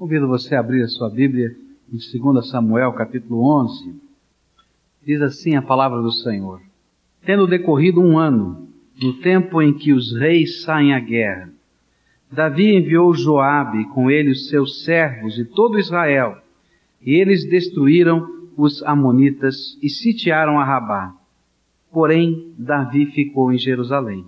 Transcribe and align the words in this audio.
Convido 0.00 0.26
você 0.26 0.54
a 0.54 0.60
abrir 0.60 0.82
a 0.82 0.88
sua 0.88 1.10
Bíblia 1.10 1.54
em 1.92 1.98
2 1.98 2.48
Samuel, 2.48 2.90
capítulo 2.94 3.42
11. 3.60 4.00
Diz 5.04 5.20
assim 5.20 5.56
a 5.56 5.60
palavra 5.60 6.00
do 6.00 6.10
Senhor. 6.10 6.62
Tendo 7.22 7.46
decorrido 7.46 8.00
um 8.00 8.18
ano, 8.18 8.66
no 8.98 9.20
tempo 9.20 9.60
em 9.60 9.74
que 9.74 9.92
os 9.92 10.16
reis 10.16 10.62
saem 10.62 10.94
à 10.94 10.98
guerra, 10.98 11.50
Davi 12.32 12.74
enviou 12.74 13.12
Joabe 13.12 13.90
com 13.90 14.10
ele 14.10 14.30
os 14.30 14.48
seus 14.48 14.84
servos 14.84 15.38
e 15.38 15.44
todo 15.44 15.78
Israel, 15.78 16.38
e 17.02 17.20
eles 17.20 17.44
destruíram 17.44 18.26
os 18.56 18.82
amonitas 18.84 19.78
e 19.82 19.90
sitiaram 19.90 20.58
a 20.58 20.64
Rabá. 20.64 21.14
Porém, 21.92 22.54
Davi 22.56 23.04
ficou 23.04 23.52
em 23.52 23.58
Jerusalém. 23.58 24.24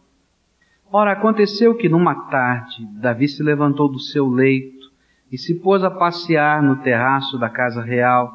Ora, 0.93 1.12
aconteceu 1.12 1.75
que 1.75 1.89
numa 1.89 2.27
tarde, 2.29 2.86
Davi 3.00 3.27
se 3.27 3.43
levantou 3.43 3.89
do 3.89 3.98
seu 3.98 4.29
leito 4.29 4.71
e 5.33 5.39
se 5.39 5.55
pôs 5.55 5.83
a 5.83 5.91
passear 5.91 6.62
no 6.62 6.77
terraço 6.77 7.39
da 7.39 7.48
casa 7.48 7.80
real. 7.83 8.30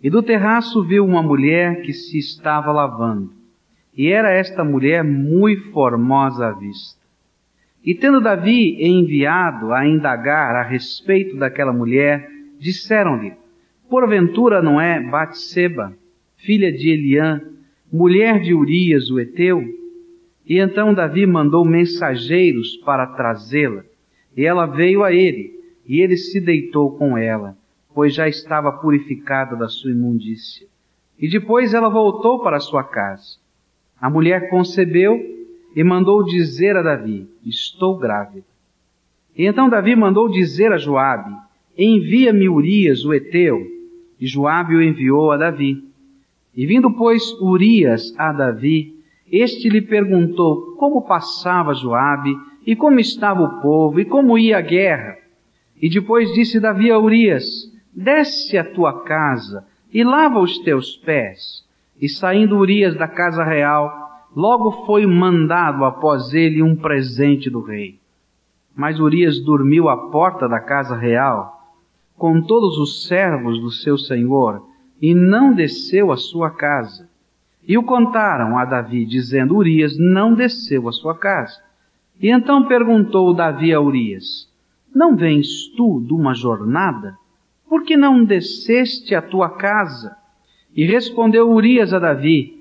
E 0.00 0.08
do 0.08 0.22
terraço 0.22 0.84
viu 0.84 1.04
uma 1.04 1.20
mulher 1.20 1.82
que 1.82 1.92
se 1.92 2.16
estava 2.16 2.70
lavando. 2.70 3.32
E 3.92 4.06
era 4.06 4.30
esta 4.30 4.62
mulher 4.62 5.02
muito 5.02 5.72
formosa 5.72 6.46
à 6.46 6.52
vista. 6.52 7.02
E 7.84 7.92
tendo 7.92 8.20
Davi 8.20 8.76
enviado 8.80 9.72
a 9.72 9.84
indagar 9.84 10.54
a 10.54 10.62
respeito 10.62 11.36
daquela 11.36 11.72
mulher, 11.72 12.30
disseram-lhe, 12.60 13.32
porventura 13.90 14.62
não 14.62 14.80
é 14.80 15.00
Batseba, 15.00 15.92
filha 16.36 16.70
de 16.70 16.90
Eliã, 16.90 17.40
mulher 17.92 18.40
de 18.40 18.54
Urias 18.54 19.10
o 19.10 19.18
Eteu? 19.18 19.64
E 20.46 20.58
então 20.60 20.94
Davi 20.94 21.26
mandou 21.26 21.64
mensageiros 21.64 22.76
para 22.76 23.06
trazê-la, 23.06 23.82
e 24.36 24.44
ela 24.44 24.66
veio 24.66 25.02
a 25.02 25.12
ele, 25.12 25.57
e 25.88 26.00
ele 26.00 26.16
se 26.16 26.38
deitou 26.40 26.92
com 26.96 27.16
ela, 27.16 27.56
pois 27.94 28.14
já 28.14 28.28
estava 28.28 28.70
purificada 28.70 29.56
da 29.56 29.68
sua 29.68 29.90
imundícia. 29.90 30.66
E 31.18 31.28
depois 31.28 31.72
ela 31.72 31.88
voltou 31.88 32.40
para 32.40 32.60
sua 32.60 32.84
casa. 32.84 33.38
A 34.00 34.10
mulher 34.10 34.50
concebeu 34.50 35.18
e 35.74 35.82
mandou 35.82 36.22
dizer 36.22 36.76
a 36.76 36.82
Davi, 36.82 37.26
estou 37.44 37.96
grávida. 37.96 38.46
E 39.36 39.46
então 39.46 39.68
Davi 39.68 39.96
mandou 39.96 40.28
dizer 40.28 40.72
a 40.72 40.76
Joabe, 40.76 41.34
envia-me 41.76 42.48
Urias, 42.48 43.04
o 43.04 43.14
Eteu. 43.14 43.66
E 44.20 44.26
Joabe 44.26 44.74
o 44.74 44.82
enviou 44.82 45.30
a 45.30 45.36
Davi. 45.36 45.82
E 46.54 46.66
vindo, 46.66 46.92
pois, 46.92 47.32
Urias 47.40 48.12
a 48.18 48.32
Davi, 48.32 48.96
este 49.30 49.68
lhe 49.68 49.80
perguntou 49.80 50.74
como 50.76 51.06
passava 51.06 51.74
Joabe, 51.74 52.36
e 52.66 52.74
como 52.76 52.98
estava 52.98 53.42
o 53.42 53.60
povo, 53.62 54.00
e 54.00 54.04
como 54.04 54.36
ia 54.36 54.58
a 54.58 54.60
guerra. 54.60 55.16
E 55.80 55.88
depois 55.88 56.32
disse 56.32 56.58
Davi 56.58 56.90
a 56.90 56.98
Urias, 56.98 57.44
desce 57.94 58.58
à 58.58 58.64
tua 58.64 59.04
casa 59.04 59.66
e 59.92 60.02
lava 60.02 60.38
os 60.40 60.58
teus 60.58 60.96
pés. 60.96 61.64
E 62.00 62.08
saindo 62.08 62.56
Urias 62.56 62.96
da 62.96 63.08
casa 63.08 63.44
real, 63.44 64.26
logo 64.34 64.86
foi 64.86 65.06
mandado 65.06 65.84
após 65.84 66.32
ele 66.32 66.62
um 66.62 66.76
presente 66.76 67.50
do 67.50 67.60
rei. 67.60 67.98
Mas 68.74 69.00
Urias 69.00 69.40
dormiu 69.40 69.88
à 69.88 69.96
porta 70.10 70.48
da 70.48 70.60
casa 70.60 70.96
real, 70.96 71.58
com 72.16 72.40
todos 72.40 72.78
os 72.78 73.06
servos 73.06 73.60
do 73.60 73.70
seu 73.70 73.98
senhor, 73.98 74.64
e 75.00 75.14
não 75.14 75.52
desceu 75.52 76.12
à 76.12 76.16
sua 76.16 76.50
casa. 76.50 77.08
E 77.66 77.76
o 77.76 77.82
contaram 77.82 78.56
a 78.56 78.64
Davi, 78.64 79.04
dizendo, 79.04 79.56
Urias 79.56 79.96
não 79.98 80.34
desceu 80.34 80.88
à 80.88 80.92
sua 80.92 81.16
casa. 81.16 81.60
E 82.20 82.30
então 82.30 82.66
perguntou 82.66 83.34
Davi 83.34 83.72
a 83.72 83.80
Urias, 83.80 84.48
não 84.94 85.16
vens 85.16 85.68
tu 85.76 86.00
de 86.06 86.12
uma 86.12 86.34
jornada? 86.34 87.16
Por 87.68 87.84
que 87.84 87.96
não 87.96 88.24
desceste 88.24 89.14
à 89.14 89.22
tua 89.22 89.50
casa? 89.50 90.16
E 90.74 90.84
respondeu 90.84 91.50
Urias 91.50 91.92
a 91.92 91.98
Davi, 91.98 92.56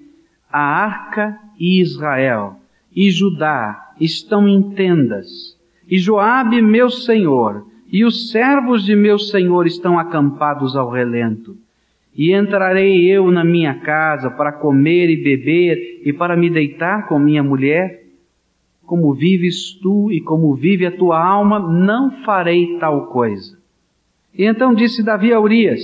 a 0.52 0.60
arca 0.60 1.38
e 1.60 1.82
Israel 1.82 2.58
e 2.98 3.12
Judá 3.12 3.92
estão 4.02 4.48
em 4.48 4.72
tendas, 4.72 5.56
e 5.88 6.00
Joabe, 6.00 6.64
meu 6.64 6.90
senhor, 6.90 7.64
e 7.92 8.04
os 8.04 8.32
servos 8.32 8.84
de 8.84 8.96
meu 8.96 9.20
senhor 9.20 9.68
estão 9.68 10.00
acampados 10.00 10.76
ao 10.76 10.90
relento. 10.90 11.56
E 12.16 12.34
entrarei 12.34 13.06
eu 13.06 13.30
na 13.30 13.44
minha 13.44 13.76
casa 13.76 14.32
para 14.32 14.52
comer 14.52 15.12
e 15.12 15.24
beber 15.24 16.02
e 16.04 16.12
para 16.12 16.36
me 16.36 16.50
deitar 16.50 17.08
com 17.08 17.20
minha 17.20 17.44
mulher? 17.44 18.07
Como 18.88 19.14
vives 19.14 19.74
tu 19.82 20.10
e 20.10 20.22
como 20.22 20.56
vive 20.56 20.86
a 20.86 20.92
tua 20.92 21.22
alma, 21.22 21.60
não 21.60 22.24
farei 22.24 22.78
tal 22.80 23.08
coisa. 23.08 23.60
E 24.34 24.46
então 24.46 24.74
disse 24.74 25.04
Davi 25.04 25.34
a 25.34 25.40
Urias, 25.42 25.84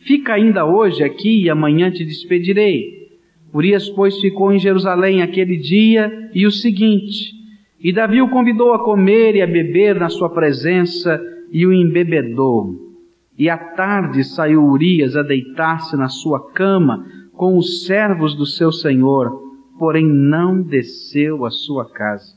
fica 0.00 0.34
ainda 0.34 0.66
hoje 0.66 1.02
aqui 1.02 1.42
e 1.42 1.48
amanhã 1.48 1.90
te 1.90 2.04
despedirei. 2.04 3.08
Urias, 3.52 3.88
pois, 3.88 4.20
ficou 4.20 4.52
em 4.52 4.58
Jerusalém 4.58 5.22
aquele 5.22 5.56
dia 5.56 6.30
e 6.34 6.46
o 6.46 6.50
seguinte, 6.50 7.32
e 7.80 7.92
Davi 7.92 8.20
o 8.20 8.28
convidou 8.28 8.74
a 8.74 8.84
comer 8.84 9.34
e 9.34 9.40
a 9.40 9.46
beber 9.46 9.98
na 9.98 10.10
sua 10.10 10.28
presença 10.28 11.18
e 11.50 11.66
o 11.66 11.72
embebedou. 11.72 12.92
E 13.38 13.48
à 13.48 13.56
tarde 13.56 14.22
saiu 14.22 14.62
Urias 14.62 15.16
a 15.16 15.22
deitar-se 15.22 15.96
na 15.96 16.10
sua 16.10 16.52
cama 16.52 17.06
com 17.32 17.56
os 17.56 17.86
servos 17.86 18.34
do 18.34 18.44
seu 18.44 18.70
senhor, 18.70 19.51
porém 19.78 20.06
não 20.06 20.62
desceu 20.62 21.44
à 21.44 21.50
sua 21.50 21.88
casa. 21.90 22.36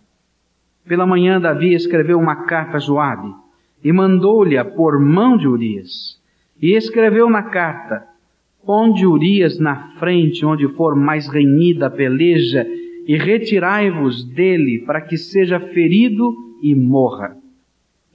Pela 0.88 1.06
manhã 1.06 1.40
Davi 1.42 1.74
escreveu 1.74 2.20
uma 2.20 2.46
carta 2.46 2.78
a 2.78 2.80
Joabe 2.80 3.34
e 3.84 3.92
mandou-lhe 3.92 4.64
por 4.64 5.00
mão 5.00 5.38
de 5.38 5.48
Urias. 5.48 6.20
E 6.62 6.74
escreveu 6.74 7.30
na 7.30 7.44
carta: 7.44 8.08
Ponde 8.66 9.06
Urias 9.06 9.60
na 9.60 9.90
frente, 10.00 10.46
onde 10.46 10.68
for 10.70 10.96
mais 10.96 11.28
renhida 11.28 11.88
a 11.88 11.90
peleja, 11.90 12.66
e 13.08 13.18
retirai-vos 13.18 14.24
dele, 14.24 14.84
para 14.86 15.02
que 15.02 15.18
seja 15.18 15.60
ferido 15.60 16.34
e 16.62 16.74
morra. 16.74 17.38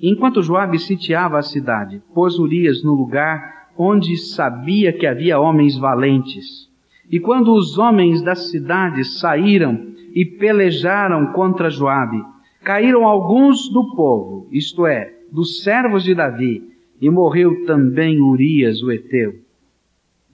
Enquanto 0.01 0.43
Joabe 0.43 0.79
sitiava 0.79 1.39
a 1.39 1.43
cidade, 1.43 2.03
pôs 2.15 2.39
Urias 2.39 2.83
no 2.83 2.95
lugar 2.95 3.69
onde 3.77 4.17
sabia 4.17 4.93
que 4.93 5.07
havia 5.07 5.39
homens 5.39 5.77
valentes 5.77 6.70
e 7.11 7.19
quando 7.19 7.53
os 7.53 7.77
homens 7.77 8.23
da 8.23 8.37
cidade 8.37 9.05
saíram 9.05 9.89
e 10.15 10.25
pelejaram 10.25 11.33
contra 11.33 11.69
Joabe, 11.69 12.23
caíram 12.63 13.05
alguns 13.05 13.69
do 13.69 13.95
povo, 13.97 14.49
isto 14.53 14.87
é, 14.87 15.13
dos 15.33 15.63
servos 15.63 16.05
de 16.05 16.15
Davi, 16.15 16.63
e 17.01 17.11
morreu 17.11 17.65
também 17.65 18.21
Urias 18.21 18.83
o 18.83 18.93
Eteu. 18.93 19.35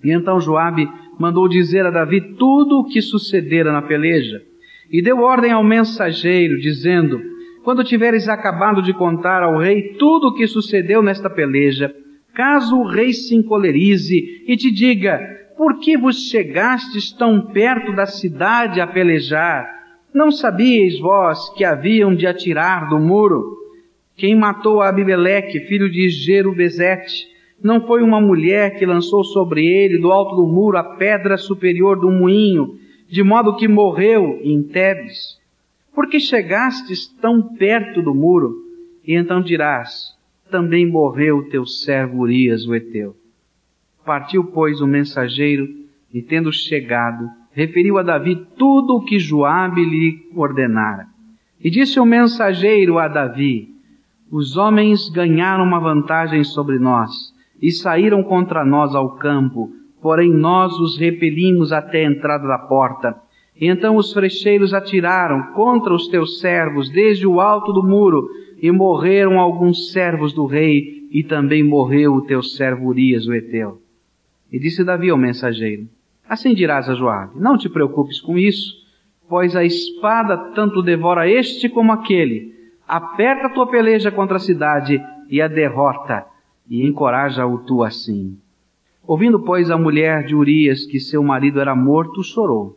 E 0.04 0.10
então 0.10 0.40
Joabe 0.40 0.88
mandou 1.18 1.48
dizer 1.48 1.86
a 1.86 1.90
Davi 1.90 2.20
tudo 2.34 2.80
o 2.80 2.84
que 2.84 3.00
sucedera 3.00 3.72
na 3.72 3.80
peleja, 3.80 4.42
e 4.92 5.00
deu 5.00 5.20
ordem 5.20 5.52
ao 5.52 5.64
mensageiro, 5.64 6.60
dizendo, 6.60 7.20
quando 7.64 7.82
tiveres 7.82 8.28
acabado 8.28 8.82
de 8.82 8.92
contar 8.92 9.42
ao 9.42 9.58
rei 9.58 9.94
tudo 9.98 10.28
o 10.28 10.34
que 10.34 10.46
sucedeu 10.46 11.02
nesta 11.02 11.30
peleja, 11.30 11.94
caso 12.34 12.76
o 12.76 12.86
rei 12.86 13.12
se 13.12 13.34
encolerize 13.34 14.44
e 14.46 14.56
te 14.56 14.70
diga, 14.70 15.45
por 15.56 15.78
que 15.78 15.96
vos 15.96 16.28
chegastes 16.28 17.10
tão 17.12 17.40
perto 17.40 17.92
da 17.94 18.06
cidade 18.06 18.80
a 18.80 18.86
pelejar? 18.86 19.66
Não 20.12 20.30
sabíeis 20.30 20.98
vós 21.00 21.48
que 21.54 21.64
haviam 21.64 22.14
de 22.14 22.26
atirar 22.26 22.88
do 22.88 22.98
muro? 22.98 23.56
Quem 24.16 24.34
matou 24.34 24.82
Abimeleque, 24.82 25.60
filho 25.60 25.90
de 25.90 26.08
Jerubezete, 26.08 27.26
não 27.62 27.86
foi 27.86 28.02
uma 28.02 28.20
mulher 28.20 28.78
que 28.78 28.84
lançou 28.84 29.24
sobre 29.24 29.66
ele 29.66 29.98
do 29.98 30.12
alto 30.12 30.36
do 30.36 30.46
muro 30.46 30.76
a 30.76 30.84
pedra 30.84 31.36
superior 31.36 31.98
do 31.98 32.10
moinho, 32.10 32.78
de 33.08 33.22
modo 33.22 33.56
que 33.56 33.66
morreu 33.66 34.38
em 34.42 34.62
Tebes? 34.62 35.38
Por 35.94 36.08
que 36.08 36.20
chegastes 36.20 37.06
tão 37.20 37.42
perto 37.42 38.02
do 38.02 38.14
muro? 38.14 38.56
E 39.06 39.14
então 39.14 39.40
dirás, 39.40 40.14
também 40.50 40.86
morreu 40.86 41.48
teu 41.48 41.64
servo 41.64 42.20
Urias 42.20 42.66
o 42.66 42.74
Eteu. 42.74 43.16
Partiu, 44.06 44.44
pois, 44.44 44.80
o 44.80 44.86
mensageiro 44.86 45.66
e, 46.14 46.22
tendo 46.22 46.52
chegado, 46.52 47.28
referiu 47.50 47.98
a 47.98 48.02
Davi 48.04 48.36
tudo 48.56 48.94
o 48.94 49.04
que 49.04 49.18
Joabe 49.18 49.84
lhe 49.84 50.30
ordenara. 50.36 51.06
E 51.60 51.68
disse 51.68 51.98
o 51.98 52.06
mensageiro 52.06 52.98
a 52.98 53.08
Davi, 53.08 53.68
os 54.30 54.56
homens 54.56 55.08
ganharam 55.08 55.64
uma 55.64 55.80
vantagem 55.80 56.44
sobre 56.44 56.78
nós 56.78 57.10
e 57.60 57.72
saíram 57.72 58.22
contra 58.22 58.64
nós 58.64 58.94
ao 58.94 59.16
campo, 59.16 59.72
porém 60.00 60.30
nós 60.30 60.72
os 60.78 60.96
repelimos 60.96 61.72
até 61.72 62.04
a 62.04 62.10
entrada 62.10 62.46
da 62.46 62.58
porta. 62.58 63.16
E 63.60 63.66
então 63.66 63.96
os 63.96 64.12
frecheiros 64.12 64.72
atiraram 64.72 65.52
contra 65.54 65.92
os 65.92 66.06
teus 66.08 66.38
servos 66.38 66.90
desde 66.90 67.26
o 67.26 67.40
alto 67.40 67.72
do 67.72 67.82
muro, 67.82 68.28
e 68.62 68.70
morreram 68.70 69.40
alguns 69.40 69.90
servos 69.90 70.32
do 70.32 70.46
rei, 70.46 71.08
e 71.10 71.24
também 71.24 71.64
morreu 71.64 72.14
o 72.14 72.22
teu 72.22 72.42
servo 72.42 72.86
Urias, 72.86 73.26
o 73.26 73.34
Eteu. 73.34 73.85
E 74.52 74.58
disse 74.58 74.84
Davi 74.84 75.10
ao 75.10 75.16
mensageiro, 75.16 75.88
assim 76.28 76.54
dirás 76.54 76.88
a 76.88 76.94
Joabe, 76.94 77.38
não 77.38 77.58
te 77.58 77.68
preocupes 77.68 78.20
com 78.20 78.38
isso, 78.38 78.74
pois 79.28 79.56
a 79.56 79.64
espada 79.64 80.36
tanto 80.54 80.82
devora 80.82 81.28
este 81.28 81.68
como 81.68 81.92
aquele. 81.92 82.54
Aperta 82.86 83.46
a 83.46 83.50
tua 83.50 83.66
peleja 83.66 84.10
contra 84.12 84.36
a 84.36 84.40
cidade 84.40 85.02
e 85.28 85.42
a 85.42 85.48
derrota, 85.48 86.24
e 86.68 86.86
encoraja-o 86.86 87.58
tu 87.58 87.82
assim. 87.82 88.38
Ouvindo, 89.06 89.40
pois, 89.40 89.70
a 89.70 89.78
mulher 89.78 90.24
de 90.24 90.34
Urias 90.34 90.84
que 90.84 90.98
seu 90.98 91.22
marido 91.22 91.60
era 91.60 91.76
morto, 91.76 92.22
chorou. 92.24 92.76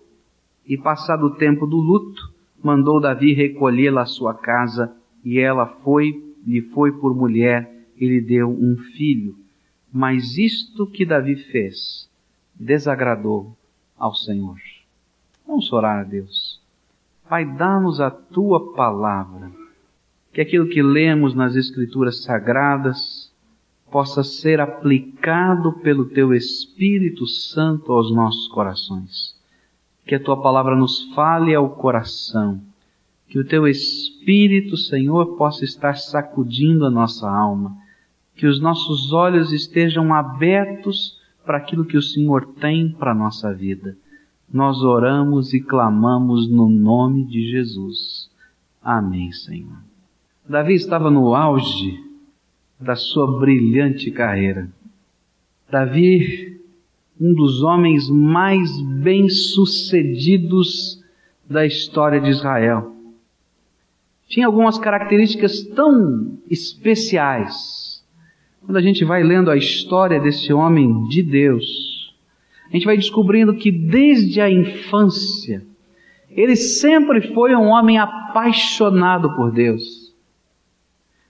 E 0.68 0.78
passado 0.78 1.26
o 1.26 1.36
tempo 1.36 1.66
do 1.66 1.78
luto, 1.78 2.22
mandou 2.64 3.00
Davi 3.00 3.34
recolhê-la 3.34 4.02
à 4.02 4.06
sua 4.06 4.34
casa, 4.36 4.96
e 5.26 5.40
ela 5.40 5.66
foi, 5.84 6.14
lhe 6.46 6.62
foi 6.62 6.92
por 6.92 7.16
mulher, 7.16 7.70
e 7.98 8.08
lhe 8.08 8.22
deu 8.22 8.50
um 8.50 8.78
filho. 8.96 9.36
Mas 9.92 10.38
isto 10.38 10.86
que 10.86 11.06
Davi 11.06 11.36
fez 11.36 12.10
desagradou 12.54 13.56
ao 13.98 14.14
Senhor. 14.14 14.58
Vamos 15.48 15.72
orar 15.74 16.00
a 16.00 16.04
Deus. 16.04 16.62
Pai, 17.28 17.46
dá-nos 17.46 18.00
a 18.00 18.10
tua 18.10 18.74
palavra, 18.74 19.52
que 20.34 20.42
aquilo 20.42 20.68
que 20.68 20.82
lemos 20.82 21.34
nas 21.34 21.56
Escrituras 21.56 22.24
Sagradas 22.24 23.32
possa 23.92 24.24
ser 24.24 24.60
aplicado 24.60 25.74
pelo 25.74 26.06
teu 26.06 26.34
Espírito 26.34 27.26
Santo 27.28 27.92
aos 27.92 28.12
nossos 28.12 28.48
corações. 28.48 29.36
Que 30.06 30.16
a 30.16 30.20
tua 30.20 30.42
palavra 30.42 30.76
nos 30.76 31.04
fale 31.14 31.54
ao 31.54 31.70
coração. 31.70 32.62
Que 33.28 33.40
o 33.40 33.46
teu 33.46 33.68
Espírito, 33.68 34.76
Senhor, 34.78 35.38
possa 35.38 35.64
estar 35.64 35.98
sacudindo 35.98 36.86
a 36.86 36.90
nossa 36.90 37.30
alma. 37.30 37.78
Que 38.40 38.48
os 38.48 38.60
nossos 38.60 39.12
olhos 39.12 39.52
estejam 39.52 40.14
abertos 40.14 41.20
para 41.46 41.58
aquilo 41.58 41.86
que 41.86 41.98
o 41.98 42.02
Senhor 42.02 42.46
tem 42.60 42.92
para 42.92 43.12
a 43.12 43.16
nossa 43.16 43.54
vida 43.54 43.98
nós 44.52 44.82
oramos 44.82 45.54
e 45.54 45.62
clamamos 45.62 46.50
no 46.50 46.68
nome 46.68 47.24
de 47.26 47.52
Jesus. 47.52 48.28
Amém, 48.82 49.32
Senhor. 49.32 49.78
Davi 50.48 50.74
estava 50.74 51.12
no 51.12 51.36
auge 51.36 52.04
da 52.80 52.96
sua 52.96 53.40
brilhante 53.40 54.10
carreira. 54.10 54.68
Davi, 55.70 56.60
um 57.22 57.32
dos 57.34 57.62
homens 57.62 58.10
mais 58.10 58.82
bem-sucedidos 58.82 61.00
da 61.48 61.64
história 61.66 62.20
de 62.20 62.32
Israel. 62.32 62.96
Tinha 64.28 64.48
algumas 64.48 64.80
características 64.80 65.62
tão 65.76 66.40
especiais. 66.50 67.89
Quando 68.66 68.78
a 68.78 68.82
gente 68.82 69.04
vai 69.04 69.24
lendo 69.24 69.50
a 69.50 69.58
história 69.58 70.20
desse 70.20 70.54
homem 70.54 71.08
de 71.08 71.24
Deus, 71.24 72.14
a 72.70 72.74
gente 72.74 72.86
vai 72.86 72.96
descobrindo 72.96 73.56
que 73.56 73.72
desde 73.72 74.40
a 74.40 74.50
infância, 74.50 75.64
ele 76.30 76.56
sempre 76.56 77.34
foi 77.34 77.56
um 77.56 77.68
homem 77.68 77.98
apaixonado 77.98 79.36
por 79.36 79.52
Deus. 79.52 80.14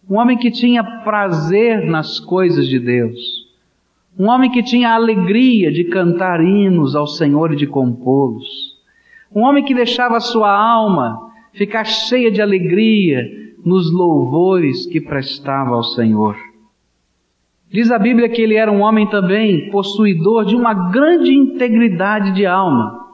Um 0.09 0.17
homem 0.17 0.37
que 0.37 0.51
tinha 0.51 0.83
prazer 0.83 1.85
nas 1.85 2.19
coisas 2.19 2.67
de 2.67 2.79
Deus. 2.79 3.47
Um 4.17 4.27
homem 4.27 4.51
que 4.51 4.61
tinha 4.61 4.89
alegria 4.89 5.71
de 5.71 5.85
cantar 5.85 6.43
hinos 6.43 6.95
ao 6.95 7.07
Senhor 7.07 7.53
e 7.53 7.55
de 7.55 7.67
compô-los. 7.67 8.75
Um 9.33 9.41
homem 9.41 9.63
que 9.63 9.73
deixava 9.73 10.17
a 10.17 10.21
sua 10.21 10.51
alma 10.51 11.31
ficar 11.53 11.85
cheia 11.85 12.29
de 12.31 12.41
alegria 12.41 13.23
nos 13.63 13.91
louvores 13.91 14.85
que 14.87 14.99
prestava 14.99 15.75
ao 15.75 15.83
Senhor. 15.83 16.35
Diz 17.71 17.91
a 17.91 17.99
Bíblia 17.99 18.29
que 18.29 18.41
ele 18.41 18.55
era 18.55 18.71
um 18.71 18.81
homem 18.81 19.07
também 19.07 19.69
possuidor 19.69 20.45
de 20.45 20.55
uma 20.55 20.91
grande 20.91 21.33
integridade 21.33 22.33
de 22.33 22.45
alma. 22.45 23.07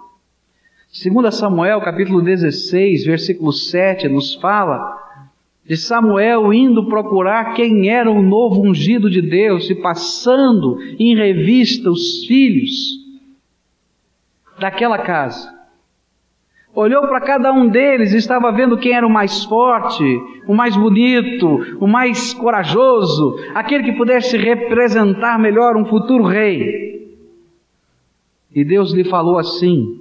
Segundo 0.88 1.30
Samuel, 1.32 1.82
capítulo 1.82 2.22
16, 2.22 3.06
versículo 3.06 3.52
7, 3.52 4.08
nos 4.08 4.36
fala 4.36 4.96
de 5.66 5.76
Samuel 5.76 6.54
indo 6.54 6.88
procurar 6.88 7.54
quem 7.54 7.90
era 7.90 8.10
o 8.10 8.22
novo 8.22 8.62
ungido 8.62 9.10
de 9.10 9.22
Deus 9.22 9.70
e 9.70 9.76
passando 9.76 10.78
em 11.00 11.16
revista 11.16 11.90
os 11.90 12.26
filhos 12.26 13.04
daquela 14.58 15.00
casa 15.00 15.55
olhou 16.76 17.08
para 17.08 17.22
cada 17.22 17.54
um 17.54 17.68
deles 17.68 18.14
e 18.14 18.18
estava 18.18 18.52
vendo 18.52 18.78
quem 18.78 18.92
era 18.92 19.08
o 19.08 19.10
mais 19.10 19.46
forte, 19.46 20.04
o 20.46 20.54
mais 20.54 20.76
bonito, 20.76 21.78
o 21.80 21.88
mais 21.88 22.34
corajoso, 22.34 23.40
aquele 23.56 23.84
que 23.84 23.94
pudesse 23.94 24.38
representar 24.38 25.40
melhor 25.40 25.78
um 25.78 25.86
futuro 25.86 26.26
rei. 26.26 27.16
E 28.54 28.64
Deus 28.64 28.92
lhe 28.92 29.06
falou 29.06 29.38
assim: 29.38 29.98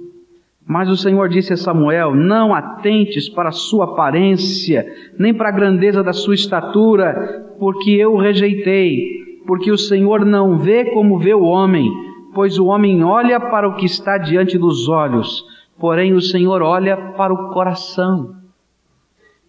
Mas 0.67 0.89
o 0.89 0.97
Senhor 0.97 1.29
disse 1.29 1.53
a 1.53 1.57
Samuel: 1.57 2.13
Não 2.13 2.53
atentes 2.53 3.29
para 3.29 3.49
a 3.49 3.53
sua 3.53 3.85
aparência, 3.85 4.85
nem 5.17 5.33
para 5.33 5.49
a 5.49 5.53
grandeza 5.53 6.03
da 6.03 6.13
sua 6.13 6.35
estatura, 6.35 7.53
porque 7.57 7.91
eu 7.91 8.13
o 8.13 8.19
rejeitei. 8.19 9.23
Porque 9.47 9.71
o 9.71 9.77
Senhor 9.77 10.25
não 10.25 10.57
vê 10.57 10.85
como 10.85 11.19
vê 11.19 11.33
o 11.33 11.43
homem, 11.43 11.87
pois 12.33 12.57
o 12.57 12.65
homem 12.65 13.03
olha 13.03 13.39
para 13.39 13.67
o 13.67 13.75
que 13.75 13.85
está 13.85 14.17
diante 14.17 14.57
dos 14.57 14.89
olhos 14.89 15.45
porém 15.77 16.13
o 16.13 16.21
Senhor 16.21 16.61
olha 16.61 16.95
para 16.95 17.33
o 17.33 17.51
coração. 17.51 18.35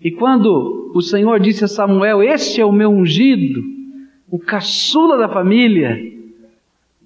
E 0.00 0.10
quando 0.10 0.92
o 0.94 1.00
Senhor 1.00 1.40
disse 1.40 1.64
a 1.64 1.68
Samuel: 1.68 2.22
Este 2.22 2.60
é 2.60 2.64
o 2.64 2.72
meu 2.72 2.90
ungido, 2.90 3.62
o 4.30 4.38
caçula 4.38 5.16
da 5.16 5.28
família, 5.28 5.98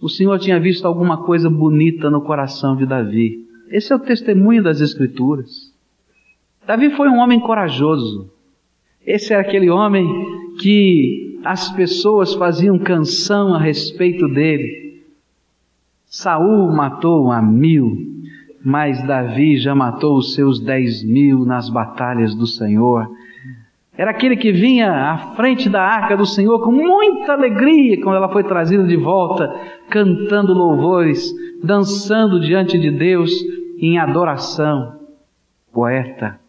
o 0.01 0.09
Senhor 0.09 0.39
tinha 0.39 0.59
visto 0.59 0.87
alguma 0.87 1.19
coisa 1.25 1.51
bonita 1.51 2.09
no 2.09 2.23
coração 2.23 2.75
de 2.75 2.87
Davi. 2.87 3.47
Esse 3.69 3.93
é 3.93 3.97
o 3.97 4.01
testemunho 4.01 4.63
das 4.63 4.81
Escrituras. 4.81 5.73
Davi 6.67 6.91
foi 6.91 7.09
um 7.09 7.19
homem 7.19 7.39
corajoso. 7.39 8.31
Esse 9.07 9.33
era 9.33 9.43
aquele 9.43 9.71
homem 9.71 10.07
que 10.59 11.39
as 11.45 11.71
pessoas 11.73 12.35
faziam 12.35 12.79
canção 12.79 13.55
a 13.55 13.59
respeito 13.59 14.27
dele. 14.29 15.05
Saul 16.07 16.73
matou 16.73 17.31
a 17.31 17.41
mil, 17.41 18.10
mas 18.65 19.03
Davi 19.07 19.57
já 19.57 19.75
matou 19.75 20.19
os 20.19 20.35
seus 20.35 20.61
dez 20.61 21.03
mil 21.03 21.45
nas 21.45 21.69
batalhas 21.69 22.35
do 22.35 22.47
Senhor. 22.47 23.09
Era 23.97 24.13
aquele 24.13 24.37
que 24.37 24.53
vinha 24.53 24.91
à 24.91 25.19
frente 25.35 25.69
da 25.69 25.83
arca 25.83 26.17
do 26.17 26.25
Senhor 26.25 26.61
com 26.61 26.73
muita 26.73 27.33
alegria 27.33 28.01
quando 28.01 28.17
ela 28.17 28.31
foi 28.31 28.45
trazida 28.45 28.87
de 28.87 28.97
volta, 28.97 29.55
cantando 29.91 30.55
louvores, 30.55 31.35
dançando 31.63 32.41
diante 32.41 32.79
de 32.79 32.91
Deus 32.91 33.31
em 33.79 33.99
adoração. 33.99 35.01
Poeta, 35.73 36.41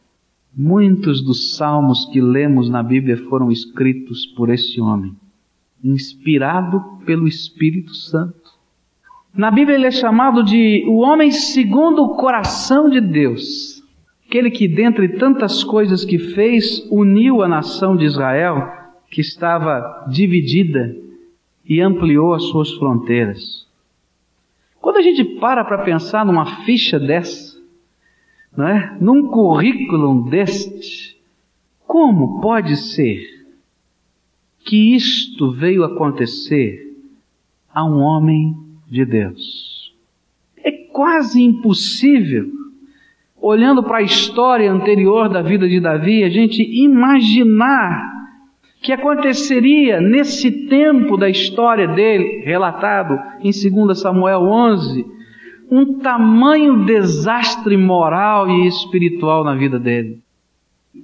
muitos 0.55 1.21
dos 1.23 1.55
salmos 1.55 2.05
que 2.05 2.21
lemos 2.21 2.69
na 2.69 2.81
Bíblia 2.81 3.17
foram 3.29 3.51
escritos 3.51 4.25
por 4.27 4.49
este 4.49 4.79
homem, 4.79 5.13
inspirado 5.83 6.81
pelo 7.05 7.27
Espírito 7.27 7.93
Santo. 7.93 8.40
Na 9.33 9.49
Bíblia 9.49 9.77
ele 9.77 9.87
é 9.87 9.91
chamado 9.91 10.43
de 10.43 10.83
o 10.87 10.97
homem 10.99 11.31
segundo 11.31 12.03
o 12.03 12.15
coração 12.15 12.89
de 12.89 12.99
Deus. 12.99 13.81
Aquele 14.27 14.51
que, 14.51 14.67
dentre 14.67 15.09
tantas 15.17 15.63
coisas 15.63 16.03
que 16.03 16.17
fez, 16.17 16.85
uniu 16.89 17.41
a 17.41 17.47
nação 17.47 17.95
de 17.95 18.05
Israel, 18.05 18.69
que 19.09 19.21
estava 19.21 20.05
dividida, 20.09 20.95
e 21.65 21.79
ampliou 21.79 22.33
as 22.33 22.43
suas 22.43 22.71
fronteiras. 22.73 23.65
Quando 24.81 24.97
a 24.97 25.01
gente 25.01 25.23
para 25.39 25.63
para 25.63 25.83
pensar 25.83 26.25
numa 26.25 26.63
ficha 26.63 26.99
dessa, 26.99 27.57
não 28.55 28.67
é? 28.67 28.97
num 28.99 29.27
currículo 29.27 30.29
deste, 30.29 31.17
como 31.87 32.41
pode 32.41 32.75
ser 32.75 33.21
que 34.65 34.95
isto 34.95 35.51
veio 35.51 35.83
acontecer 35.83 36.97
a 37.73 37.85
um 37.85 37.99
homem 37.99 38.70
de 38.91 39.05
Deus. 39.05 39.93
É 40.57 40.69
quase 40.91 41.41
impossível, 41.41 42.47
olhando 43.41 43.81
para 43.81 43.99
a 43.99 44.03
história 44.03 44.69
anterior 44.69 45.29
da 45.29 45.41
vida 45.41 45.67
de 45.67 45.79
Davi, 45.79 46.25
a 46.25 46.29
gente 46.29 46.61
imaginar 46.61 48.11
que 48.81 48.91
aconteceria 48.91 50.01
nesse 50.01 50.67
tempo 50.67 51.15
da 51.15 51.29
história 51.29 51.87
dele, 51.87 52.41
relatado 52.43 53.17
em 53.39 53.51
2 53.51 53.97
Samuel 53.97 54.41
11, 54.41 55.05
um 55.71 55.99
tamanho 55.99 56.83
desastre 56.83 57.77
moral 57.77 58.49
e 58.49 58.67
espiritual 58.67 59.45
na 59.45 59.55
vida 59.55 59.79
dele. 59.79 60.19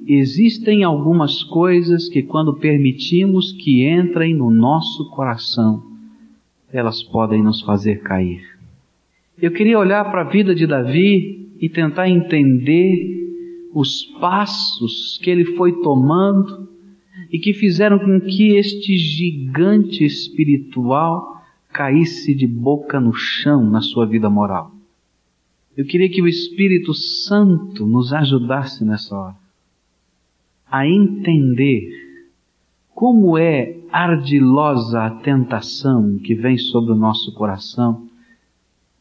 Existem 0.05 0.83
algumas 0.83 1.41
coisas 1.43 2.09
que, 2.09 2.21
quando 2.21 2.55
permitimos 2.55 3.53
que 3.53 3.87
entrem 3.87 4.33
no 4.33 4.51
nosso 4.51 5.09
coração, 5.11 5.86
elas 6.71 7.01
podem 7.03 7.41
nos 7.41 7.61
fazer 7.61 8.01
cair. 8.01 8.41
Eu 9.39 9.51
queria 9.51 9.77
olhar 9.77 10.03
para 10.11 10.21
a 10.21 10.29
vida 10.29 10.53
de 10.53 10.65
Davi 10.65 11.49
e 11.59 11.69
tentar 11.69 12.09
entender 12.09 13.17
os 13.73 14.03
passos 14.19 15.19
que 15.21 15.29
ele 15.29 15.45
foi 15.55 15.81
tomando 15.81 16.67
e 17.31 17.37
que 17.39 17.53
fizeram 17.53 17.99
com 17.99 18.19
que 18.19 18.55
este 18.55 18.97
gigante 18.97 20.03
espiritual 20.03 21.43
caísse 21.71 22.33
de 22.33 22.47
boca 22.47 22.99
no 22.99 23.13
chão 23.13 23.69
na 23.69 23.81
sua 23.81 24.05
vida 24.05 24.29
moral. 24.29 24.71
Eu 25.75 25.85
queria 25.85 26.09
que 26.09 26.21
o 26.21 26.27
Espírito 26.27 26.93
Santo 26.93 27.85
nos 27.85 28.11
ajudasse 28.11 28.83
nessa 28.83 29.15
hora 29.15 29.35
a 30.69 30.87
entender 30.87 32.06
como 32.97 33.37
é 33.37 33.77
ardilosa 33.91 35.03
a 35.03 35.11
tentação 35.11 36.17
que 36.17 36.33
vem 36.33 36.57
sobre 36.57 36.93
o 36.93 36.95
nosso 36.95 37.31
coração 37.35 38.07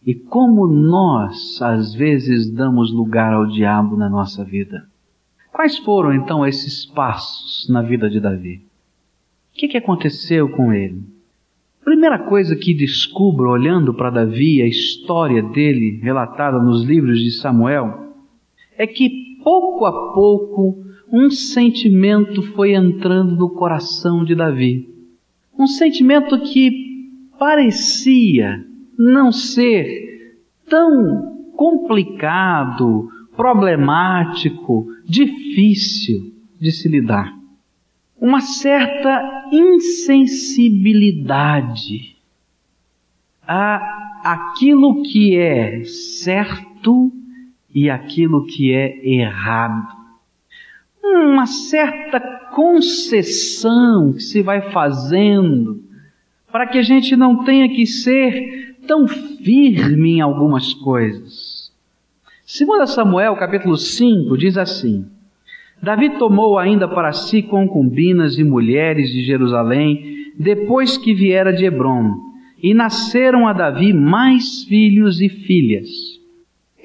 e 0.05 0.15
como 0.15 0.67
nós, 0.67 1.63
às 1.63 1.95
vezes, 1.95 2.53
damos 2.53 2.93
lugar 2.93 3.33
ao 3.33 3.47
diabo 3.47 3.97
na 3.97 4.07
nossa 4.07 4.45
vida. 4.45 4.87
Quais 5.51 5.79
foram 5.79 6.13
então 6.13 6.47
esses 6.47 6.85
passos 6.85 7.71
na 7.71 7.81
vida 7.81 8.11
de 8.11 8.21
Davi? 8.21 8.67
O 9.55 9.59
que, 9.59 9.67
que 9.67 9.79
aconteceu 9.79 10.51
com 10.51 10.75
ele? 10.75 11.03
Primeira 11.83 12.19
coisa 12.19 12.55
que 12.55 12.75
descubro 12.75 13.49
olhando 13.49 13.95
para 13.95 14.11
Davi, 14.11 14.61
a 14.61 14.67
história 14.67 15.43
dele 15.43 16.01
relatada 16.03 16.59
nos 16.59 16.85
livros 16.85 17.19
de 17.19 17.31
Samuel, 17.31 18.13
é 18.77 18.87
que 18.87 19.39
pouco 19.43 19.87
a 19.87 20.13
pouco 20.13 20.86
um 21.13 21.31
sentimento 21.31 22.43
foi 22.55 22.75
entrando 22.75 23.37
no 23.37 23.51
coração 23.51 24.25
de 24.25 24.35
Davi. 24.35 24.89
Um 25.59 25.67
sentimento 25.67 26.39
que 26.41 26.71
parecia 27.39 28.65
não 28.99 29.31
ser 29.33 30.35
tão 30.69 31.51
complicado, 31.57 33.09
problemático, 33.37 34.89
difícil 35.05 36.33
de 36.61 36.73
se 36.73 36.89
lidar. 36.89 37.33
Uma 38.21 38.41
certa 38.41 39.49
insensibilidade 39.53 42.17
a 43.47 43.93
aquilo 44.25 45.03
que 45.03 45.37
é 45.37 45.85
certo 45.85 47.13
e 47.73 47.89
aquilo 47.89 48.45
que 48.45 48.73
é 48.73 49.07
errado. 49.07 49.95
Uma 51.15 51.47
certa 51.47 52.21
concessão 52.53 54.13
que 54.13 54.23
se 54.23 54.43
vai 54.43 54.71
fazendo 54.73 55.85
para 56.51 56.67
que 56.67 56.79
a 56.79 56.83
gente 56.83 57.15
não 57.15 57.45
tenha 57.45 57.69
que 57.69 57.85
ser 57.87 58.77
tão 58.87 59.07
firme 59.07 60.17
em 60.17 60.21
algumas 60.21 60.73
coisas. 60.73 61.71
Segundo 62.45 62.87
Samuel, 62.87 63.37
capítulo 63.37 63.77
5, 63.77 64.39
diz 64.39 64.57
assim: 64.57 65.07
Davi 65.83 66.11
tomou 66.19 66.59
ainda 66.59 66.89
para 66.89 67.13
si 67.13 67.43
concubinas 67.43 68.39
e 68.39 68.45
mulheres 68.45 69.11
de 69.11 69.25
Jerusalém, 69.25 70.33
depois 70.39 70.97
que 70.97 71.13
viera 71.13 71.53
de 71.53 71.65
Hebron, 71.65 72.15
e 72.63 72.73
nasceram 72.73 73.47
a 73.47 73.53
Davi 73.53 73.93
mais 73.93 74.65
filhos 74.65 75.21
e 75.21 75.29
filhas. 75.29 76.16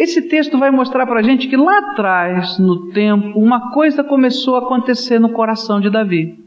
Esse 0.02 0.24
texto 0.24 0.58
vai 0.58 0.72
mostrar 0.72 1.06
para 1.06 1.20
a 1.20 1.22
gente 1.22 1.48
que 1.48 1.56
lá 1.56 1.78
atrás, 1.78 2.58
no 2.58 2.88
tempo, 2.88 3.38
uma 3.38 3.70
coisa 3.72 4.04
começou 4.04 4.56
a 4.56 4.58
acontecer 4.58 5.20
no 5.20 5.30
coração 5.30 5.80
de 5.80 5.92
Davi. 5.92 6.40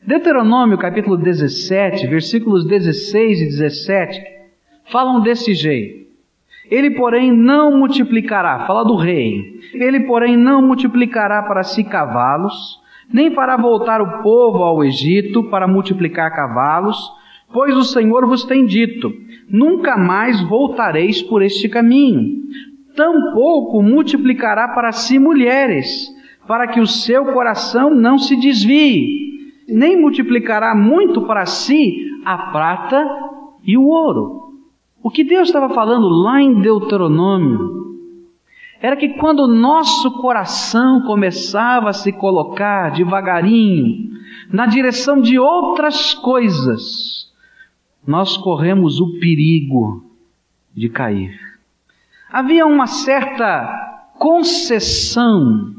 Deuteronômio 0.00 0.78
capítulo 0.78 1.16
17, 1.16 2.06
versículos 2.06 2.64
16 2.64 3.40
e 3.40 3.44
17, 3.46 4.22
falam 4.92 5.20
desse 5.22 5.54
jeito. 5.54 6.06
Ele, 6.70 6.92
porém, 6.92 7.32
não 7.32 7.76
multiplicará, 7.76 8.64
fala 8.64 8.84
do 8.84 8.94
rei, 8.94 9.60
ele, 9.72 9.98
porém, 10.06 10.36
não 10.36 10.62
multiplicará 10.62 11.42
para 11.42 11.64
si 11.64 11.82
cavalos, 11.82 12.78
nem 13.12 13.34
fará 13.34 13.56
voltar 13.56 14.00
o 14.00 14.22
povo 14.22 14.62
ao 14.62 14.84
Egito 14.84 15.42
para 15.50 15.66
multiplicar 15.66 16.32
cavalos, 16.32 16.96
pois 17.52 17.76
o 17.76 17.82
Senhor 17.82 18.24
vos 18.24 18.44
tem 18.44 18.64
dito: 18.64 19.12
nunca 19.50 19.96
mais 19.96 20.40
voltareis 20.42 21.20
por 21.20 21.42
este 21.42 21.68
caminho. 21.68 22.44
Tampouco 22.94 23.82
multiplicará 23.82 24.68
para 24.68 24.92
si 24.92 25.18
mulheres, 25.18 26.08
para 26.46 26.68
que 26.68 26.80
o 26.80 26.86
seu 26.86 27.32
coração 27.32 27.90
não 27.90 28.18
se 28.18 28.36
desvie, 28.36 29.52
nem 29.68 30.00
multiplicará 30.00 30.74
muito 30.74 31.22
para 31.22 31.46
si 31.46 32.06
a 32.24 32.38
prata 32.52 33.04
e 33.64 33.76
o 33.76 33.84
ouro. 33.84 34.54
O 35.02 35.10
que 35.10 35.24
Deus 35.24 35.48
estava 35.48 35.68
falando 35.74 36.08
lá 36.08 36.40
em 36.40 36.60
Deuteronômio 36.60 37.84
era 38.80 38.96
que 38.96 39.10
quando 39.10 39.40
o 39.40 39.48
nosso 39.48 40.10
coração 40.20 41.02
começava 41.02 41.88
a 41.88 41.94
se 41.94 42.12
colocar 42.12 42.92
devagarinho 42.92 44.12
na 44.50 44.66
direção 44.66 45.20
de 45.20 45.38
outras 45.38 46.14
coisas, 46.14 47.32
nós 48.06 48.36
corremos 48.36 49.00
o 49.00 49.18
perigo 49.18 50.04
de 50.74 50.88
cair. 50.90 51.53
Havia 52.34 52.66
uma 52.66 52.88
certa 52.88 53.64
concessão 54.18 55.72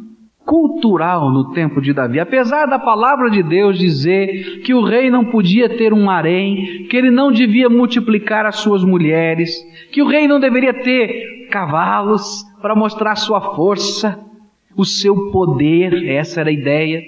cultural 0.46 1.30
no 1.30 1.52
tempo 1.52 1.82
de 1.82 1.92
Davi. 1.92 2.18
Apesar 2.18 2.66
da 2.66 2.80
palavra 2.80 3.30
de 3.30 3.44
Deus 3.44 3.78
dizer 3.78 4.62
que 4.62 4.74
o 4.74 4.82
rei 4.82 5.10
não 5.10 5.26
podia 5.26 5.68
ter 5.68 5.92
um 5.92 6.10
harém, 6.10 6.88
que 6.90 6.96
ele 6.96 7.12
não 7.12 7.30
devia 7.30 7.68
multiplicar 7.68 8.46
as 8.46 8.56
suas 8.56 8.86
mulheres, 8.86 9.54
que 9.92 10.02
o 10.02 10.08
rei 10.08 10.30
não 10.30 10.40
deveria 10.40 10.74
ter 10.74 11.50
cavalos 11.52 12.46
para 12.62 12.74
mostrar 12.74 13.18
sua 13.18 13.42
força, 13.54 14.18
o 14.78 14.86
seu 14.86 15.32
poder, 15.32 16.08
essa 16.08 16.40
era 16.40 16.50
a 16.50 16.54
ideia. 16.54 17.04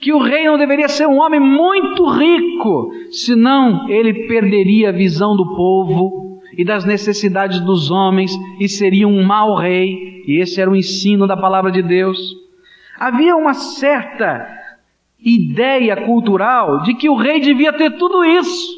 Que 0.00 0.14
o 0.14 0.18
rei 0.18 0.46
não 0.46 0.56
deveria 0.56 0.88
ser 0.88 1.06
um 1.06 1.20
homem 1.20 1.40
muito 1.40 2.08
rico, 2.08 2.90
senão 3.10 3.86
ele 3.90 4.26
perderia 4.26 4.88
a 4.88 4.92
visão 4.92 5.36
do 5.36 5.54
povo 5.54 6.27
e 6.58 6.64
das 6.64 6.84
necessidades 6.84 7.60
dos 7.60 7.88
homens 7.88 8.32
e 8.58 8.68
seria 8.68 9.06
um 9.06 9.22
mau 9.22 9.54
rei. 9.54 10.24
E 10.26 10.42
esse 10.42 10.60
era 10.60 10.68
o 10.68 10.74
ensino 10.74 11.24
da 11.24 11.36
palavra 11.36 11.70
de 11.70 11.80
Deus. 11.80 12.18
Havia 12.98 13.36
uma 13.36 13.54
certa 13.54 14.58
ideia 15.20 16.04
cultural 16.04 16.82
de 16.82 16.94
que 16.94 17.08
o 17.08 17.14
rei 17.14 17.38
devia 17.38 17.72
ter 17.72 17.96
tudo 17.96 18.24
isso. 18.24 18.76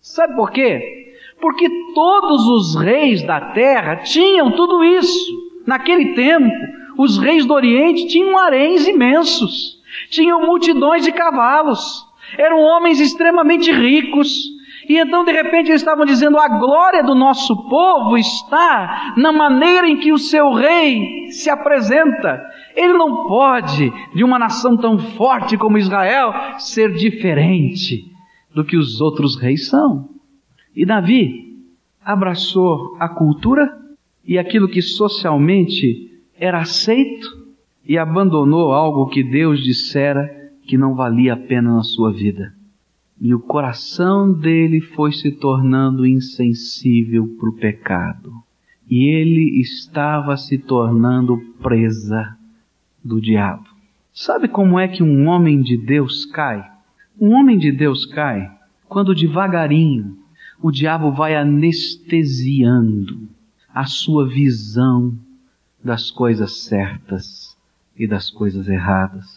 Sabe 0.00 0.34
por 0.34 0.50
quê? 0.50 1.14
Porque 1.38 1.68
todos 1.94 2.48
os 2.48 2.82
reis 2.82 3.22
da 3.22 3.52
terra 3.52 3.96
tinham 3.96 4.50
tudo 4.52 4.82
isso. 4.82 5.52
Naquele 5.66 6.14
tempo, 6.14 6.50
os 6.96 7.18
reis 7.18 7.44
do 7.44 7.52
Oriente 7.52 8.06
tinham 8.06 8.38
haréns 8.38 8.86
imensos, 8.86 9.78
tinham 10.08 10.46
multidões 10.46 11.04
de 11.04 11.12
cavalos, 11.12 12.06
eram 12.38 12.58
homens 12.60 13.00
extremamente 13.00 13.70
ricos, 13.70 14.55
e 14.88 14.98
então, 14.98 15.24
de 15.24 15.32
repente, 15.32 15.70
eles 15.70 15.80
estavam 15.80 16.04
dizendo: 16.04 16.38
a 16.38 16.48
glória 16.48 17.02
do 17.02 17.14
nosso 17.14 17.68
povo 17.68 18.16
está 18.16 19.14
na 19.16 19.32
maneira 19.32 19.88
em 19.88 19.96
que 19.96 20.12
o 20.12 20.18
seu 20.18 20.52
rei 20.52 21.30
se 21.30 21.50
apresenta. 21.50 22.44
Ele 22.74 22.92
não 22.92 23.26
pode, 23.26 23.92
de 24.14 24.22
uma 24.22 24.38
nação 24.38 24.76
tão 24.76 24.98
forte 24.98 25.56
como 25.56 25.78
Israel, 25.78 26.32
ser 26.58 26.94
diferente 26.94 28.04
do 28.54 28.64
que 28.64 28.76
os 28.76 29.00
outros 29.00 29.36
reis 29.36 29.68
são. 29.68 30.08
E 30.74 30.84
Davi 30.84 31.56
abraçou 32.04 32.96
a 33.00 33.08
cultura 33.08 33.76
e 34.24 34.38
aquilo 34.38 34.68
que 34.68 34.82
socialmente 34.82 36.12
era 36.38 36.60
aceito 36.60 37.28
e 37.84 37.98
abandonou 37.98 38.72
algo 38.72 39.08
que 39.08 39.22
Deus 39.22 39.62
dissera 39.62 40.30
que 40.66 40.76
não 40.76 40.94
valia 40.94 41.34
a 41.34 41.36
pena 41.36 41.74
na 41.74 41.82
sua 41.82 42.12
vida 42.12 42.55
e 43.20 43.34
o 43.34 43.40
coração 43.40 44.32
dele 44.32 44.80
foi 44.80 45.12
se 45.12 45.30
tornando 45.30 46.06
insensível 46.06 47.26
para 47.38 47.48
o 47.48 47.56
pecado. 47.56 48.32
E 48.88 49.04
ele 49.08 49.60
estava 49.60 50.36
se 50.36 50.58
tornando 50.58 51.38
presa 51.62 52.36
do 53.02 53.20
diabo. 53.20 53.66
Sabe 54.12 54.48
como 54.48 54.78
é 54.78 54.86
que 54.86 55.02
um 55.02 55.26
homem 55.26 55.60
de 55.60 55.76
Deus 55.76 56.24
cai? 56.26 56.70
Um 57.20 57.32
homem 57.32 57.58
de 57.58 57.72
Deus 57.72 58.06
cai 58.06 58.50
quando 58.88 59.14
devagarinho 59.14 60.16
o 60.62 60.70
diabo 60.70 61.12
vai 61.12 61.36
anestesiando 61.36 63.28
a 63.74 63.84
sua 63.84 64.26
visão 64.26 65.14
das 65.82 66.10
coisas 66.10 66.64
certas 66.64 67.56
e 67.96 68.06
das 68.06 68.30
coisas 68.30 68.68
erradas. 68.68 69.35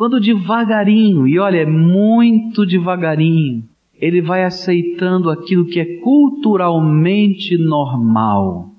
Quando 0.00 0.18
devagarinho, 0.18 1.28
e 1.28 1.38
olha, 1.38 1.58
é 1.58 1.66
muito 1.66 2.64
devagarinho, 2.64 3.68
ele 3.94 4.22
vai 4.22 4.44
aceitando 4.44 5.28
aquilo 5.28 5.66
que 5.66 5.78
é 5.78 5.98
culturalmente 5.98 7.58
normal 7.58 8.70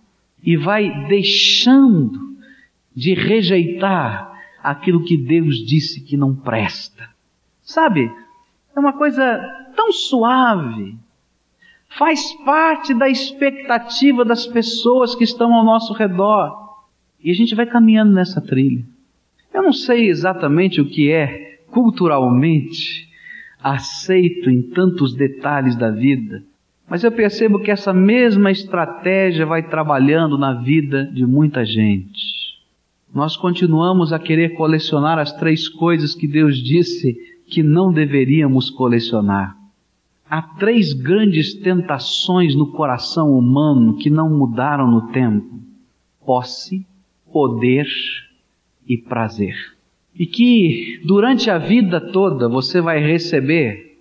e 0.43 0.57
vai 0.57 1.05
deixando 1.05 2.19
de 2.95 3.13
rejeitar 3.13 4.33
aquilo 4.63 5.03
que 5.03 5.15
Deus 5.15 5.57
disse 5.57 6.01
que 6.01 6.17
não 6.17 6.33
presta. 6.33 7.07
Sabe? 7.61 8.11
É 8.75 8.79
uma 8.79 8.93
coisa 8.93 9.39
tão 9.75 9.91
suave. 9.91 10.97
Faz 11.99 12.33
parte 12.43 12.95
da 12.95 13.07
expectativa 13.07 14.25
das 14.25 14.47
pessoas 14.47 15.13
que 15.13 15.23
estão 15.23 15.53
ao 15.53 15.63
nosso 15.63 15.93
redor. 15.93 16.79
E 17.23 17.29
a 17.29 17.35
gente 17.35 17.53
vai 17.53 17.67
caminhando 17.67 18.11
nessa 18.11 18.41
trilha. 18.41 18.83
Eu 19.53 19.61
não 19.61 19.73
sei 19.73 20.09
exatamente 20.09 20.79
o 20.79 20.85
que 20.85 21.11
é 21.11 21.59
culturalmente 21.67 23.07
aceito 23.61 24.49
em 24.49 24.61
tantos 24.61 25.13
detalhes 25.13 25.75
da 25.75 25.91
vida, 25.91 26.43
mas 26.89 27.03
eu 27.03 27.11
percebo 27.11 27.59
que 27.59 27.71
essa 27.71 27.93
mesma 27.93 28.51
estratégia 28.51 29.45
vai 29.45 29.63
trabalhando 29.63 30.37
na 30.37 30.53
vida 30.53 31.05
de 31.05 31.25
muita 31.25 31.65
gente. 31.65 32.41
Nós 33.13 33.35
continuamos 33.35 34.11
a 34.13 34.19
querer 34.19 34.55
colecionar 34.55 35.19
as 35.19 35.33
três 35.33 35.67
coisas 35.67 36.15
que 36.15 36.27
Deus 36.27 36.57
disse 36.57 37.17
que 37.47 37.61
não 37.61 37.91
deveríamos 37.91 38.69
colecionar. 38.69 39.55
Há 40.29 40.41
três 40.41 40.93
grandes 40.93 41.53
tentações 41.53 42.55
no 42.55 42.71
coração 42.71 43.37
humano 43.37 43.97
que 43.97 44.09
não 44.09 44.29
mudaram 44.29 44.89
no 44.89 45.11
tempo: 45.11 45.59
posse, 46.25 46.85
poder 47.31 47.85
e 48.87 48.97
prazer. 48.97 49.55
E 50.13 50.25
que 50.25 51.01
durante 51.05 51.49
a 51.49 51.57
vida 51.57 51.99
toda 51.99 52.49
você 52.49 52.81
vai 52.81 52.99
receber 52.99 53.99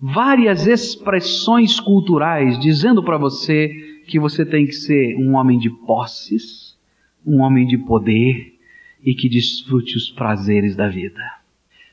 várias 0.00 0.66
expressões 0.66 1.78
culturais 1.78 2.58
dizendo 2.58 3.02
para 3.02 3.16
você 3.16 4.02
que 4.06 4.18
você 4.18 4.44
tem 4.44 4.66
que 4.66 4.72
ser 4.72 5.16
um 5.16 5.34
homem 5.34 5.58
de 5.58 5.70
posses, 5.70 6.76
um 7.24 7.40
homem 7.40 7.66
de 7.66 7.78
poder 7.78 8.58
e 9.02 9.14
que 9.14 9.28
desfrute 9.28 9.96
os 9.96 10.10
prazeres 10.10 10.76
da 10.76 10.88
vida. 10.88 11.22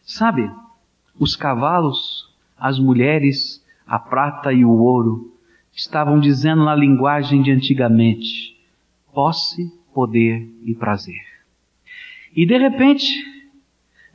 Sabe, 0.01 0.49
os 1.19 1.35
cavalos, 1.35 2.27
as 2.57 2.79
mulheres, 2.79 3.63
a 3.85 3.99
prata 3.99 4.51
e 4.51 4.65
o 4.65 4.71
ouro 4.71 5.33
estavam 5.71 6.19
dizendo 6.19 6.63
na 6.63 6.75
linguagem 6.75 7.41
de 7.41 7.51
antigamente: 7.51 8.55
posse, 9.13 9.71
poder 9.93 10.47
e 10.65 10.73
prazer. 10.73 11.38
E 12.39 12.45
de 12.45 12.57
repente, 12.57 13.21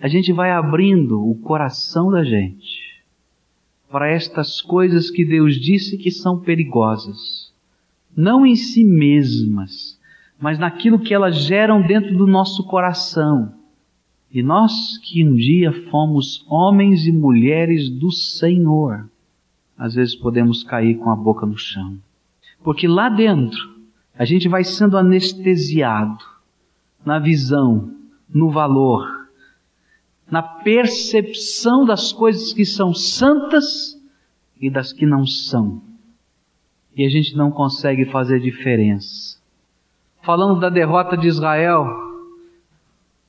a 0.01 0.09
gente 0.09 0.33
vai 0.33 0.51
abrindo 0.51 1.23
o 1.23 1.35
coração 1.35 2.11
da 2.11 2.25
gente 2.25 3.05
para 3.91 4.09
estas 4.09 4.63
coisas 4.63 5.11
que 5.11 5.27
Deus 5.27 5.57
disse 5.57 5.99
que 5.99 6.11
são 6.11 6.41
perigosas, 6.41 7.53
não 8.17 8.47
em 8.47 8.57
si 8.57 8.83
mesmas, 8.83 10.01
mas 10.41 10.59
naquilo 10.59 10.99
que 10.99 11.13
elas 11.13 11.37
geram 11.37 11.83
dentro 11.87 12.17
do 12.17 12.27
nosso 12.27 12.65
coração. 12.65 13.53
E 14.33 14.43
nós 14.43 14.97
que 15.03 15.23
um 15.23 15.35
dia 15.35 15.71
fomos 15.91 16.47
homens 16.49 17.07
e 17.07 17.13
mulheres 17.13 17.91
do 17.91 18.11
Senhor, 18.11 19.07
às 19.77 19.97
vezes 19.97 20.15
podemos 20.15 20.63
cair 20.63 20.97
com 20.97 21.11
a 21.11 21.15
boca 21.15 21.45
no 21.45 21.59
chão. 21.59 21.99
Porque 22.63 22.89
lá 22.89 23.11
dentro, 23.11 23.61
a 24.19 24.25
gente 24.25 24.49
vai 24.49 24.65
sendo 24.65 24.97
anestesiado 24.97 26.25
na 27.05 27.19
visão, 27.19 27.93
no 28.29 28.51
valor, 28.51 29.07
na 30.31 30.43
percepção 30.43 31.85
das 31.85 32.13
coisas 32.13 32.53
que 32.53 32.65
são 32.65 32.95
santas 32.95 34.01
e 34.61 34.71
das 34.71 34.93
que 34.93 35.07
não 35.07 35.27
são. 35.27 35.83
E 36.97 37.05
a 37.05 37.09
gente 37.09 37.37
não 37.37 37.51
consegue 37.51 38.05
fazer 38.07 38.41
diferença. 38.41 39.39
Falando 40.23 40.61
da 40.61 40.71
derrota 40.71 41.17
de 41.17 41.27
Israel, 41.27 41.87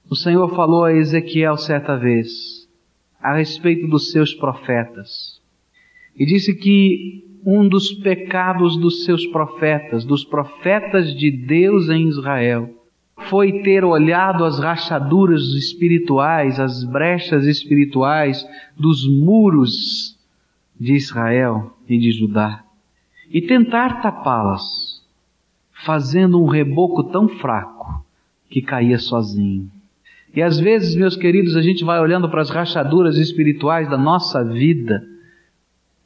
o 0.10 0.16
Senhor 0.16 0.48
falou 0.56 0.84
a 0.86 0.94
Ezequiel 0.94 1.58
certa 1.58 1.98
vez 1.98 2.66
a 3.20 3.36
respeito 3.36 3.88
dos 3.88 4.12
seus 4.12 4.34
profetas. 4.34 5.42
E 6.16 6.26
disse 6.26 6.54
que 6.54 7.26
um 7.46 7.68
dos 7.68 7.92
pecados 7.92 8.78
dos 8.78 9.04
seus 9.04 9.26
profetas, 9.28 10.06
dos 10.06 10.24
profetas 10.24 11.14
de 11.16 11.32
Deus 11.32 11.90
em 11.90 12.08
Israel, 12.08 12.75
foi 13.18 13.62
ter 13.62 13.84
olhado 13.84 14.44
as 14.44 14.60
rachaduras 14.60 15.42
espirituais, 15.54 16.60
as 16.60 16.84
brechas 16.84 17.46
espirituais 17.46 18.46
dos 18.78 19.08
muros 19.08 20.18
de 20.80 20.94
Israel 20.94 21.74
e 21.88 21.98
de 21.98 22.12
Judá 22.12 22.66
e 23.30 23.42
tentar 23.42 24.02
tapá-las, 24.02 25.04
fazendo 25.86 26.42
um 26.42 26.48
reboco 26.48 27.04
tão 27.04 27.28
fraco 27.28 28.06
que 28.50 28.62
caía 28.62 29.00
sozinho. 29.00 29.70
E 30.34 30.42
às 30.42 30.60
vezes, 30.60 30.96
meus 30.96 31.16
queridos, 31.16 31.56
a 31.56 31.62
gente 31.62 31.84
vai 31.84 32.00
olhando 32.00 32.30
para 32.30 32.42
as 32.42 32.50
rachaduras 32.50 33.18
espirituais 33.18 33.90
da 33.90 33.98
nossa 33.98 34.44
vida 34.44 35.06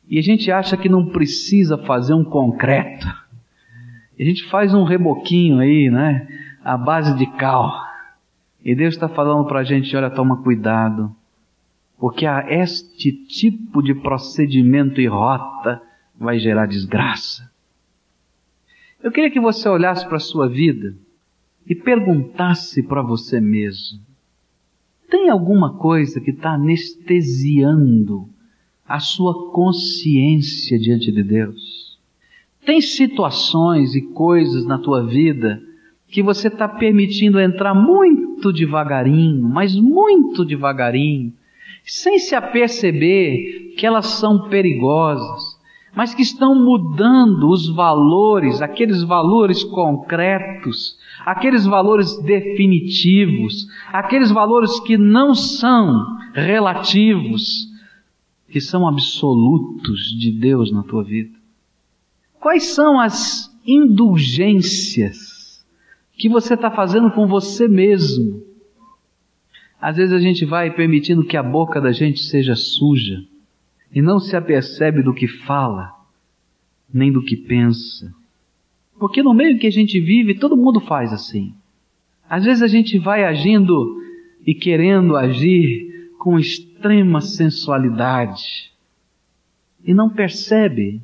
e 0.08 0.18
a 0.18 0.22
gente 0.22 0.51
acha 0.51 0.78
que 0.78 0.89
não 0.89 1.08
precisa 1.08 1.78
fazer 1.78 2.13
um 2.13 2.24
concreto. 2.24 3.08
A 3.08 4.24
gente 4.24 4.43
faz 4.45 4.74
um 4.74 4.84
reboquinho 4.84 5.60
aí, 5.60 5.89
né? 5.89 6.28
À 6.63 6.78
base 6.78 7.15
de 7.17 7.26
cal. 7.38 7.72
E 8.63 8.76
Deus 8.76 8.93
está 8.93 9.08
falando 9.08 9.45
para 9.48 9.60
a 9.60 9.63
gente: 9.63 9.95
olha, 9.95 10.10
toma 10.10 10.41
cuidado, 10.43 11.15
porque 11.98 12.26
este 12.26 13.12
tipo 13.12 13.82
de 13.82 13.93
procedimento 13.93 15.00
e 15.00 15.08
rota 15.08 15.82
vai 16.17 16.39
gerar 16.39 16.65
desgraça. 16.65 17.50
Eu 19.02 19.12
queria 19.12 19.32
que 19.32 19.39
você 19.39 19.67
olhasse 19.69 20.06
para 20.06 20.17
a 20.17 20.22
sua 20.22 20.50
vida 20.50 20.95
e 21.65 21.74
perguntasse 21.74 22.84
para 22.84 23.02
você 23.02 23.39
mesmo: 23.39 24.02
tem 25.10 25.30
alguma 25.30 25.78
coisa 25.78 26.19
que 26.19 26.32
está 26.32 26.52
anestesiando 26.54 28.30
a 28.88 29.00
sua 29.00 29.52
consciência 29.52 30.78
diante 30.78 31.12
de 31.12 31.24
Deus? 31.24 31.98
Tem 32.65 32.82
situações 32.82 33.95
e 33.95 34.02
coisas 34.02 34.65
na 34.65 34.78
tua 34.78 35.06
vida 35.06 35.62
que 36.12 36.24
você 36.24 36.48
está 36.48 36.67
permitindo 36.67 37.39
entrar 37.39 37.74
muito 37.74 38.52
devagarinho, 38.52 39.48
mas 39.48 39.76
muito 39.76 40.43
devagarinho, 40.43 41.32
sem 41.84 42.17
se 42.19 42.36
aperceber 42.36 43.76
que 43.78 43.86
elas 43.86 44.08
são 44.08 44.50
perigosas, 44.50 45.60
mas 45.95 46.13
que 46.13 46.22
estão 46.22 46.56
mudando 46.56 47.50
os 47.50 47.67
valores, 47.69 48.62
aqueles 48.62 49.04
valores 49.04 49.63
concretos, 49.63 50.98
aqueles 51.26 51.65
valores 51.65 52.17
definitivos, 52.24 53.67
aqueles 53.91 54.32
valores 54.32 54.80
que 54.82 54.98
não 54.98 55.36
são 55.36 56.17
relativos, 56.34 57.67
que 58.50 58.60
são 58.60 58.88
absolutos 58.88 60.17
de 60.19 60.32
Deus 60.32 60.72
na 60.72 60.84
tua 60.84 61.04
vida. 61.04 61.38
Quais 62.39 62.63
são 62.63 63.00
as 63.00 63.50
indulgências 63.65 65.29
que 66.19 66.27
você 66.27 66.53
está 66.53 66.69
fazendo 66.69 67.10
com 67.10 67.25
você 67.25 67.65
mesmo. 67.65 68.43
Às 69.82 69.95
vezes 69.95 70.13
a 70.13 70.19
gente 70.19 70.43
vai 70.43 70.69
permitindo 70.69 71.23
que 71.23 71.38
a 71.38 71.41
boca 71.41 71.79
da 71.79 71.93
gente 71.93 72.19
seja 72.19 72.58
suja 72.58 73.23
e 73.95 74.01
não 74.01 74.19
se 74.19 74.36
apercebe 74.36 75.01
do 75.01 75.13
que 75.13 75.27
fala, 75.27 75.93
nem 76.93 77.10
do 77.10 77.23
que 77.23 77.38
pensa. 77.38 78.13
Porque 78.99 79.23
no 79.23 79.34
meio 79.34 79.58
que 79.58 79.65
a 79.65 79.71
gente 79.71 79.97
vive, 79.97 80.36
todo 80.36 80.58
mundo 80.58 80.82
faz 80.82 81.13
assim. 81.13 81.53
Às 82.29 82.43
vezes 82.43 82.62
a 82.62 82.67
gente 82.67 82.99
vai 82.99 83.23
agindo 83.23 83.97
e 84.45 84.53
querendo 84.53 85.15
agir 85.15 86.12
com 86.19 86.38
extrema 86.38 87.21
sensualidade 87.21 88.73
e 89.86 89.93
não 89.93 90.10
percebe 90.10 91.01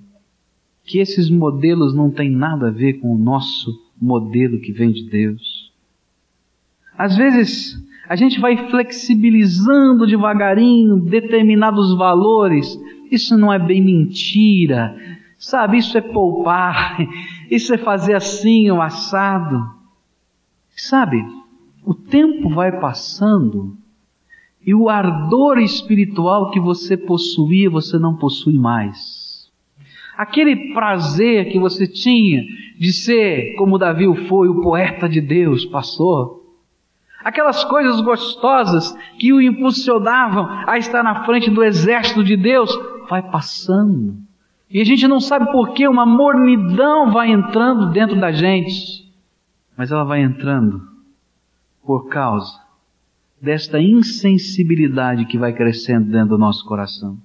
que 0.83 0.99
esses 0.99 1.29
modelos 1.29 1.95
não 1.95 2.11
têm 2.11 2.29
nada 2.29 2.67
a 2.67 2.71
ver 2.71 2.99
com 2.99 3.15
o 3.15 3.17
nosso 3.17 3.84
modelo 3.99 4.59
que 4.59 4.71
vem 4.71 4.91
de 4.91 5.09
Deus. 5.09 5.71
Às 6.97 7.15
vezes, 7.15 7.75
a 8.07 8.15
gente 8.15 8.39
vai 8.39 8.69
flexibilizando 8.69 10.07
devagarinho 10.07 10.97
determinados 10.97 11.95
valores. 11.97 12.79
Isso 13.11 13.37
não 13.37 13.51
é 13.51 13.59
bem 13.59 13.81
mentira, 13.81 14.95
sabe? 15.37 15.77
Isso 15.77 15.97
é 15.97 16.01
poupar, 16.01 16.97
isso 17.49 17.73
é 17.73 17.77
fazer 17.77 18.15
assim 18.15 18.69
o 18.71 18.81
assado. 18.81 19.73
Sabe? 20.75 21.17
O 21.83 21.93
tempo 21.93 22.49
vai 22.49 22.79
passando 22.79 23.77
e 24.65 24.73
o 24.73 24.89
ardor 24.89 25.59
espiritual 25.59 26.49
que 26.49 26.59
você 26.59 26.97
possuía, 26.97 27.69
você 27.69 27.99
não 27.99 28.15
possui 28.15 28.57
mais. 28.57 29.24
Aquele 30.17 30.73
prazer 30.73 31.51
que 31.51 31.59
você 31.59 31.87
tinha 31.87 32.43
de 32.77 32.93
ser, 32.93 33.55
como 33.55 33.77
Davi 33.77 34.05
foi, 34.27 34.47
o 34.47 34.61
poeta 34.61 35.07
de 35.07 35.21
Deus, 35.21 35.65
passou. 35.65 36.43
Aquelas 37.23 37.63
coisas 37.63 37.99
gostosas 38.01 38.95
que 39.17 39.33
o 39.33 39.41
impulsionavam 39.41 40.47
a 40.67 40.77
estar 40.77 41.03
na 41.03 41.25
frente 41.25 41.49
do 41.49 41.63
exército 41.63 42.23
de 42.23 42.37
Deus, 42.37 42.71
vai 43.09 43.21
passando. 43.21 44.15
E 44.69 44.81
a 44.81 44.83
gente 44.83 45.07
não 45.07 45.19
sabe 45.19 45.51
por 45.51 45.73
que 45.73 45.87
uma 45.87 46.05
mornidão 46.05 47.11
vai 47.11 47.31
entrando 47.31 47.91
dentro 47.91 48.19
da 48.19 48.31
gente. 48.31 49.11
Mas 49.77 49.91
ela 49.91 50.03
vai 50.03 50.21
entrando 50.21 50.81
por 51.85 52.07
causa 52.07 52.59
desta 53.41 53.79
insensibilidade 53.79 55.25
que 55.25 55.37
vai 55.37 55.53
crescendo 55.53 56.11
dentro 56.11 56.29
do 56.29 56.37
nosso 56.37 56.65
coração. 56.65 57.17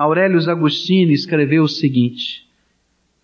Aurélio 0.00 0.40
Agostini 0.50 1.12
escreveu 1.12 1.64
o 1.64 1.68
seguinte: 1.68 2.48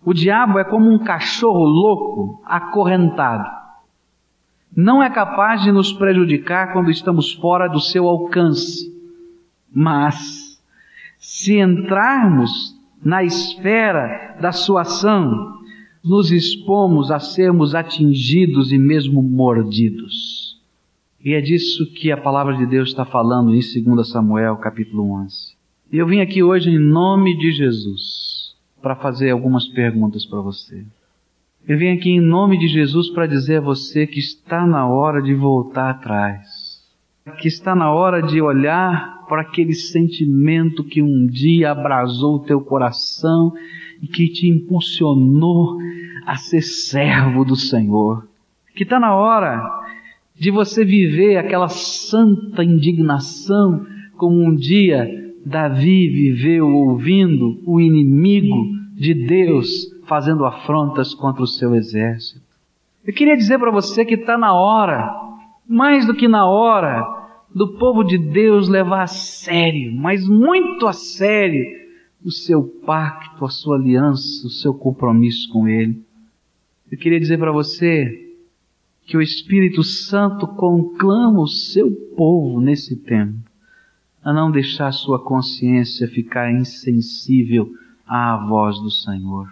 O 0.05 0.13
diabo 0.13 0.59
é 0.59 0.63
como 0.63 0.93
um 0.93 0.99
cachorro 0.99 1.65
louco 1.65 2.39
acorrentado. 2.45 3.49
Não 4.75 5.01
é 5.01 5.09
capaz 5.09 5.63
de 5.63 5.71
nos 5.71 5.91
prejudicar 5.91 6.73
quando 6.73 6.91
estamos 6.91 7.33
fora 7.33 7.67
do 7.67 7.79
seu 7.79 8.07
alcance. 8.07 8.95
Mas, 9.73 10.61
se 11.17 11.57
entrarmos 11.57 12.79
na 13.03 13.23
esfera 13.23 14.37
da 14.39 14.51
sua 14.51 14.81
ação, 14.81 15.57
nos 16.03 16.31
expomos 16.31 17.09
a 17.09 17.19
sermos 17.19 17.73
atingidos 17.73 18.71
e 18.71 18.77
mesmo 18.77 19.23
mordidos. 19.23 20.61
E 21.25 21.33
é 21.33 21.41
disso 21.41 21.91
que 21.91 22.11
a 22.11 22.17
palavra 22.17 22.55
de 22.55 22.67
Deus 22.67 22.89
está 22.89 23.03
falando 23.03 23.51
em 23.55 23.61
2 23.83 24.07
Samuel 24.07 24.57
capítulo 24.57 25.11
11. 25.23 25.56
E 25.89 25.97
eu 25.97 26.05
vim 26.05 26.19
aqui 26.19 26.43
hoje 26.43 26.69
em 26.69 26.77
nome 26.77 27.37
de 27.37 27.49
Jesus 27.53 28.53
para 28.81 28.93
fazer 28.93 29.29
algumas 29.29 29.65
perguntas 29.69 30.25
para 30.25 30.41
você. 30.41 30.83
Eu 31.65 31.77
vim 31.77 31.91
aqui 31.91 32.09
em 32.09 32.19
nome 32.19 32.59
de 32.59 32.67
Jesus 32.67 33.09
para 33.09 33.25
dizer 33.25 33.57
a 33.57 33.61
você 33.61 34.05
que 34.05 34.19
está 34.19 34.67
na 34.67 34.85
hora 34.85 35.21
de 35.21 35.33
voltar 35.33 35.91
atrás. 35.91 36.85
Que 37.39 37.47
está 37.47 37.73
na 37.73 37.89
hora 37.89 38.21
de 38.21 38.41
olhar 38.41 39.25
para 39.29 39.43
aquele 39.43 39.73
sentimento 39.73 40.83
que 40.83 41.01
um 41.01 41.25
dia 41.25 41.71
abrasou 41.71 42.35
o 42.35 42.43
teu 42.43 42.59
coração 42.59 43.53
e 44.01 44.07
que 44.07 44.27
te 44.27 44.45
impulsionou 44.49 45.77
a 46.25 46.35
ser 46.35 46.61
servo 46.63 47.45
do 47.45 47.55
Senhor. 47.55 48.27
Que 48.75 48.83
está 48.83 48.99
na 48.99 49.15
hora 49.15 49.63
de 50.35 50.51
você 50.51 50.83
viver 50.83 51.37
aquela 51.37 51.69
santa 51.69 52.61
indignação 52.61 53.85
como 54.17 54.43
um 54.43 54.53
dia 54.53 55.26
Davi 55.47 56.09
viveu 56.09 56.67
ouvindo 56.67 57.61
o 57.65 57.79
inimigo 57.79 58.69
de 58.93 59.13
Deus 59.13 59.87
fazendo 60.05 60.45
afrontas 60.45 61.13
contra 61.13 61.41
o 61.41 61.47
seu 61.47 61.73
exército. 61.73 62.45
Eu 63.05 63.13
queria 63.13 63.37
dizer 63.37 63.57
para 63.57 63.71
você 63.71 64.03
que 64.03 64.15
está 64.15 64.37
na 64.37 64.53
hora, 64.53 65.09
mais 65.67 66.05
do 66.05 66.13
que 66.13 66.27
na 66.27 66.45
hora, 66.45 67.01
do 67.55 67.77
povo 67.77 68.03
de 68.03 68.17
Deus 68.17 68.67
levar 68.67 69.03
a 69.03 69.07
sério, 69.07 69.93
mas 69.95 70.27
muito 70.27 70.85
a 70.85 70.91
sério, 70.91 71.65
o 72.25 72.31
seu 72.31 72.61
pacto, 72.85 73.45
a 73.45 73.49
sua 73.49 73.77
aliança, 73.77 74.45
o 74.45 74.49
seu 74.49 74.73
compromisso 74.73 75.49
com 75.49 75.65
Ele. 75.65 76.01
Eu 76.91 76.97
queria 76.97 77.19
dizer 77.19 77.37
para 77.37 77.53
você 77.53 78.35
que 79.05 79.15
o 79.15 79.21
Espírito 79.21 79.81
Santo 79.81 80.45
conclama 80.45 81.39
o 81.39 81.47
seu 81.47 81.89
povo 82.17 82.59
nesse 82.59 82.97
tempo 82.97 83.46
a 84.27 84.33
não 84.33 84.51
deixar 84.51 84.91
sua 84.91 85.23
consciência 85.23 86.05
ficar 86.05 86.51
insensível 86.51 87.71
à 88.05 88.35
voz 88.35 88.77
do 88.77 88.91
Senhor. 88.91 89.47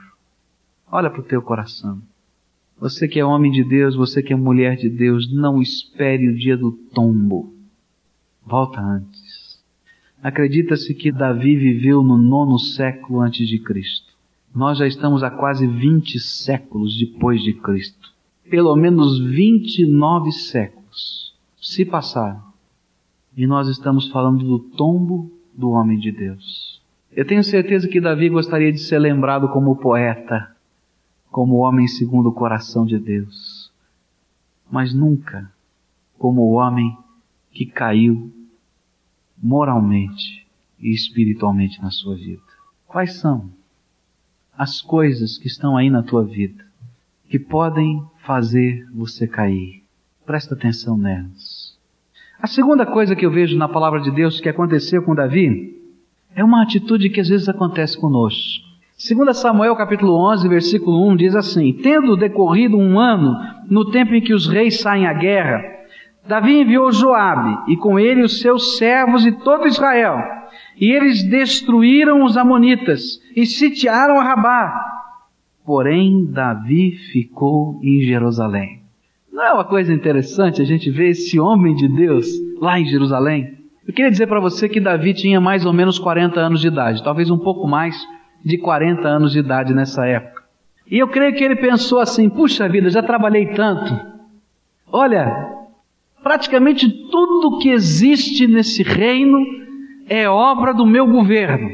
Olha 0.91 1.09
para 1.09 1.21
o 1.21 1.23
teu 1.23 1.41
coração. 1.41 2.01
Você 2.77 3.07
que 3.07 3.17
é 3.17 3.23
homem 3.23 3.53
de 3.53 3.63
Deus, 3.63 3.95
você 3.95 4.21
que 4.21 4.33
é 4.33 4.35
mulher 4.35 4.75
de 4.75 4.89
Deus, 4.89 5.33
não 5.33 5.61
espere 5.61 6.27
o 6.27 6.35
dia 6.35 6.57
do 6.57 6.73
tombo. 6.93 7.53
Volta 8.45 8.81
antes. 8.81 9.63
Acredita-se 10.21 10.93
que 10.93 11.09
Davi 11.09 11.55
viveu 11.55 12.03
no 12.03 12.17
nono 12.17 12.59
século 12.59 13.21
antes 13.21 13.47
de 13.47 13.59
Cristo. 13.59 14.11
Nós 14.53 14.77
já 14.77 14.85
estamos 14.85 15.23
há 15.23 15.31
quase 15.31 15.65
20 15.65 16.19
séculos 16.19 16.99
depois 16.99 17.41
de 17.41 17.53
Cristo. 17.53 18.13
Pelo 18.49 18.75
menos 18.75 19.21
29 19.21 20.33
séculos 20.33 21.33
se 21.61 21.85
passaram. 21.85 22.54
E 23.35 23.45
nós 23.45 23.67
estamos 23.67 24.09
falando 24.09 24.45
do 24.45 24.59
tombo 24.59 25.31
do 25.53 25.71
homem 25.71 25.99
de 25.99 26.11
Deus. 26.11 26.81
Eu 27.11 27.25
tenho 27.25 27.43
certeza 27.43 27.87
que 27.87 28.01
Davi 28.01 28.29
gostaria 28.29 28.71
de 28.71 28.79
ser 28.79 28.99
lembrado 28.99 29.49
como 29.49 29.75
poeta 29.75 30.55
como 31.35 31.57
homem 31.57 31.85
segundo 31.85 32.29
o 32.29 32.33
coração 32.33 32.85
de 32.85 32.97
Deus, 32.97 33.69
mas 34.71 34.93
nunca 34.93 35.51
como 36.17 36.43
o 36.43 36.53
homem 36.53 36.97
que 37.51 37.65
caiu 37.65 38.33
moralmente 39.37 40.47
e 40.79 40.93
espiritualmente 40.93 41.81
na 41.81 41.91
sua 41.91 42.15
vida. 42.15 42.41
Quais 42.87 43.17
são 43.19 43.49
as 44.57 44.81
coisas 44.81 45.37
que 45.37 45.47
estão 45.47 45.75
aí 45.75 45.89
na 45.89 46.01
tua 46.01 46.23
vida 46.23 46.65
que 47.29 47.37
podem 47.37 48.01
fazer 48.19 48.89
você 48.93 49.27
cair? 49.27 49.83
Presta 50.25 50.55
atenção 50.55 50.95
nelas. 50.95 51.74
A 52.45 52.47
segunda 52.47 52.85
coisa 52.85 53.15
que 53.15 53.25
eu 53.25 53.31
vejo 53.31 53.57
na 53.57 53.67
palavra 53.67 53.99
de 53.99 54.11
Deus 54.11 54.39
que 54.39 54.47
aconteceu 54.47 55.01
com 55.01 55.15
Davi 55.15 55.81
é 56.35 56.43
uma 56.43 56.61
atitude 56.61 57.09
que 57.09 57.19
às 57.19 57.27
vezes 57.27 57.49
acontece 57.49 57.99
conosco. 57.99 58.63
2 58.99 59.35
Samuel 59.35 59.75
capítulo 59.75 60.13
11, 60.31 60.47
versículo 60.47 61.09
1 61.09 61.15
diz 61.15 61.35
assim: 61.35 61.73
Tendo 61.73 62.15
decorrido 62.15 62.77
um 62.77 62.99
ano, 62.99 63.35
no 63.67 63.89
tempo 63.89 64.13
em 64.13 64.21
que 64.21 64.31
os 64.31 64.47
reis 64.47 64.79
saem 64.79 65.07
à 65.07 65.13
guerra, 65.13 65.59
Davi 66.27 66.61
enviou 66.61 66.91
Joabe 66.91 67.71
e 67.73 67.77
com 67.77 67.97
ele 67.99 68.21
os 68.21 68.39
seus 68.39 68.77
servos 68.77 69.25
e 69.25 69.31
todo 69.31 69.65
Israel. 69.65 70.19
E 70.79 70.91
eles 70.91 71.23
destruíram 71.23 72.23
os 72.23 72.37
amonitas 72.37 73.19
e 73.35 73.47
sitiaram 73.47 74.19
a 74.19 74.23
Rabá. 74.23 74.71
Porém, 75.65 76.27
Davi 76.27 76.91
ficou 77.11 77.79
em 77.81 78.01
Jerusalém. 78.01 78.84
Não 79.35 79.43
é 79.43 79.51
uma 79.51 79.65
coisa 79.65 79.93
interessante 79.93 80.61
a 80.61 80.65
gente 80.65 80.89
ver 80.89 81.09
esse 81.09 81.37
homem 81.37 81.75
de 81.75 81.89
Deus 81.89 82.25
lá 82.57 82.79
em 82.79 82.85
Jerusalém? 82.85 83.57
Eu 83.85 83.93
queria 83.93 84.09
dizer 84.09 84.27
para 84.27 84.39
você 84.39 84.69
que 84.69 84.79
Davi 84.79 85.13
tinha 85.13 85.41
mais 85.41 85.65
ou 85.65 85.73
menos 85.73 85.99
40 85.99 86.39
anos 86.39 86.61
de 86.61 86.69
idade, 86.69 87.03
talvez 87.03 87.29
um 87.29 87.37
pouco 87.37 87.67
mais, 87.67 87.97
de 88.45 88.57
40 88.57 89.05
anos 89.05 89.33
de 89.33 89.39
idade 89.39 89.73
nessa 89.73 90.05
época. 90.05 90.45
E 90.89 90.97
eu 90.97 91.09
creio 91.09 91.35
que 91.35 91.43
ele 91.43 91.57
pensou 91.57 91.99
assim: 91.99 92.29
puxa 92.29 92.69
vida, 92.69 92.89
já 92.89 93.03
trabalhei 93.03 93.47
tanto. 93.47 93.93
Olha, 94.89 95.29
praticamente 96.23 96.89
tudo 97.11 97.59
que 97.59 97.67
existe 97.67 98.47
nesse 98.47 98.83
reino 98.83 99.37
é 100.07 100.29
obra 100.29 100.73
do 100.73 100.85
meu 100.85 101.07
governo. 101.07 101.71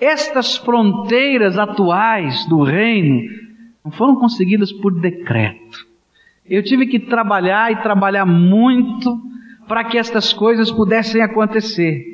Estas 0.00 0.56
fronteiras 0.56 1.56
atuais 1.56 2.44
do 2.46 2.64
reino 2.64 3.22
não 3.84 3.92
foram 3.92 4.16
conseguidas 4.16 4.72
por 4.72 4.92
decreto. 5.00 5.86
Eu 6.48 6.62
tive 6.62 6.86
que 6.86 6.98
trabalhar 6.98 7.70
e 7.72 7.82
trabalhar 7.82 8.24
muito 8.24 9.20
para 9.66 9.84
que 9.84 9.98
estas 9.98 10.32
coisas 10.32 10.70
pudessem 10.70 11.20
acontecer. 11.20 12.04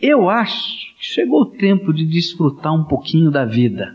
Eu 0.00 0.28
acho 0.28 0.84
chegou 1.04 1.42
o 1.42 1.50
tempo 1.50 1.92
de 1.92 2.06
desfrutar 2.06 2.72
um 2.72 2.84
pouquinho 2.84 3.30
da 3.30 3.44
vida. 3.44 3.94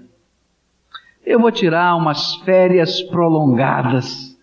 Eu 1.25 1.39
vou 1.39 1.51
tirar 1.51 1.95
umas 1.95 2.35
férias 2.37 3.01
prolongadas 3.01 4.37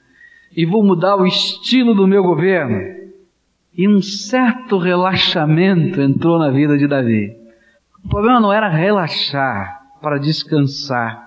e 0.55 0.67
vou 0.67 0.85
mudar 0.85 1.17
o 1.17 1.27
estilo 1.27 1.95
do 1.95 2.09
meu 2.09 2.25
governo. 2.25 2.97
E 3.73 3.87
um 3.87 4.03
certo 4.03 4.79
relaxamento 4.79 6.01
entrou 6.01 6.39
na 6.39 6.51
vida 6.51 6.77
de 6.77 6.89
Davi. 6.89 7.37
O 8.05 8.09
problema 8.09 8.41
não 8.41 8.53
era 8.53 8.69
relaxar 8.69 9.81
para 10.01 10.19
descansar, 10.19 11.26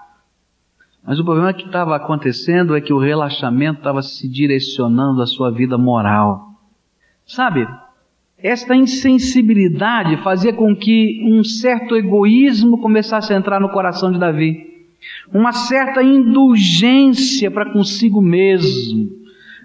mas 1.10 1.20
o 1.20 1.26
problema 1.26 1.52
que 1.52 1.66
estava 1.66 1.96
acontecendo 1.96 2.76
é 2.76 2.82
que 2.82 2.94
o 2.94 3.00
relaxamento 3.00 3.80
estava 3.80 4.00
se 4.00 4.30
direcionando 4.30 5.24
à 5.24 5.26
sua 5.26 5.50
vida 5.50 5.76
moral. 5.76 6.52
Sabe, 7.26 7.68
esta 8.38 8.76
insensibilidade 8.76 10.18
fazia 10.18 10.54
com 10.54 10.76
que 10.76 11.20
um 11.26 11.44
certo 11.44 11.96
egoísmo 11.96 12.80
começasse 12.80 13.34
a 13.34 13.36
entrar 13.36 13.60
no 13.60 13.70
coração 13.70 14.12
de 14.12 14.20
Davi. 14.20 14.68
Uma 15.34 15.52
certa 15.52 16.04
indulgência 16.04 17.50
para 17.50 17.74
consigo 17.74 18.22
mesmo. 18.22 19.10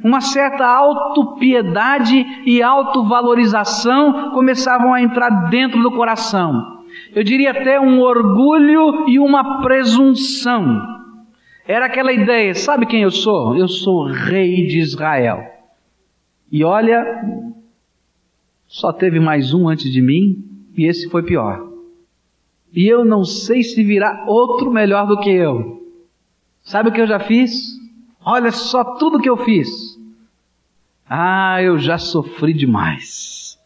Uma 0.02 0.22
certa 0.22 0.66
autopiedade 0.66 2.24
e 2.46 2.62
autovalorização 2.62 4.30
começavam 4.30 4.94
a 4.94 5.02
entrar 5.02 5.50
dentro 5.50 5.82
do 5.82 5.92
coração. 5.92 6.80
Eu 7.14 7.22
diria 7.22 7.50
até 7.50 7.78
um 7.78 8.00
orgulho 8.00 9.10
e 9.10 9.18
uma 9.18 9.60
presunção. 9.60 10.93
Era 11.66 11.86
aquela 11.86 12.12
ideia, 12.12 12.54
sabe 12.54 12.84
quem 12.84 13.02
eu 13.02 13.10
sou? 13.10 13.56
Eu 13.56 13.68
sou 13.68 14.06
rei 14.06 14.66
de 14.66 14.78
Israel. 14.78 15.42
E 16.52 16.62
olha, 16.62 17.24
só 18.66 18.92
teve 18.92 19.18
mais 19.18 19.54
um 19.54 19.68
antes 19.68 19.90
de 19.90 20.02
mim 20.02 20.44
e 20.76 20.84
esse 20.84 21.08
foi 21.08 21.22
pior. 21.22 21.66
E 22.72 22.86
eu 22.86 23.04
não 23.04 23.24
sei 23.24 23.62
se 23.62 23.82
virá 23.82 24.24
outro 24.26 24.70
melhor 24.70 25.06
do 25.06 25.18
que 25.20 25.30
eu. 25.30 25.82
Sabe 26.62 26.90
o 26.90 26.92
que 26.92 27.00
eu 27.00 27.06
já 27.06 27.20
fiz? 27.20 27.78
Olha 28.22 28.50
só 28.50 28.96
tudo 28.96 29.20
que 29.20 29.28
eu 29.28 29.36
fiz. 29.36 29.98
Ah, 31.08 31.62
eu 31.62 31.78
já 31.78 31.96
sofri 31.96 32.52
demais. 32.52 33.58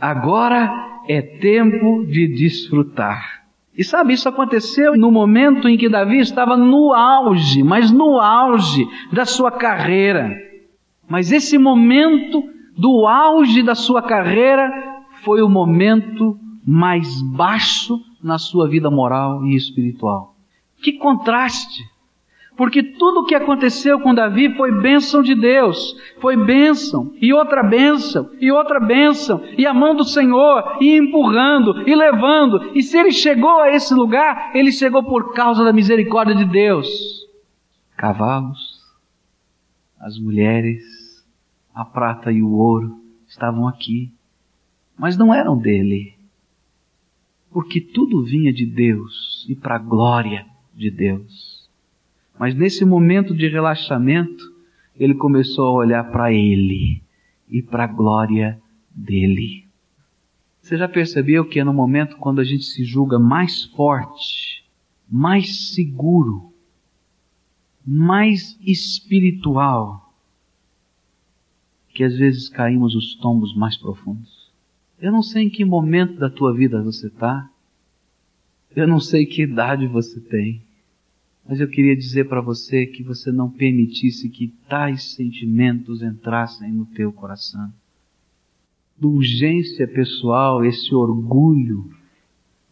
Agora 0.00 1.02
é 1.08 1.20
tempo 1.20 2.06
de 2.06 2.28
desfrutar. 2.28 3.37
E 3.78 3.84
sabe, 3.84 4.12
isso 4.12 4.28
aconteceu 4.28 4.96
no 4.96 5.08
momento 5.08 5.68
em 5.68 5.76
que 5.76 5.88
Davi 5.88 6.18
estava 6.18 6.56
no 6.56 6.92
auge, 6.92 7.62
mas 7.62 7.92
no 7.92 8.18
auge 8.18 8.84
da 9.12 9.24
sua 9.24 9.52
carreira. 9.52 10.36
Mas 11.08 11.30
esse 11.30 11.56
momento 11.56 12.42
do 12.76 13.06
auge 13.06 13.62
da 13.62 13.76
sua 13.76 14.02
carreira, 14.02 14.68
foi 15.22 15.42
o 15.42 15.48
momento 15.48 16.38
mais 16.66 17.22
baixo 17.22 18.00
na 18.22 18.36
sua 18.38 18.68
vida 18.68 18.90
moral 18.90 19.44
e 19.46 19.54
espiritual. 19.54 20.34
Que 20.82 20.94
contraste! 20.94 21.84
Porque 22.58 22.82
tudo 22.82 23.20
o 23.20 23.24
que 23.24 23.36
aconteceu 23.36 24.00
com 24.00 24.12
Davi 24.12 24.52
foi 24.56 24.72
bênção 24.72 25.22
de 25.22 25.32
Deus, 25.32 25.96
foi 26.20 26.36
bênção, 26.36 27.14
e 27.22 27.32
outra 27.32 27.62
bênção, 27.62 28.32
e 28.40 28.50
outra 28.50 28.80
bênção, 28.80 29.40
e 29.56 29.64
a 29.64 29.72
mão 29.72 29.94
do 29.94 30.02
Senhor, 30.02 30.78
e 30.80 30.98
empurrando, 30.98 31.88
e 31.88 31.94
levando, 31.94 32.76
e 32.76 32.82
se 32.82 32.98
ele 32.98 33.12
chegou 33.12 33.60
a 33.60 33.70
esse 33.70 33.94
lugar, 33.94 34.50
ele 34.56 34.72
chegou 34.72 35.04
por 35.04 35.32
causa 35.34 35.62
da 35.62 35.72
misericórdia 35.72 36.34
de 36.34 36.44
Deus. 36.44 36.88
Cavalos, 37.96 38.82
as 40.00 40.18
mulheres, 40.18 41.24
a 41.72 41.84
prata 41.84 42.32
e 42.32 42.42
o 42.42 42.50
ouro 42.50 43.00
estavam 43.28 43.68
aqui, 43.68 44.12
mas 44.98 45.16
não 45.16 45.32
eram 45.32 45.56
dele, 45.56 46.12
porque 47.52 47.80
tudo 47.80 48.24
vinha 48.24 48.52
de 48.52 48.66
Deus 48.66 49.46
e 49.48 49.54
para 49.54 49.76
a 49.76 49.78
glória 49.78 50.44
de 50.74 50.90
Deus. 50.90 51.57
Mas 52.38 52.54
nesse 52.54 52.84
momento 52.84 53.34
de 53.34 53.48
relaxamento, 53.48 54.54
ele 54.94 55.14
começou 55.14 55.66
a 55.66 55.72
olhar 55.72 56.04
para 56.10 56.32
ele 56.32 57.02
e 57.48 57.62
para 57.62 57.84
a 57.84 57.88
glória 57.88 58.60
dele. 58.94 59.66
Você 60.60 60.76
já 60.76 60.88
percebeu 60.88 61.44
que 61.44 61.58
é 61.58 61.64
no 61.64 61.72
momento 61.72 62.16
quando 62.16 62.40
a 62.40 62.44
gente 62.44 62.64
se 62.64 62.84
julga 62.84 63.18
mais 63.18 63.64
forte, 63.64 64.64
mais 65.10 65.72
seguro, 65.74 66.52
mais 67.86 68.58
espiritual, 68.60 70.12
que 71.88 72.04
às 72.04 72.16
vezes 72.16 72.48
caímos 72.48 72.94
os 72.94 73.14
tombos 73.14 73.56
mais 73.56 73.76
profundos. 73.76 74.52
Eu 75.00 75.10
não 75.10 75.22
sei 75.22 75.44
em 75.44 75.50
que 75.50 75.64
momento 75.64 76.18
da 76.18 76.28
tua 76.28 76.52
vida 76.52 76.82
você 76.82 77.06
está, 77.06 77.48
eu 78.76 78.86
não 78.86 79.00
sei 79.00 79.24
que 79.24 79.42
idade 79.42 79.86
você 79.86 80.20
tem, 80.20 80.62
mas 81.48 81.60
eu 81.60 81.68
queria 81.68 81.96
dizer 81.96 82.28
para 82.28 82.42
você 82.42 82.84
que 82.84 83.02
você 83.02 83.32
não 83.32 83.48
permitisse 83.48 84.28
que 84.28 84.52
tais 84.68 85.14
sentimentos 85.14 86.02
entrassem 86.02 86.70
no 86.70 86.84
teu 86.84 87.10
coração. 87.10 87.72
Urgência 89.00 89.88
pessoal, 89.88 90.62
esse 90.62 90.94
orgulho, 90.94 91.90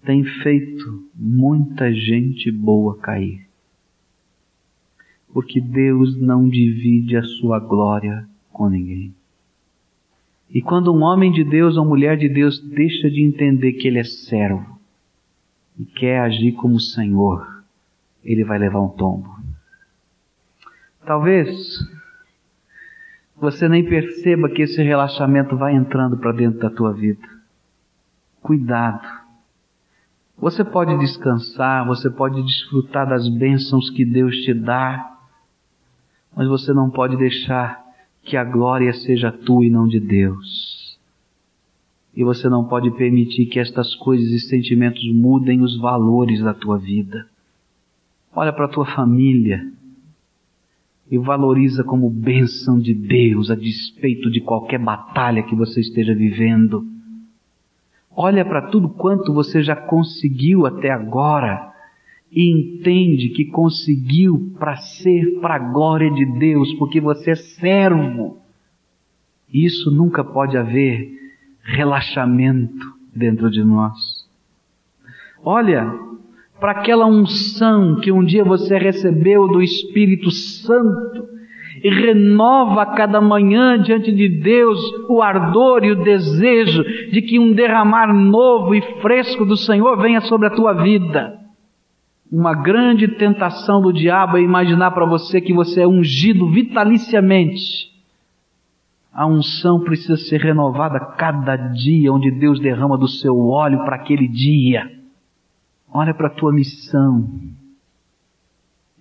tem 0.04 0.22
feito 0.22 1.08
muita 1.14 1.90
gente 1.90 2.50
boa 2.52 2.98
cair. 2.98 3.46
Porque 5.32 5.58
Deus 5.58 6.14
não 6.20 6.46
divide 6.46 7.16
a 7.16 7.22
sua 7.22 7.58
glória 7.58 8.28
com 8.52 8.68
ninguém. 8.68 9.14
E 10.50 10.60
quando 10.60 10.92
um 10.92 11.02
homem 11.02 11.32
de 11.32 11.44
Deus 11.44 11.78
ou 11.78 11.84
mulher 11.86 12.18
de 12.18 12.28
Deus 12.28 12.60
deixa 12.60 13.10
de 13.10 13.22
entender 13.22 13.72
que 13.72 13.88
ele 13.88 13.98
é 13.98 14.04
servo 14.04 14.78
e 15.78 15.84
quer 15.84 16.20
agir 16.20 16.52
como 16.52 16.78
Senhor, 16.78 17.55
ele 18.26 18.44
vai 18.44 18.58
levar 18.58 18.80
um 18.80 18.88
tombo. 18.88 19.28
Talvez 21.04 21.48
você 23.36 23.68
nem 23.68 23.84
perceba 23.84 24.48
que 24.48 24.62
esse 24.62 24.82
relaxamento 24.82 25.56
vai 25.56 25.74
entrando 25.74 26.16
para 26.16 26.32
dentro 26.32 26.58
da 26.58 26.70
tua 26.70 26.92
vida. 26.92 27.26
Cuidado. 28.42 29.06
Você 30.38 30.64
pode 30.64 30.98
descansar, 30.98 31.86
você 31.86 32.10
pode 32.10 32.42
desfrutar 32.42 33.08
das 33.08 33.28
bênçãos 33.28 33.88
que 33.90 34.04
Deus 34.04 34.36
te 34.42 34.52
dá, 34.52 35.18
mas 36.34 36.48
você 36.48 36.72
não 36.72 36.90
pode 36.90 37.16
deixar 37.16 37.82
que 38.22 38.36
a 38.36 38.44
glória 38.44 38.92
seja 38.92 39.30
tua 39.30 39.64
e 39.64 39.70
não 39.70 39.86
de 39.86 40.00
Deus. 40.00 40.98
E 42.14 42.24
você 42.24 42.48
não 42.48 42.64
pode 42.64 42.90
permitir 42.92 43.46
que 43.46 43.60
estas 43.60 43.94
coisas 43.94 44.28
e 44.30 44.40
sentimentos 44.40 45.02
mudem 45.12 45.62
os 45.62 45.78
valores 45.78 46.42
da 46.42 46.52
tua 46.52 46.78
vida. 46.78 47.26
Olha 48.36 48.52
para 48.52 48.66
a 48.66 48.68
tua 48.68 48.84
família 48.84 49.66
e 51.10 51.16
valoriza 51.16 51.82
como 51.82 52.10
bênção 52.10 52.78
de 52.78 52.92
Deus 52.92 53.50
a 53.50 53.54
despeito 53.54 54.30
de 54.30 54.42
qualquer 54.42 54.78
batalha 54.78 55.42
que 55.42 55.54
você 55.54 55.80
esteja 55.80 56.14
vivendo. 56.14 56.86
Olha 58.14 58.44
para 58.44 58.68
tudo 58.68 58.90
quanto 58.90 59.32
você 59.32 59.62
já 59.62 59.74
conseguiu 59.74 60.66
até 60.66 60.90
agora 60.90 61.72
e 62.30 62.50
entende 62.50 63.30
que 63.30 63.46
conseguiu 63.46 64.54
para 64.58 64.76
ser 64.76 65.40
para 65.40 65.54
a 65.54 65.72
glória 65.72 66.10
de 66.10 66.26
Deus, 66.38 66.74
porque 66.74 67.00
você 67.00 67.30
é 67.30 67.36
servo. 67.36 68.36
Isso 69.50 69.90
nunca 69.90 70.22
pode 70.22 70.58
haver 70.58 71.10
relaxamento 71.62 72.94
dentro 73.14 73.50
de 73.50 73.64
nós. 73.64 74.28
Olha, 75.42 76.05
para 76.58 76.72
aquela 76.72 77.06
unção 77.06 77.96
que 77.96 78.10
um 78.10 78.24
dia 78.24 78.44
você 78.44 78.78
recebeu 78.78 79.46
do 79.48 79.62
Espírito 79.62 80.30
Santo 80.30 81.28
e 81.82 81.90
renova 81.90 82.82
a 82.82 82.86
cada 82.86 83.20
manhã 83.20 83.78
diante 83.78 84.10
de 84.10 84.28
Deus 84.28 84.78
o 85.08 85.20
ardor 85.20 85.84
e 85.84 85.92
o 85.92 86.02
desejo 86.02 86.82
de 87.10 87.20
que 87.20 87.38
um 87.38 87.52
derramar 87.52 88.12
novo 88.14 88.74
e 88.74 88.80
fresco 89.02 89.44
do 89.44 89.56
Senhor 89.56 89.96
venha 89.98 90.20
sobre 90.22 90.46
a 90.46 90.50
tua 90.50 90.72
vida. 90.72 91.38
Uma 92.32 92.54
grande 92.54 93.06
tentação 93.06 93.80
do 93.80 93.92
diabo 93.92 94.38
é 94.38 94.40
imaginar 94.40 94.90
para 94.92 95.04
você 95.04 95.40
que 95.40 95.52
você 95.52 95.82
é 95.82 95.86
ungido 95.86 96.50
vitaliciamente. 96.50 97.94
A 99.12 99.26
unção 99.26 99.80
precisa 99.80 100.16
ser 100.16 100.40
renovada 100.40 100.98
cada 100.98 101.56
dia, 101.56 102.12
onde 102.12 102.30
Deus 102.30 102.58
derrama 102.58 102.98
do 102.98 103.06
seu 103.06 103.38
óleo 103.48 103.84
para 103.84 103.96
aquele 103.96 104.26
dia. 104.26 104.95
Olha 105.92 106.12
para 106.12 106.26
a 106.26 106.30
tua 106.30 106.52
missão 106.52 107.28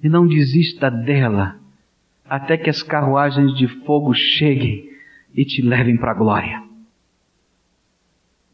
e 0.02 0.10
não 0.10 0.28
desista 0.28 0.90
dela 0.90 1.58
até 2.30 2.58
que 2.58 2.70
as 2.70 2.82
carruagens 2.84 3.56
de 3.56 3.68
fogo 3.86 4.14
cheguem 4.14 4.90
e 5.34 5.46
te 5.46 5.62
levem 5.62 5.98
para 5.98 6.12
a 6.12 6.16
glória. 6.16 6.64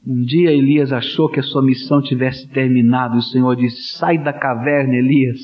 Um 0.06 0.24
dia 0.24 0.52
Elias 0.52 0.92
achou 0.92 1.30
que 1.30 1.40
a 1.40 1.44
sua 1.44 1.62
missão 1.62 2.02
tivesse 2.02 2.48
terminado 2.50 3.16
e 3.16 3.20
o 3.20 3.24
Senhor 3.24 3.56
disse: 3.56 3.98
Sai 3.98 4.18
da 4.18 4.34
caverna, 4.34 4.96
Elias, 4.96 5.40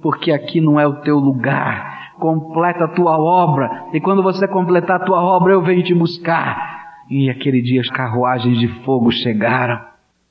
porque 0.00 0.32
aqui 0.32 0.60
não 0.60 0.80
é 0.80 0.86
o 0.86 1.00
teu 1.02 1.18
lugar. 1.18 2.14
Completa 2.18 2.84
a 2.84 2.88
tua 2.88 3.18
obra, 3.18 3.88
e 3.94 4.00
quando 4.00 4.22
você 4.22 4.46
completar 4.46 5.00
a 5.00 5.04
tua 5.04 5.22
obra, 5.22 5.52
eu 5.52 5.62
venho 5.62 5.82
te 5.82 5.94
buscar. 5.94 7.02
E 7.08 7.30
aquele 7.30 7.62
dia 7.62 7.80
as 7.80 7.90
carruagens 7.90 8.58
de 8.58 8.68
fogo 8.84 9.10
chegaram 9.10 9.89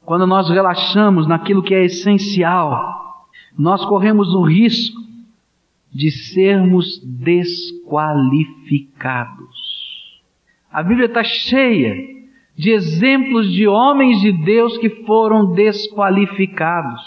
quando 0.10 0.26
nós 0.26 0.50
relaxamos 0.50 1.28
naquilo 1.28 1.62
que 1.62 1.76
é 1.76 1.86
essencial, 1.86 3.28
nós 3.56 3.86
corremos 3.86 4.34
o 4.34 4.42
risco 4.42 5.00
de 5.94 6.10
sermos 6.10 7.00
desqualificados. 7.06 9.56
A 10.72 10.82
Bíblia 10.82 11.06
está 11.06 11.24
cheia 11.24 11.96
de 12.58 12.72
exemplos 12.72 13.54
de 13.54 13.68
homens 13.68 14.20
de 14.20 14.32
Deus 14.32 14.80
que 14.80 14.90
foram 15.06 15.54
desqualificados. 15.54 17.00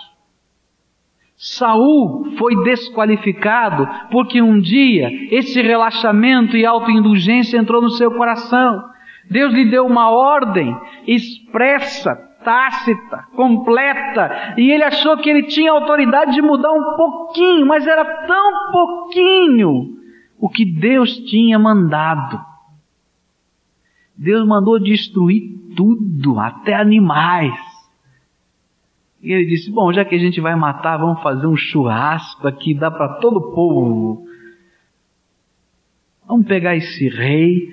Saul 1.36 2.36
foi 2.38 2.54
desqualificado 2.62 3.88
porque 4.12 4.40
um 4.40 4.60
dia 4.60 5.10
esse 5.34 5.60
relaxamento 5.60 6.56
e 6.56 6.64
autoindulgência 6.64 7.58
entrou 7.58 7.82
no 7.82 7.90
seu 7.90 8.12
coração. 8.12 8.80
Deus 9.28 9.52
lhe 9.52 9.64
deu 9.64 9.86
uma 9.86 10.08
ordem 10.08 10.72
expressa 11.04 12.30
tácita, 12.42 13.26
completa, 13.34 14.54
e 14.56 14.70
ele 14.70 14.84
achou 14.84 15.16
que 15.16 15.30
ele 15.30 15.44
tinha 15.44 15.72
autoridade 15.72 16.32
de 16.32 16.42
mudar 16.42 16.72
um 16.72 16.96
pouquinho, 16.96 17.66
mas 17.66 17.86
era 17.86 18.04
tão 18.26 18.72
pouquinho 18.72 19.96
o 20.38 20.48
que 20.48 20.64
Deus 20.64 21.16
tinha 21.18 21.58
mandado. 21.58 22.40
Deus 24.16 24.46
mandou 24.46 24.78
destruir 24.78 25.74
tudo, 25.76 26.38
até 26.38 26.74
animais. 26.74 27.54
E 29.22 29.32
ele 29.32 29.46
disse: 29.46 29.70
Bom, 29.70 29.92
já 29.92 30.04
que 30.04 30.14
a 30.14 30.18
gente 30.18 30.40
vai 30.40 30.54
matar, 30.56 30.96
vamos 30.96 31.22
fazer 31.22 31.46
um 31.46 31.56
churrasco 31.56 32.46
aqui, 32.46 32.74
dá 32.74 32.90
para 32.90 33.20
todo 33.20 33.36
o 33.36 33.54
povo. 33.54 34.26
Vamos 36.26 36.46
pegar 36.46 36.76
esse 36.76 37.08
rei 37.08 37.68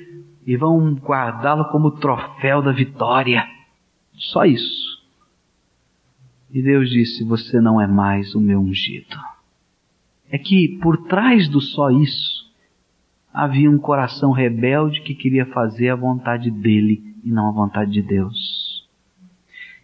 e 0.45 0.55
vamos 0.55 0.99
guardá-lo 0.99 1.65
como 1.65 1.91
troféu 1.91 2.61
da 2.61 2.71
vitória. 2.71 3.45
Só 4.19 4.43
isso. 4.43 4.99
E 6.51 6.61
Deus 6.61 6.89
disse: 6.89 7.23
Você 7.23 7.61
não 7.61 7.79
é 7.79 7.87
mais 7.87 8.35
o 8.35 8.41
meu 8.41 8.59
ungido. 8.59 9.17
É 10.29 10.37
que 10.37 10.77
por 10.81 11.05
trás 11.07 11.47
do 11.47 11.61
só 11.61 11.89
isso 11.89 12.47
havia 13.33 13.69
um 13.71 13.79
coração 13.79 14.31
rebelde 14.31 15.01
que 15.01 15.15
queria 15.15 15.45
fazer 15.47 15.89
a 15.89 15.95
vontade 15.95 16.51
dele 16.51 17.15
e 17.23 17.31
não 17.31 17.47
a 17.47 17.51
vontade 17.51 17.91
de 17.91 18.01
Deus. 18.01 18.87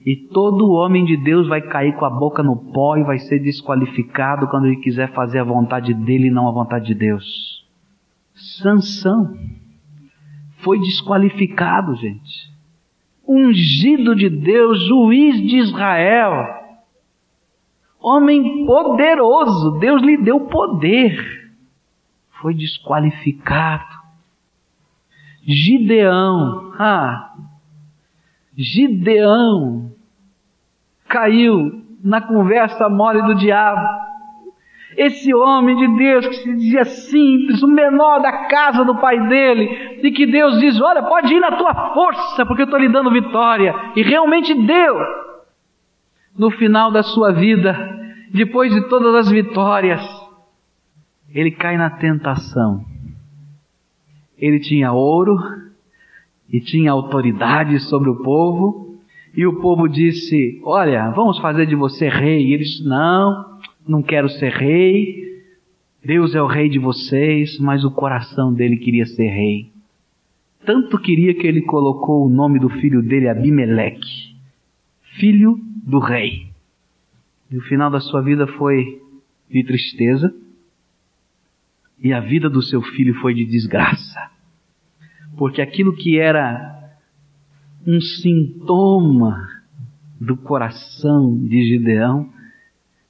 E 0.06 0.16
todo 0.16 0.72
homem 0.72 1.04
de 1.04 1.18
Deus 1.18 1.48
vai 1.48 1.62
cair 1.62 1.96
com 1.96 2.06
a 2.06 2.10
boca 2.10 2.44
no 2.44 2.56
pó 2.56 2.96
e 2.98 3.04
vai 3.04 3.18
ser 3.18 3.40
desqualificado 3.40 4.48
quando 4.48 4.68
ele 4.68 4.78
quiser 4.78 5.12
fazer 5.14 5.40
a 5.40 5.44
vontade 5.44 5.94
dele 5.94 6.28
e 6.28 6.32
não 6.32 6.48
a 6.48 6.52
vontade 6.52 6.86
de 6.86 6.94
Deus. 6.94 7.66
Sansão 8.36 9.36
foi 10.58 10.80
desqualificado, 10.80 11.96
gente 11.96 12.55
ungido 13.28 14.16
de 14.16 14.30
Deus, 14.30 14.86
juiz 14.88 15.42
de 15.42 15.58
Israel, 15.58 16.46
homem 18.00 18.66
poderoso, 18.66 19.80
Deus 19.80 20.02
lhe 20.02 20.18
deu 20.18 20.42
poder, 20.42 21.52
foi 22.42 22.54
desqualificado. 22.54 23.96
Gideão, 25.48 26.74
ah, 26.80 27.36
Gideão 28.58 29.92
caiu 31.08 31.84
na 32.04 32.22
conversa 32.22 32.90
mole 32.90 33.22
do 33.24 33.36
diabo. 33.36 34.06
Esse 34.98 35.34
homem 35.34 35.76
de 35.76 35.98
Deus 35.98 36.28
que 36.28 36.36
se 36.36 36.56
dizia 36.56 36.86
simples, 36.86 37.62
o 37.62 37.68
menor 37.68 38.22
da 38.22 38.46
casa 38.48 38.84
do 38.86 38.96
pai 38.96 39.28
dele, 39.28 40.00
e 40.02 40.12
que 40.12 40.26
Deus 40.26 40.60
diz: 40.60 40.80
Olha, 40.80 41.04
pode 41.04 41.34
ir 41.34 41.40
na 41.40 41.52
tua 41.54 41.94
força, 41.94 42.46
porque 42.46 42.62
eu 42.62 42.66
estou 42.66 42.80
lhe 42.80 42.90
dando 42.90 43.12
vitória. 43.12 43.74
E 43.96 44.02
realmente 44.02 44.54
deu. 44.54 44.96
No 46.38 46.52
final 46.52 46.92
da 46.92 47.02
sua 47.02 47.32
vida, 47.32 47.74
depois 48.32 48.74
de 48.74 48.90
todas 48.90 49.16
as 49.16 49.32
vitórias, 49.32 50.02
ele 51.34 51.52
cai 51.52 51.78
na 51.78 51.90
tentação. 51.90 52.84
Ele 54.38 54.60
tinha 54.60 54.92
ouro 54.92 55.38
e 56.52 56.60
tinha 56.60 56.92
autoridade 56.92 57.80
sobre 57.80 58.10
o 58.10 58.22
povo, 58.22 59.00
e 59.36 59.46
o 59.46 59.60
povo 59.60 59.88
disse: 59.88 60.62
Olha, 60.64 61.10
vamos 61.12 61.40
fazer 61.40 61.66
de 61.66 61.76
você 61.76 62.08
rei. 62.08 62.48
E 62.48 62.54
ele 62.54 62.64
disse: 62.64 62.88
Não, 62.88 63.55
não 63.88 64.02
quero 64.02 64.30
ser 64.30 64.52
rei. 64.52 65.44
Deus 66.04 66.36
é 66.36 66.42
o 66.42 66.48
rei 66.48 66.70
de 66.70 66.80
vocês, 66.80 67.58
mas 67.60 67.84
o 67.84 67.92
coração 67.92 68.54
dele 68.54 68.78
queria 68.78 69.06
ser 69.06 69.28
rei. 69.28 69.72
Tanto 70.66 71.00
queria 71.00 71.34
que 71.34 71.46
ele 71.46 71.62
colocou 71.62 72.26
o 72.26 72.30
nome 72.30 72.60
do 72.60 72.70
filho 72.70 73.02
dele 73.02 73.28
Abimeleque, 73.28 74.36
filho 75.18 75.60
do 75.86 76.00
rei. 76.00 76.48
E 77.52 77.58
o 77.58 77.62
final 77.62 77.92
da 77.92 78.00
sua 78.00 78.22
vida 78.22 78.48
foi 78.48 79.02
de 79.50 79.64
tristeza, 79.64 80.34
e 82.00 82.12
a 82.12 82.20
vida 82.20 82.50
do 82.50 82.62
seu 82.62 82.82
filho 82.82 83.14
foi 83.22 83.34
de 83.34 83.46
desgraça. 83.46 84.30
Porque 85.38 85.62
aquilo 85.62 85.96
que 85.96 86.18
era 86.18 86.96
um 87.86 88.02
sintoma 88.02 89.48
do 90.20 90.36
coração 90.36 91.38
de 91.46 91.64
Gideão 91.68 92.34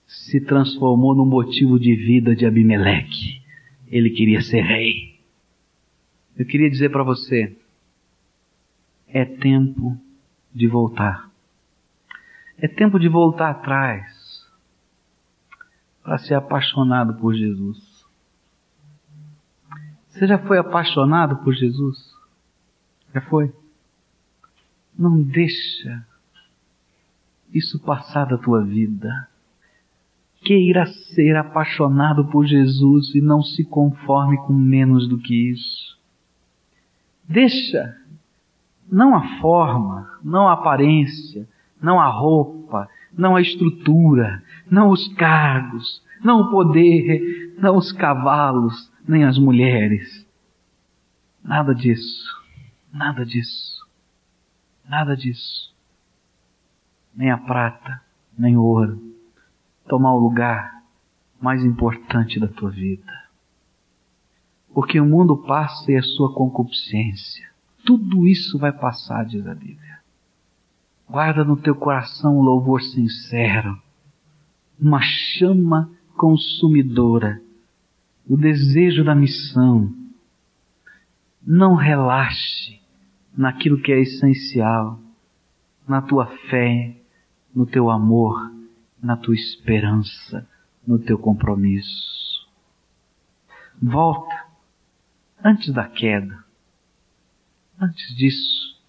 se 0.08 0.40
transformou 0.42 1.16
num 1.16 1.26
motivo 1.26 1.80
de 1.80 1.96
vida 1.96 2.36
de 2.36 2.46
Abimeleque. 2.46 3.42
Ele 3.88 4.10
queria 4.10 4.42
ser 4.42 4.62
rei. 4.62 5.20
Eu 6.38 6.46
queria 6.46 6.70
dizer 6.70 6.90
para 6.90 7.04
você, 7.04 7.56
é 9.08 9.24
tempo 9.24 9.98
de 10.54 10.68
voltar. 10.68 11.32
É 12.58 12.68
tempo 12.68 13.00
de 13.00 13.08
voltar 13.08 13.52
atrás 13.52 14.46
para 16.04 16.18
ser 16.20 16.36
apaixonado 16.36 17.16
por 17.16 17.34
Jesus. 17.34 18.06
Você 20.10 20.28
já 20.28 20.38
foi 20.38 20.58
apaixonado 20.58 21.38
por 21.44 21.54
Jesus? 21.54 22.16
Já 23.14 23.22
foi? 23.22 23.54
Não 24.98 25.22
deixa 25.22 26.06
isso 27.54 27.80
passar 27.80 28.26
da 28.26 28.38
tua 28.38 28.64
vida. 28.64 29.28
Queira 30.46 30.86
ser 30.86 31.36
apaixonado 31.36 32.26
por 32.26 32.46
Jesus 32.46 33.14
e 33.16 33.20
não 33.20 33.42
se 33.42 33.66
conforme 33.66 34.38
com 34.38 34.54
menos 34.54 35.10
do 35.10 35.18
que 35.18 35.52
isso. 35.52 36.00
Deixa 37.28 37.98
não 38.90 39.16
a 39.16 39.40
forma, 39.40 40.20
não 40.24 40.48
a 40.48 40.54
aparência, 40.54 41.48
não 41.82 42.00
a 42.00 42.08
roupa, 42.08 42.88
não 43.12 43.36
a 43.36 43.42
estrutura, 43.42 44.44
não 44.70 44.90
os 44.90 45.08
cargos, 45.16 46.04
não 46.24 46.42
o 46.42 46.52
poder, 46.52 47.56
não 47.58 47.78
os 47.78 47.92
cavalos, 47.92 48.92
nem 49.08 49.24
as 49.24 49.38
mulheres. 49.38 50.26
Nada 51.44 51.74
disso, 51.74 52.44
nada 52.94 53.26
disso, 53.26 53.88
nada 54.88 55.16
disso. 55.16 55.74
Nem 57.16 57.32
a 57.32 57.38
prata, 57.38 58.02
nem 58.38 58.58
o 58.58 58.64
ouro. 58.64 59.15
Tomar 59.88 60.16
o 60.16 60.20
lugar 60.20 60.84
mais 61.40 61.64
importante 61.64 62.40
da 62.40 62.48
tua 62.48 62.70
vida. 62.70 63.26
Porque 64.74 65.00
o 65.00 65.06
mundo 65.06 65.38
passa 65.38 65.92
e 65.92 65.98
a 65.98 66.04
sua 66.04 66.34
concupiscência. 66.34 67.50
Tudo 67.86 68.28
isso 68.28 68.58
vai 68.58 68.72
passar, 68.72 69.26
diz 69.26 69.46
a 69.48 69.54
Bíblia. 69.54 70.00
Guarda 71.08 71.44
no 71.44 71.56
teu 71.56 71.76
coração 71.76 72.40
um 72.40 72.42
louvor 72.42 72.82
sincero, 72.82 73.80
uma 74.80 75.02
chama 75.02 75.90
consumidora 76.18 77.42
o 78.28 78.36
desejo 78.36 79.04
da 79.04 79.14
missão. 79.14 79.94
Não 81.46 81.76
relaxe 81.76 82.80
naquilo 83.38 83.80
que 83.80 83.92
é 83.92 84.00
essencial, 84.02 85.00
na 85.88 86.02
tua 86.02 86.26
fé, 86.50 86.96
no 87.54 87.66
teu 87.66 87.90
amor, 87.90 88.52
na 89.06 89.16
tua 89.16 89.36
esperança, 89.36 90.48
no 90.86 91.00
teu 91.00 91.18
compromisso. 91.18 92.48
Volta 93.82 94.46
antes 95.44 95.74
da 95.74 95.86
queda. 95.86 96.44
Antes 97.80 98.16
disso, 98.16 98.82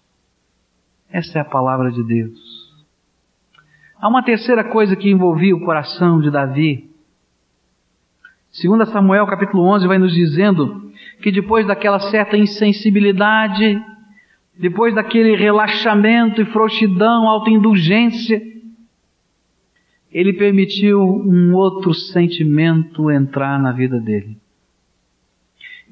essa 1.09 1.37
é 1.37 1.41
a 1.41 1.45
palavra 1.45 1.91
de 1.91 2.03
Deus. 2.03 2.75
Há 3.99 4.07
uma 4.07 4.23
terceira 4.23 4.63
coisa 4.63 4.95
que 4.95 5.09
envolvia 5.09 5.55
o 5.55 5.63
coração 5.63 6.19
de 6.19 6.31
Davi 6.31 6.87
Segundo 8.51 8.87
Samuel 8.87 9.27
capítulo 9.27 9.63
11 9.65 9.85
vai 9.85 9.99
nos 9.99 10.11
dizendo 10.11 10.91
que 11.21 11.31
depois 11.31 11.67
daquela 11.67 11.99
certa 11.99 12.35
insensibilidade, 12.35 13.79
depois 14.57 14.95
daquele 14.95 15.35
relaxamento 15.35 16.41
e 16.41 16.45
frouxidão, 16.45 17.27
autoindulgência, 17.27 18.41
ele 20.17 20.33
permitiu 20.33 20.99
um 20.99 21.53
outro 21.53 21.93
sentimento 21.93 23.11
entrar 23.11 23.61
na 23.61 23.71
vida 23.71 23.99
dele. 23.99 24.35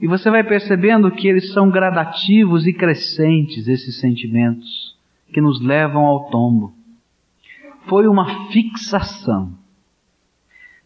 E 0.01 0.07
você 0.07 0.31
vai 0.31 0.43
percebendo 0.43 1.11
que 1.11 1.27
eles 1.27 1.53
são 1.53 1.69
gradativos 1.69 2.65
e 2.65 2.73
crescentes, 2.73 3.67
esses 3.67 3.99
sentimentos, 3.99 4.97
que 5.31 5.39
nos 5.39 5.61
levam 5.61 6.05
ao 6.05 6.31
tombo. 6.31 6.73
Foi 7.87 8.07
uma 8.07 8.49
fixação. 8.49 9.53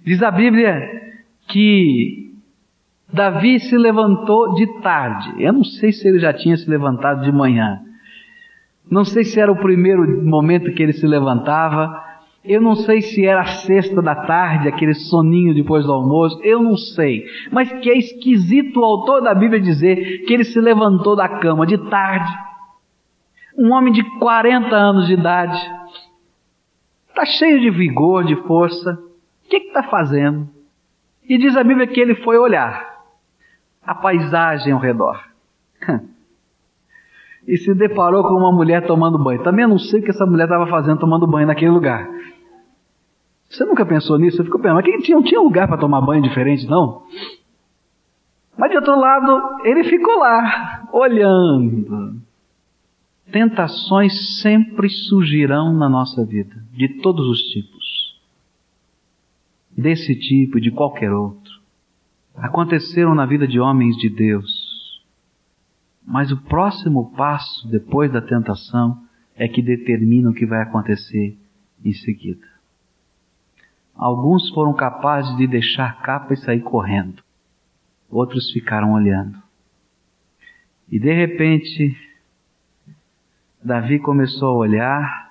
Diz 0.06 0.22
a 0.22 0.32
Bíblia 0.32 0.78
que 1.48 2.34
Davi 3.12 3.58
se 3.62 3.78
levantou 3.78 4.56
de 4.56 4.68
tarde. 4.82 5.42
Eu 5.42 5.54
não 5.54 5.64
sei 5.64 5.94
se 5.94 6.06
ele 6.06 6.20
já 6.20 6.34
tinha 6.34 6.58
se 6.58 6.70
levantado 6.70 7.24
de 7.24 7.32
manhã. 7.32 7.80
Não 8.92 9.06
sei 9.06 9.24
se 9.24 9.40
era 9.40 9.50
o 9.50 9.62
primeiro 9.62 10.26
momento 10.26 10.74
que 10.74 10.84
ele 10.84 10.92
se 10.92 11.08
levantava. 11.08 12.09
Eu 12.44 12.62
não 12.62 12.76
sei 12.76 13.02
se 13.02 13.26
era 13.26 13.42
a 13.42 13.46
sexta 13.46 14.02
da 14.02 14.16
tarde, 14.16 14.70
aquele 14.70 14.94
soninho 14.94 15.54
depois 15.54 15.86
do 15.86 15.92
almoço. 15.92 16.40
Eu 16.42 16.64
não 16.64 16.78
sei. 16.78 17.26
Mas 17.52 17.72
que 17.82 17.90
é 17.90 17.98
esquisito 17.98 18.80
o 18.80 18.86
autor 18.86 19.22
da 19.22 19.36
Bíblia 19.36 19.60
dizer 19.60 20.26
que 20.26 20.34
ele 20.34 20.46
se 20.46 20.60
levantou 20.60 21.16
da 21.16 21.28
cama 21.28 21.66
de 21.66 21.78
tarde. 21.90 22.32
Um 23.58 23.74
homem 23.74 23.92
de 23.92 24.04
40 24.20 24.74
anos 24.74 25.08
de 25.08 25.14
idade. 25.14 25.60
Está 27.10 27.26
cheio 27.26 27.60
de 27.60 27.70
vigor, 27.70 28.24
de 28.24 28.36
força. 28.44 28.94
O 29.46 29.50
que 29.50 29.58
está 29.58 29.84
fazendo? 29.84 30.48
E 31.28 31.38
diz 31.38 31.58
a 31.58 31.64
Bíblia 31.64 31.88
que 31.88 32.00
ele 32.00 32.16
foi 32.16 32.38
olhar 32.38 33.04
a 33.86 33.94
paisagem 33.94 34.72
ao 34.72 34.80
redor. 34.80 35.22
e 37.50 37.58
se 37.58 37.74
deparou 37.74 38.24
com 38.24 38.36
uma 38.36 38.52
mulher 38.52 38.86
tomando 38.86 39.18
banho. 39.18 39.42
Também 39.44 39.68
não 39.68 39.80
sei 39.80 40.00
o 40.00 40.04
que 40.04 40.12
essa 40.12 40.26
mulher 40.26 40.44
estava 40.44 40.68
fazendo 40.68 41.00
tomando 41.00 41.26
banho 41.26 41.48
naquele 41.48 41.72
lugar. 41.72 42.08
Você 43.50 43.66
nunca 43.66 43.86
pensou 43.86 44.20
nisso? 44.20 44.40
Eu 44.40 44.46
fico 44.46 44.60
pensando, 44.60 44.76
mas 44.76 45.04
tinha, 45.04 45.18
não 45.18 45.24
tinha 45.24 45.42
lugar 45.42 45.68
para 45.68 45.78
tomar 45.78 46.02
banho 46.02 46.22
diferente, 46.22 46.68
não? 46.68 47.04
Mas 48.56 48.70
de 48.70 48.78
outro 48.78 49.00
lado, 49.00 49.66
ele 49.66 49.84
ficou 49.84 50.20
lá, 50.20 50.88
olhando. 50.94 52.22
Tentações 53.32 54.40
sempre 54.42 54.88
surgirão 54.90 55.74
na 55.74 55.90
nossa 55.90 56.24
vida, 56.24 56.56
de 56.72 57.02
todos 57.02 57.28
os 57.28 57.42
tipos 57.42 58.20
desse 59.76 60.14
tipo 60.14 60.58
e 60.58 60.62
de 60.62 60.72
qualquer 60.72 61.12
outro 61.12 61.60
aconteceram 62.36 63.14
na 63.14 63.26
vida 63.26 63.48
de 63.48 63.60
homens 63.60 63.96
de 63.98 64.10
Deus. 64.10 64.59
Mas 66.10 66.32
o 66.32 66.38
próximo 66.38 67.12
passo 67.12 67.68
depois 67.68 68.12
da 68.12 68.20
tentação 68.20 69.00
é 69.36 69.48
que 69.48 69.62
determina 69.62 70.32
o 70.32 70.34
que 70.34 70.44
vai 70.44 70.64
acontecer 70.64 71.38
em 71.86 71.94
seguida. 71.94 72.48
Alguns 73.94 74.50
foram 74.50 74.74
capazes 74.74 75.38
de 75.38 75.46
deixar 75.46 75.92
a 75.92 75.94
capa 75.94 76.34
e 76.34 76.38
sair 76.38 76.62
correndo. 76.62 77.22
Outros 78.10 78.50
ficaram 78.52 78.94
olhando. 78.94 79.38
E 80.90 80.98
de 80.98 81.14
repente, 81.14 81.96
Davi 83.64 84.00
começou 84.00 84.50
a 84.50 84.58
olhar 84.58 85.30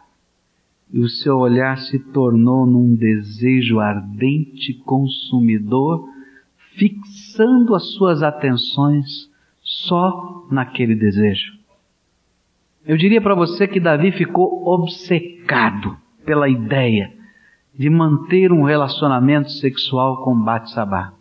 e 0.92 1.00
o 1.00 1.09
seu 1.09 1.38
olhar 1.38 1.76
se 1.76 1.98
tornou 2.12 2.64
num 2.64 2.94
desejo 2.94 3.80
ardente, 3.80 4.74
consumidor, 4.84 6.09
fixando 6.76 7.74
as 7.74 7.94
suas 7.94 8.22
atenções 8.22 9.28
só 9.87 10.47
naquele 10.51 10.95
desejo. 10.95 11.53
Eu 12.87 12.97
diria 12.97 13.20
para 13.20 13.35
você 13.35 13.68
que 13.68 13.79
Davi 13.79 14.12
ficou 14.12 14.66
obcecado 14.66 15.97
pela 16.24 16.49
ideia 16.49 17.12
de 17.74 17.89
manter 17.89 18.51
um 18.51 18.62
relacionamento 18.62 19.51
sexual 19.51 20.22
com 20.24 20.35
Batsabá. 20.35 21.12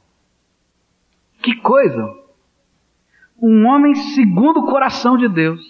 Que 1.44 1.56
coisa! 1.56 2.10
Um 3.40 3.68
homem 3.68 3.94
segundo 3.94 4.62
o 4.62 4.66
coração 4.66 5.18
de 5.18 5.28
Deus, 5.28 5.62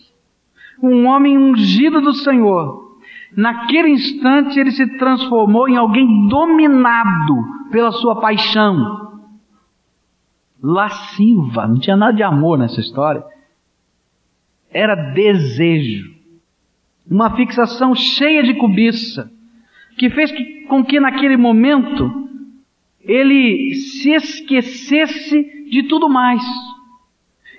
um 0.81 1.05
homem 1.07 1.37
ungido 1.37 1.99
do 1.99 2.13
Senhor. 2.13 2.99
Naquele 3.35 3.89
instante 3.89 4.57
ele 4.57 4.71
se 4.71 4.97
transformou 4.97 5.67
em 5.67 5.75
alguém 5.75 6.27
dominado 6.27 7.35
pela 7.69 7.91
sua 7.91 8.21
paixão. 8.21 9.06
Lasciva, 10.61 11.67
não 11.67 11.79
tinha 11.79 11.95
nada 11.95 12.13
de 12.13 12.23
amor 12.23 12.57
nessa 12.57 12.79
história. 12.79 13.23
Era 14.71 14.95
desejo. 14.95 16.15
Uma 17.09 17.35
fixação 17.35 17.95
cheia 17.95 18.43
de 18.43 18.55
cobiça, 18.55 19.31
que 19.97 20.09
fez 20.09 20.31
com 20.67 20.83
que 20.83 20.99
naquele 20.99 21.37
momento 21.37 22.27
ele 23.01 23.73
se 23.75 24.11
esquecesse 24.11 25.69
de 25.69 25.83
tudo 25.83 26.09
mais. 26.09 26.41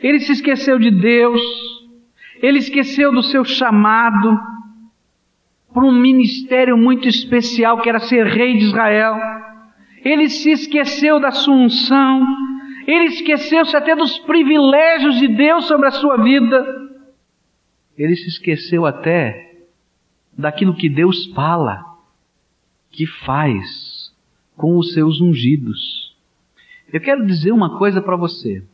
Ele 0.03 0.21
se 0.21 0.33
esqueceu 0.33 0.79
de 0.79 0.91
Deus, 0.91 1.41
ele 2.43 2.59
esqueceu 2.59 3.11
do 3.13 3.23
seu 3.23 3.45
chamado 3.45 4.39
para 5.73 5.85
um 5.85 5.93
ministério 5.93 6.77
muito 6.77 7.09
especial 7.09 7.81
que 7.81 7.89
era 7.89 7.99
ser 8.01 8.27
rei 8.27 8.59
de 8.59 8.65
Israel. 8.65 9.17
Ele 10.05 10.29
se 10.29 10.51
esqueceu 10.51 11.19
da 11.19 11.31
sua 11.31 11.55
unção, 11.55 12.27
ele 12.89 13.05
esqueceu-se 13.05 13.77
até 13.77 13.95
dos 13.95 14.19
privilégios 14.21 15.17
de 15.17 15.29
Deus 15.29 15.67
sobre 15.67 15.89
a 15.89 15.91
sua 15.91 16.17
vida. 16.23 16.89
Ele 17.99 18.17
se 18.17 18.29
esqueceu 18.29 18.87
até 18.87 19.59
daquilo 20.33 20.75
que 20.75 20.89
Deus 20.89 21.27
fala, 21.35 21.85
que 22.91 23.05
faz 23.05 24.11
com 24.57 24.79
os 24.79 24.95
seus 24.95 25.21
ungidos. 25.21 26.17
Eu 26.91 27.01
quero 27.03 27.27
dizer 27.27 27.53
uma 27.53 27.77
coisa 27.77 28.01
para 28.01 28.17
você. 28.17 28.65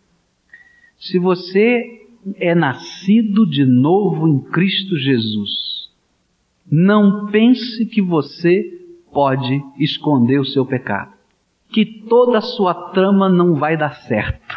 Se 0.97 1.19
você 1.19 2.07
é 2.37 2.55
nascido 2.55 3.45
de 3.45 3.65
novo 3.65 4.29
em 4.29 4.39
Cristo 4.39 4.97
Jesus, 4.97 5.91
não 6.71 7.27
pense 7.33 7.85
que 7.87 8.01
você 8.01 8.81
pode 9.13 9.61
esconder 9.77 10.39
o 10.39 10.45
seu 10.45 10.65
pecado. 10.65 11.14
Que 11.75 11.85
toda 11.85 12.39
a 12.39 12.41
sua 12.41 12.73
trama 12.93 13.29
não 13.29 13.57
vai 13.57 13.77
dar 13.77 13.97
certo. 13.97 14.57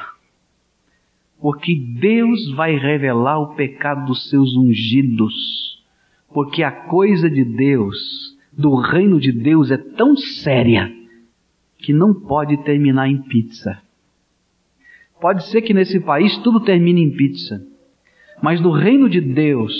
Porque 1.41 1.74
Deus 1.74 2.51
vai 2.51 2.76
revelar 2.76 3.39
o 3.39 3.55
pecado 3.55 4.05
dos 4.05 4.30
seus 4.30 4.55
ungidos. 4.55 5.84
Porque 6.32 6.61
a 6.61 6.70
coisa 6.70 7.28
de 7.28 7.43
Deus, 7.43 8.38
do 8.53 8.76
reino 8.76 9.20
de 9.20 9.32
Deus, 9.32 9.72
é 9.72 9.78
tão 9.78 10.15
séria 10.15 10.93
que 11.80 11.91
não 11.91 12.13
pode 12.13 12.55
terminar 12.57 13.09
em 13.09 13.18
pizza. 13.24 13.82
Pode 15.20 15.43
ser 15.45 15.63
que 15.63 15.74
nesse 15.74 15.99
país 15.99 16.38
tudo 16.43 16.59
termine 16.59 17.01
em 17.01 17.18
pizza, 17.18 17.65
mas 18.43 18.61
no 18.61 18.70
reino 18.70 19.09
de 19.09 19.20
Deus, 19.20 19.74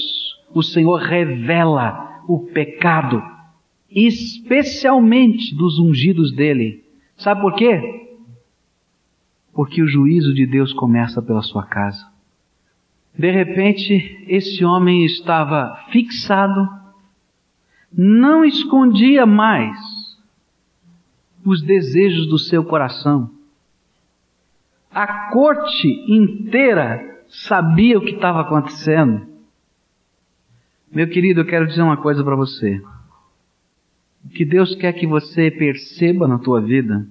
o 0.56 0.64
Senhor 0.64 0.96
revela 0.96 2.24
o 2.28 2.48
pecado, 2.48 3.22
especialmente 3.92 5.56
dos 5.56 5.78
ungidos 5.78 6.32
dele. 6.32 6.87
Sabe 7.18 7.42
por 7.42 7.56
quê? 7.56 8.18
Porque 9.54 9.82
o 9.82 9.88
juízo 9.88 10.34
de 10.34 10.46
Deus 10.46 10.72
começa 10.74 11.22
pela 11.22 11.42
sua 11.42 11.66
casa. 11.66 12.08
De 13.18 13.32
repente, 13.32 14.24
esse 14.28 14.64
homem 14.64 15.04
estava 15.04 15.76
fixado, 15.92 16.70
não 17.92 18.46
escondia 18.46 19.26
mais 19.26 19.78
os 21.44 21.62
desejos 21.64 22.28
do 22.28 22.38
seu 22.38 22.64
coração 22.64 23.32
a 24.98 25.30
corte 25.30 25.88
inteira 26.12 27.22
sabia 27.28 28.00
o 28.00 28.02
que 28.02 28.16
estava 28.16 28.42
acontecendo. 28.42 29.28
Meu 30.92 31.08
querido, 31.08 31.42
eu 31.42 31.46
quero 31.46 31.68
dizer 31.68 31.84
uma 31.84 31.98
coisa 31.98 32.24
para 32.24 32.36
você. 32.36 32.82
O 34.26 34.30
que 34.30 34.46
Deus 34.46 34.76
quer 34.76 34.94
que 34.94 35.08
você 35.08 35.50
perceba 35.50 36.28
na 36.28 36.38
tua 36.38 36.62
vida 36.62 37.08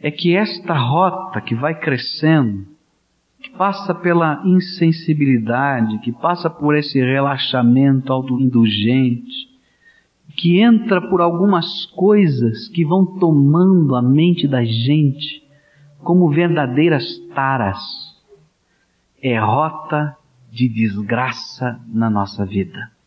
é 0.00 0.10
que 0.10 0.34
esta 0.36 0.74
rota 0.74 1.40
que 1.40 1.54
vai 1.54 1.78
crescendo, 1.78 2.66
que 3.40 3.50
passa 3.50 3.94
pela 3.94 4.42
insensibilidade, 4.44 5.98
que 5.98 6.12
passa 6.12 6.48
por 6.48 6.76
esse 6.76 7.00
relaxamento 7.00 8.12
autoindulgente, 8.12 9.48
que 10.36 10.60
entra 10.60 11.00
por 11.08 11.20
algumas 11.20 11.86
coisas 11.86 12.68
que 12.68 12.84
vão 12.84 13.04
tomando 13.18 13.96
a 13.96 14.02
mente 14.02 14.46
da 14.46 14.64
gente, 14.64 15.42
como 15.98 16.30
verdadeiras 16.30 17.04
taras, 17.34 17.78
é 19.20 19.38
rota 19.38 20.16
de 20.50 20.68
desgraça 20.68 21.80
na 21.88 22.08
nossa 22.08 22.46
vida. 22.46 22.97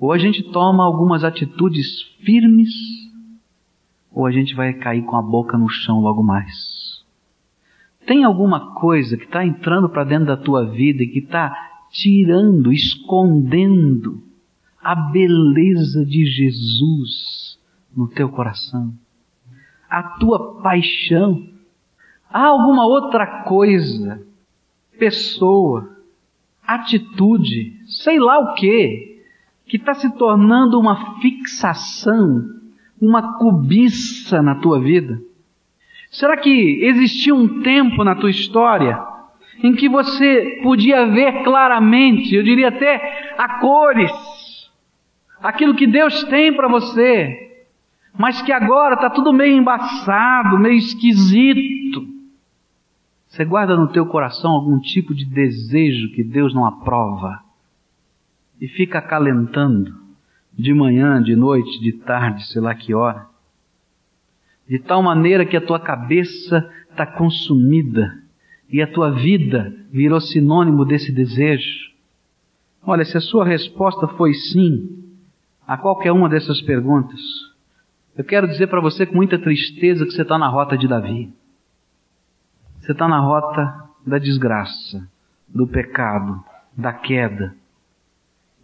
Ou 0.00 0.12
a 0.12 0.18
gente 0.18 0.42
toma 0.52 0.84
algumas 0.84 1.24
atitudes 1.24 2.02
firmes, 2.24 2.70
ou 4.12 4.26
a 4.26 4.30
gente 4.30 4.54
vai 4.54 4.72
cair 4.72 5.02
com 5.02 5.16
a 5.16 5.22
boca 5.22 5.58
no 5.58 5.68
chão 5.68 6.00
logo 6.00 6.22
mais. 6.22 7.04
Tem 8.06 8.24
alguma 8.24 8.74
coisa 8.74 9.16
que 9.16 9.24
está 9.24 9.44
entrando 9.44 9.88
para 9.88 10.04
dentro 10.04 10.26
da 10.26 10.36
tua 10.36 10.64
vida 10.64 11.02
e 11.02 11.08
que 11.08 11.18
está 11.18 11.54
tirando, 11.90 12.72
escondendo 12.72 14.22
a 14.82 14.94
beleza 14.94 16.04
de 16.04 16.24
Jesus 16.24 17.58
no 17.94 18.08
teu 18.08 18.28
coração, 18.28 18.94
a 19.90 20.02
tua 20.02 20.60
paixão? 20.62 21.46
Há 22.30 22.46
alguma 22.46 22.86
outra 22.86 23.42
coisa, 23.44 24.22
pessoa, 24.98 25.96
atitude, 26.66 27.74
sei 27.86 28.18
lá 28.18 28.38
o 28.38 28.54
que, 28.54 29.07
que 29.68 29.76
está 29.76 29.94
se 29.94 30.10
tornando 30.16 30.80
uma 30.80 31.20
fixação, 31.20 32.42
uma 33.00 33.38
cobiça 33.38 34.42
na 34.42 34.54
tua 34.54 34.80
vida? 34.80 35.20
Será 36.10 36.38
que 36.38 36.84
existia 36.84 37.34
um 37.34 37.60
tempo 37.60 38.02
na 38.02 38.14
tua 38.14 38.30
história 38.30 38.98
em 39.62 39.74
que 39.74 39.88
você 39.88 40.60
podia 40.62 41.06
ver 41.06 41.42
claramente, 41.44 42.34
eu 42.34 42.42
diria 42.42 42.68
até 42.68 43.34
a 43.36 43.60
cores, 43.60 44.10
aquilo 45.42 45.74
que 45.74 45.86
Deus 45.86 46.24
tem 46.24 46.54
para 46.54 46.68
você, 46.68 47.60
mas 48.16 48.40
que 48.40 48.52
agora 48.52 48.94
está 48.94 49.10
tudo 49.10 49.32
meio 49.32 49.56
embaçado, 49.56 50.58
meio 50.58 50.76
esquisito? 50.76 52.06
Você 53.26 53.44
guarda 53.44 53.76
no 53.76 53.88
teu 53.88 54.06
coração 54.06 54.52
algum 54.52 54.80
tipo 54.80 55.14
de 55.14 55.26
desejo 55.26 56.10
que 56.12 56.24
Deus 56.24 56.54
não 56.54 56.64
aprova 56.64 57.47
e 58.60 58.68
fica 58.68 58.98
acalentando 58.98 59.94
de 60.52 60.74
manhã, 60.74 61.22
de 61.22 61.36
noite, 61.36 61.80
de 61.80 61.92
tarde, 61.92 62.46
sei 62.46 62.60
lá 62.60 62.74
que 62.74 62.94
hora, 62.94 63.26
de 64.68 64.78
tal 64.78 65.02
maneira 65.02 65.46
que 65.46 65.56
a 65.56 65.60
tua 65.60 65.80
cabeça 65.80 66.68
está 66.90 67.06
consumida 67.06 68.22
e 68.68 68.82
a 68.82 68.86
tua 68.86 69.10
vida 69.10 69.74
virou 69.90 70.20
sinônimo 70.20 70.84
desse 70.84 71.12
desejo. 71.12 71.88
Olha, 72.82 73.04
se 73.04 73.16
a 73.16 73.20
sua 73.20 73.44
resposta 73.44 74.06
foi 74.08 74.34
sim 74.34 75.04
a 75.66 75.76
qualquer 75.76 76.12
uma 76.12 76.28
dessas 76.28 76.60
perguntas, 76.60 77.20
eu 78.16 78.24
quero 78.24 78.48
dizer 78.48 78.66
para 78.66 78.80
você 78.80 79.06
com 79.06 79.14
muita 79.14 79.38
tristeza 79.38 80.04
que 80.04 80.10
você 80.10 80.22
está 80.22 80.36
na 80.36 80.48
rota 80.48 80.76
de 80.76 80.88
Davi. 80.88 81.32
Você 82.80 82.92
está 82.92 83.06
na 83.06 83.20
rota 83.20 83.88
da 84.06 84.18
desgraça, 84.18 85.08
do 85.48 85.66
pecado, 85.66 86.42
da 86.76 86.92
queda. 86.92 87.54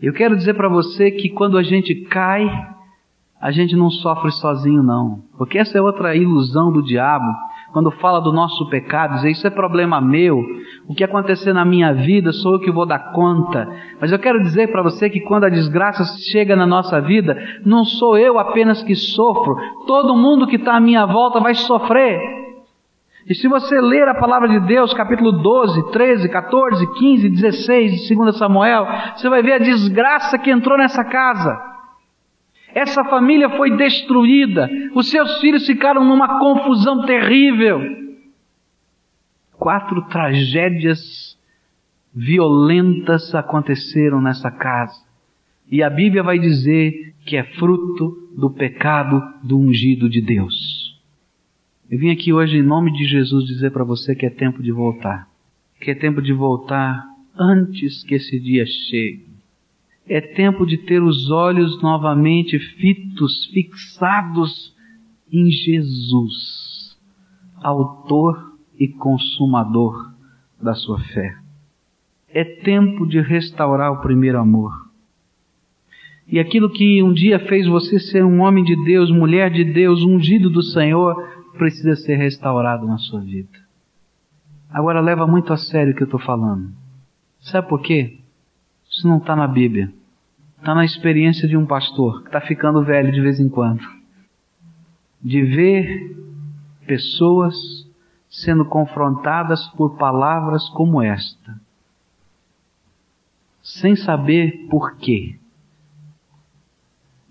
Eu 0.02 0.12
quero 0.12 0.36
dizer 0.36 0.54
para 0.54 0.68
você 0.68 1.10
que 1.10 1.30
quando 1.30 1.56
a 1.56 1.62
gente 1.62 1.94
cai, 2.06 2.50
a 3.40 3.50
gente 3.50 3.76
não 3.76 3.90
sofre 3.90 4.30
sozinho 4.32 4.82
não, 4.82 5.22
porque 5.38 5.58
essa 5.58 5.78
é 5.78 5.80
outra 5.80 6.16
ilusão 6.16 6.72
do 6.72 6.82
diabo. 6.82 7.30
Quando 7.72 7.90
fala 7.90 8.20
do 8.20 8.32
nosso 8.32 8.68
pecado, 8.68 9.16
dizer 9.16 9.32
isso 9.32 9.46
é 9.46 9.50
problema 9.50 10.00
meu, 10.00 10.44
o 10.86 10.94
que 10.94 11.02
acontecer 11.02 11.52
na 11.52 11.64
minha 11.64 11.92
vida 11.92 12.32
sou 12.32 12.54
eu 12.54 12.60
que 12.60 12.70
vou 12.70 12.86
dar 12.86 13.12
conta. 13.12 13.68
Mas 14.00 14.12
eu 14.12 14.18
quero 14.18 14.40
dizer 14.40 14.70
para 14.70 14.82
você 14.82 15.10
que 15.10 15.20
quando 15.20 15.44
a 15.44 15.48
desgraça 15.48 16.04
chega 16.30 16.54
na 16.54 16.66
nossa 16.66 17.00
vida, 17.00 17.36
não 17.64 17.84
sou 17.84 18.16
eu 18.16 18.38
apenas 18.38 18.82
que 18.82 18.94
sofro, 18.94 19.56
todo 19.86 20.16
mundo 20.16 20.46
que 20.46 20.56
está 20.56 20.76
à 20.76 20.80
minha 20.80 21.04
volta 21.04 21.40
vai 21.40 21.54
sofrer. 21.54 22.43
E 23.28 23.34
se 23.34 23.48
você 23.48 23.80
ler 23.80 24.06
a 24.06 24.14
palavra 24.14 24.48
de 24.48 24.60
Deus, 24.60 24.92
capítulo 24.92 25.32
12, 25.32 25.92
13, 25.92 26.28
14, 26.28 26.86
15, 26.94 27.28
16 27.30 28.08
de 28.08 28.14
2 28.14 28.36
Samuel, 28.36 28.86
você 29.16 29.28
vai 29.30 29.42
ver 29.42 29.54
a 29.54 29.58
desgraça 29.58 30.38
que 30.38 30.50
entrou 30.50 30.76
nessa 30.76 31.02
casa. 31.02 31.58
Essa 32.74 33.04
família 33.04 33.48
foi 33.50 33.76
destruída, 33.76 34.68
os 34.94 35.08
seus 35.08 35.40
filhos 35.40 35.64
ficaram 35.64 36.04
numa 36.04 36.38
confusão 36.38 37.06
terrível. 37.06 37.80
Quatro 39.52 40.02
tragédias 40.02 41.38
violentas 42.14 43.34
aconteceram 43.34 44.20
nessa 44.20 44.50
casa. 44.50 45.02
E 45.70 45.82
a 45.82 45.88
Bíblia 45.88 46.22
vai 46.22 46.38
dizer 46.38 47.14
que 47.24 47.36
é 47.36 47.44
fruto 47.44 48.28
do 48.36 48.50
pecado 48.50 49.22
do 49.42 49.58
ungido 49.58 50.10
de 50.10 50.20
Deus. 50.20 50.83
Eu 51.90 51.98
vim 51.98 52.10
aqui 52.10 52.32
hoje 52.32 52.56
em 52.56 52.62
nome 52.62 52.90
de 52.92 53.04
Jesus 53.04 53.44
dizer 53.44 53.70
para 53.70 53.84
você 53.84 54.14
que 54.14 54.24
é 54.24 54.30
tempo 54.30 54.62
de 54.62 54.72
voltar. 54.72 55.28
Que 55.80 55.90
é 55.90 55.94
tempo 55.94 56.22
de 56.22 56.32
voltar 56.32 57.04
antes 57.38 58.02
que 58.04 58.14
esse 58.14 58.40
dia 58.40 58.64
chegue. 58.64 59.26
É 60.08 60.20
tempo 60.20 60.64
de 60.64 60.78
ter 60.78 61.02
os 61.02 61.30
olhos 61.30 61.82
novamente 61.82 62.58
fitos, 62.58 63.46
fixados 63.52 64.74
em 65.30 65.50
Jesus, 65.50 66.96
autor 67.62 68.54
e 68.78 68.88
consumador 68.88 70.10
da 70.60 70.74
sua 70.74 70.98
fé. 70.98 71.36
É 72.30 72.44
tempo 72.44 73.06
de 73.06 73.20
restaurar 73.20 73.92
o 73.92 74.00
primeiro 74.00 74.38
amor. 74.38 74.72
E 76.26 76.38
aquilo 76.38 76.70
que 76.70 77.02
um 77.02 77.12
dia 77.12 77.38
fez 77.40 77.66
você 77.66 77.98
ser 77.98 78.24
um 78.24 78.40
homem 78.40 78.64
de 78.64 78.74
Deus, 78.84 79.10
mulher 79.10 79.50
de 79.50 79.64
Deus, 79.64 80.02
ungido 80.02 80.48
do 80.48 80.62
Senhor, 80.62 81.43
precisa 81.56 81.96
ser 81.96 82.16
restaurado 82.16 82.86
na 82.86 82.98
sua 82.98 83.20
vida. 83.20 83.58
Agora 84.70 85.00
leva 85.00 85.26
muito 85.26 85.52
a 85.52 85.56
sério 85.56 85.92
o 85.92 85.96
que 85.96 86.02
eu 86.02 86.06
estou 86.06 86.20
falando. 86.20 86.72
Sabe 87.40 87.68
por 87.68 87.80
quê? 87.80 88.18
Isso 88.90 89.06
não 89.06 89.18
está 89.18 89.36
na 89.36 89.46
Bíblia. 89.46 89.92
Está 90.58 90.74
na 90.74 90.84
experiência 90.84 91.46
de 91.46 91.56
um 91.56 91.66
pastor 91.66 92.22
que 92.22 92.28
está 92.28 92.40
ficando 92.40 92.82
velho 92.82 93.12
de 93.12 93.20
vez 93.20 93.38
em 93.38 93.48
quando. 93.48 93.82
De 95.20 95.42
ver 95.42 96.16
pessoas 96.86 97.54
sendo 98.28 98.64
confrontadas 98.64 99.68
por 99.68 99.96
palavras 99.96 100.68
como 100.70 101.00
esta, 101.00 101.60
sem 103.62 103.94
saber 103.94 104.66
por 104.68 104.96
quê. 104.96 105.38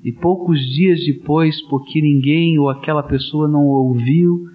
E 0.03 0.11
poucos 0.11 0.59
dias 0.59 0.99
depois, 1.05 1.61
porque 1.69 2.01
ninguém 2.01 2.59
ou 2.59 2.69
aquela 2.69 3.01
pessoa 3.01 3.47
não 3.47 3.65
ouviu 3.65 4.51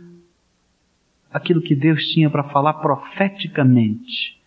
aquilo 1.33 1.63
que 1.63 1.75
Deus 1.75 2.05
tinha 2.09 2.29
para 2.29 2.45
falar 2.45 2.75
profeticamente, 2.75 4.39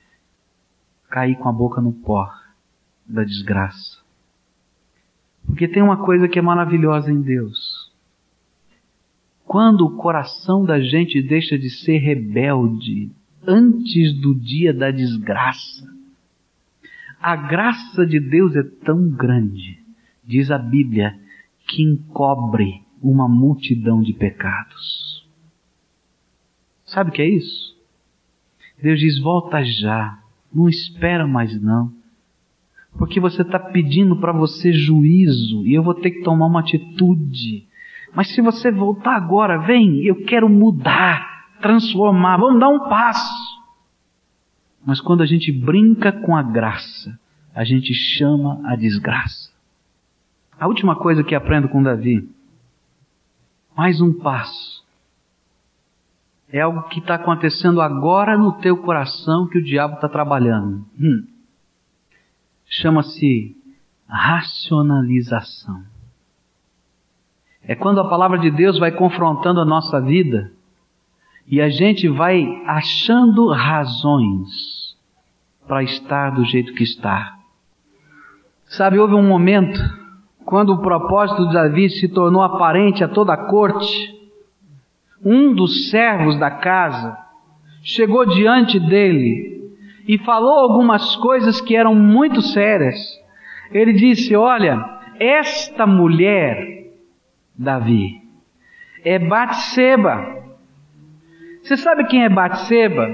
cair 1.10 1.36
com 1.38 1.50
a 1.50 1.52
boca 1.52 1.82
no 1.82 1.92
pó 1.92 2.30
da 3.04 3.24
desgraça. 3.24 4.00
Porque 5.44 5.68
tem 5.68 5.82
uma 5.82 5.98
coisa 5.98 6.28
que 6.28 6.38
é 6.38 6.42
maravilhosa 6.42 7.12
em 7.12 7.20
Deus. 7.20 7.92
Quando 9.44 9.86
o 9.86 9.98
coração 9.98 10.64
da 10.64 10.80
gente 10.80 11.20
deixa 11.20 11.58
de 11.58 11.70
ser 11.70 11.98
rebelde 11.98 13.12
antes 13.46 14.14
do 14.22 14.36
dia 14.36 14.72
da 14.72 14.92
desgraça, 14.92 15.92
a 17.20 17.36
graça 17.36 18.06
de 18.06 18.20
Deus 18.20 18.56
é 18.56 18.64
tão 18.64 19.10
grande 19.10 19.81
diz 20.24 20.52
a 20.52 20.58
Bíblia, 20.58 21.20
que 21.68 21.82
encobre 21.82 22.84
uma 23.02 23.28
multidão 23.28 24.02
de 24.02 24.14
pecados. 24.14 25.28
Sabe 26.86 27.10
o 27.10 27.14
que 27.14 27.22
é 27.22 27.30
isso? 27.30 27.76
Deus 28.82 29.00
diz: 29.00 29.20
volta 29.20 29.64
já, 29.64 30.20
não 30.54 30.68
espera 30.68 31.26
mais 31.26 31.60
não, 31.62 31.94
porque 32.98 33.20
você 33.20 33.42
está 33.42 33.58
pedindo 33.58 34.16
para 34.18 34.34
você 34.34 34.74
juízo 34.74 35.66
e 35.66 35.74
eu 35.74 35.84
vou 35.84 35.94
ter 35.94 36.12
que 36.12 36.24
tomar 36.24 36.48
uma 36.48 36.60
atitude. 36.60 37.68
Mas 38.14 38.34
se 38.36 38.42
você 38.42 38.70
voltar 38.70 39.16
agora, 39.16 39.58
vem, 39.58 40.04
eu 40.04 40.26
quero 40.26 40.50
mudar, 40.50 41.48
transformar, 41.62 42.38
vamos 42.38 42.60
dar 42.60 42.70
um 42.70 42.90
passo. 42.90 43.62
Mas 44.86 45.00
quando 45.00 45.22
a 45.22 45.26
gente 45.26 45.52
brinca 45.52 46.12
com 46.12 46.36
a 46.36 46.44
graça, 46.44 47.18
a 47.56 47.64
gente 47.64 47.94
chama 47.94 48.62
a 48.66 48.76
desgraça. 48.76 49.51
A 50.62 50.68
última 50.68 50.96
coisa 50.96 51.24
que 51.24 51.34
aprendo 51.34 51.68
com 51.68 51.82
Davi, 51.82 52.30
mais 53.76 54.00
um 54.00 54.14
passo. 54.14 54.86
É 56.54 56.62
algo 56.62 56.84
que 56.84 57.00
está 57.00 57.16
acontecendo 57.16 57.82
agora 57.82 58.38
no 58.38 58.52
teu 58.52 58.78
coração 58.78 59.48
que 59.48 59.58
o 59.58 59.64
diabo 59.64 59.96
está 59.96 60.08
trabalhando. 60.08 60.86
Hum. 61.00 61.26
Chama-se 62.68 63.58
racionalização. 64.08 65.84
É 67.64 67.74
quando 67.74 68.00
a 68.00 68.08
palavra 68.08 68.38
de 68.38 68.52
Deus 68.52 68.78
vai 68.78 68.92
confrontando 68.92 69.62
a 69.62 69.66
nossa 69.66 70.00
vida 70.00 70.52
e 71.48 71.60
a 71.60 71.70
gente 71.70 72.08
vai 72.08 72.46
achando 72.68 73.52
razões 73.52 74.96
para 75.66 75.82
estar 75.82 76.30
do 76.30 76.46
jeito 76.46 76.72
que 76.76 76.84
está. 76.84 77.40
Sabe, 78.66 79.00
houve 79.00 79.16
um 79.16 79.28
momento 79.28 80.01
quando 80.46 80.74
o 80.74 80.82
propósito 80.82 81.48
de 81.48 81.54
Davi 81.54 81.90
se 81.90 82.08
tornou 82.08 82.42
aparente 82.42 83.04
a 83.04 83.08
toda 83.08 83.34
a 83.34 83.46
corte, 83.46 84.20
um 85.24 85.54
dos 85.54 85.90
servos 85.90 86.38
da 86.40 86.50
casa 86.50 87.18
chegou 87.84 88.26
diante 88.26 88.80
dele 88.80 89.72
e 90.08 90.18
falou 90.20 90.60
algumas 90.60 91.16
coisas 91.18 91.62
que 91.62 91.76
eram 91.76 91.94
muito 91.96 92.42
sérias. 92.42 92.98
Ele 93.72 93.94
disse: 93.94 94.36
Olha, 94.36 94.84
esta 95.20 95.86
mulher, 95.86 96.88
Davi, 97.58 98.22
é 99.06 99.20
Batseba. 99.20 100.42
Você 101.62 101.78
sabe 101.78 102.06
quem 102.06 102.24
é 102.24 102.30
Batseba? 102.30 103.08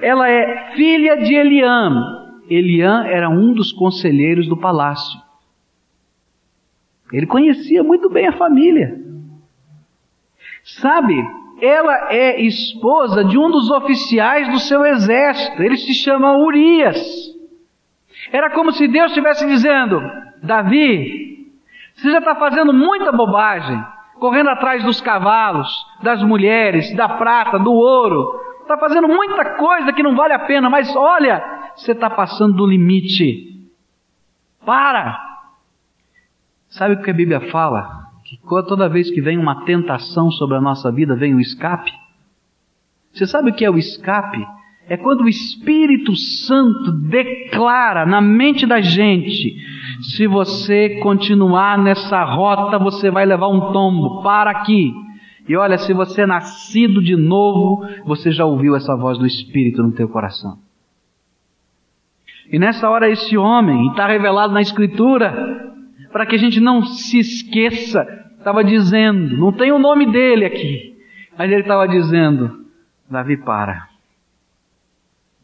Ela 0.00 0.30
é 0.30 0.72
filha 0.74 1.18
de 1.18 1.34
Eliam. 1.34 2.20
Eliam 2.48 3.04
era 3.04 3.28
um 3.28 3.52
dos 3.52 3.70
conselheiros 3.72 4.48
do 4.48 4.56
palácio. 4.56 5.20
Ele 7.12 7.26
conhecia 7.26 7.82
muito 7.82 8.08
bem 8.08 8.28
a 8.28 8.32
família. 8.32 8.98
Sabe, 10.62 11.14
ela 11.60 12.12
é 12.12 12.40
esposa 12.40 13.24
de 13.24 13.38
um 13.38 13.50
dos 13.50 13.70
oficiais 13.70 14.48
do 14.50 14.58
seu 14.60 14.84
exército. 14.84 15.62
Ele 15.62 15.76
se 15.76 15.94
chama 15.94 16.38
Urias. 16.38 17.30
Era 18.32 18.50
como 18.50 18.72
se 18.72 18.86
Deus 18.86 19.10
estivesse 19.10 19.46
dizendo: 19.46 20.00
Davi, 20.42 21.48
você 21.94 22.10
já 22.10 22.18
está 22.18 22.34
fazendo 22.34 22.72
muita 22.72 23.12
bobagem, 23.12 23.82
correndo 24.18 24.50
atrás 24.50 24.84
dos 24.84 25.00
cavalos, 25.00 25.68
das 26.02 26.22
mulheres, 26.22 26.94
da 26.94 27.08
prata, 27.08 27.58
do 27.58 27.72
ouro. 27.72 28.40
Está 28.62 28.76
fazendo 28.78 29.08
muita 29.08 29.56
coisa 29.56 29.92
que 29.92 30.02
não 30.02 30.14
vale 30.14 30.32
a 30.32 30.38
pena, 30.38 30.70
mas 30.70 30.94
olha, 30.94 31.42
você 31.74 31.92
está 31.92 32.08
passando 32.08 32.54
do 32.54 32.66
limite. 32.66 33.68
Para! 34.64 35.29
Sabe 36.70 36.94
o 36.94 37.02
que 37.02 37.10
a 37.10 37.14
Bíblia 37.14 37.40
fala? 37.50 38.06
Que 38.24 38.38
toda 38.46 38.88
vez 38.88 39.10
que 39.10 39.20
vem 39.20 39.36
uma 39.36 39.64
tentação 39.64 40.30
sobre 40.30 40.56
a 40.56 40.60
nossa 40.60 40.90
vida, 40.90 41.16
vem 41.16 41.34
o 41.34 41.40
escape. 41.40 41.92
Você 43.12 43.26
sabe 43.26 43.50
o 43.50 43.54
que 43.54 43.64
é 43.64 43.70
o 43.70 43.76
escape? 43.76 44.46
É 44.88 44.96
quando 44.96 45.22
o 45.22 45.28
Espírito 45.28 46.16
Santo 46.16 46.92
declara 46.92 48.06
na 48.06 48.20
mente 48.20 48.66
da 48.66 48.80
gente: 48.80 49.56
se 50.02 50.28
você 50.28 51.00
continuar 51.00 51.76
nessa 51.76 52.22
rota, 52.22 52.78
você 52.78 53.10
vai 53.10 53.26
levar 53.26 53.48
um 53.48 53.72
tombo. 53.72 54.22
Para 54.22 54.50
aqui. 54.52 54.92
E 55.48 55.56
olha, 55.56 55.76
se 55.78 55.92
você 55.92 56.22
é 56.22 56.26
nascido 56.26 57.02
de 57.02 57.16
novo, 57.16 57.84
você 58.04 58.30
já 58.30 58.44
ouviu 58.44 58.76
essa 58.76 58.96
voz 58.96 59.18
do 59.18 59.26
Espírito 59.26 59.82
no 59.82 59.90
teu 59.90 60.08
coração. 60.08 60.58
E 62.52 62.58
nessa 62.58 62.88
hora 62.88 63.10
esse 63.10 63.36
homem, 63.36 63.88
está 63.88 64.06
revelado 64.06 64.52
na 64.52 64.60
Escritura, 64.60 65.69
para 66.12 66.26
que 66.26 66.34
a 66.34 66.38
gente 66.38 66.60
não 66.60 66.84
se 66.84 67.18
esqueça, 67.18 68.02
estava 68.38 68.64
dizendo, 68.64 69.36
não 69.36 69.52
tem 69.52 69.72
o 69.72 69.78
nome 69.78 70.10
dele 70.10 70.44
aqui, 70.44 70.98
mas 71.36 71.50
ele 71.50 71.62
estava 71.62 71.86
dizendo: 71.86 72.66
Davi, 73.08 73.36
para. 73.36 73.88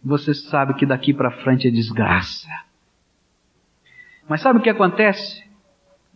Você 0.04 0.34
sabe 0.34 0.74
que 0.74 0.86
daqui 0.86 1.12
para 1.12 1.30
frente 1.30 1.66
é 1.66 1.70
desgraça. 1.70 2.48
Mas 4.28 4.40
sabe 4.40 4.58
o 4.58 4.62
que 4.62 4.70
acontece? 4.70 5.44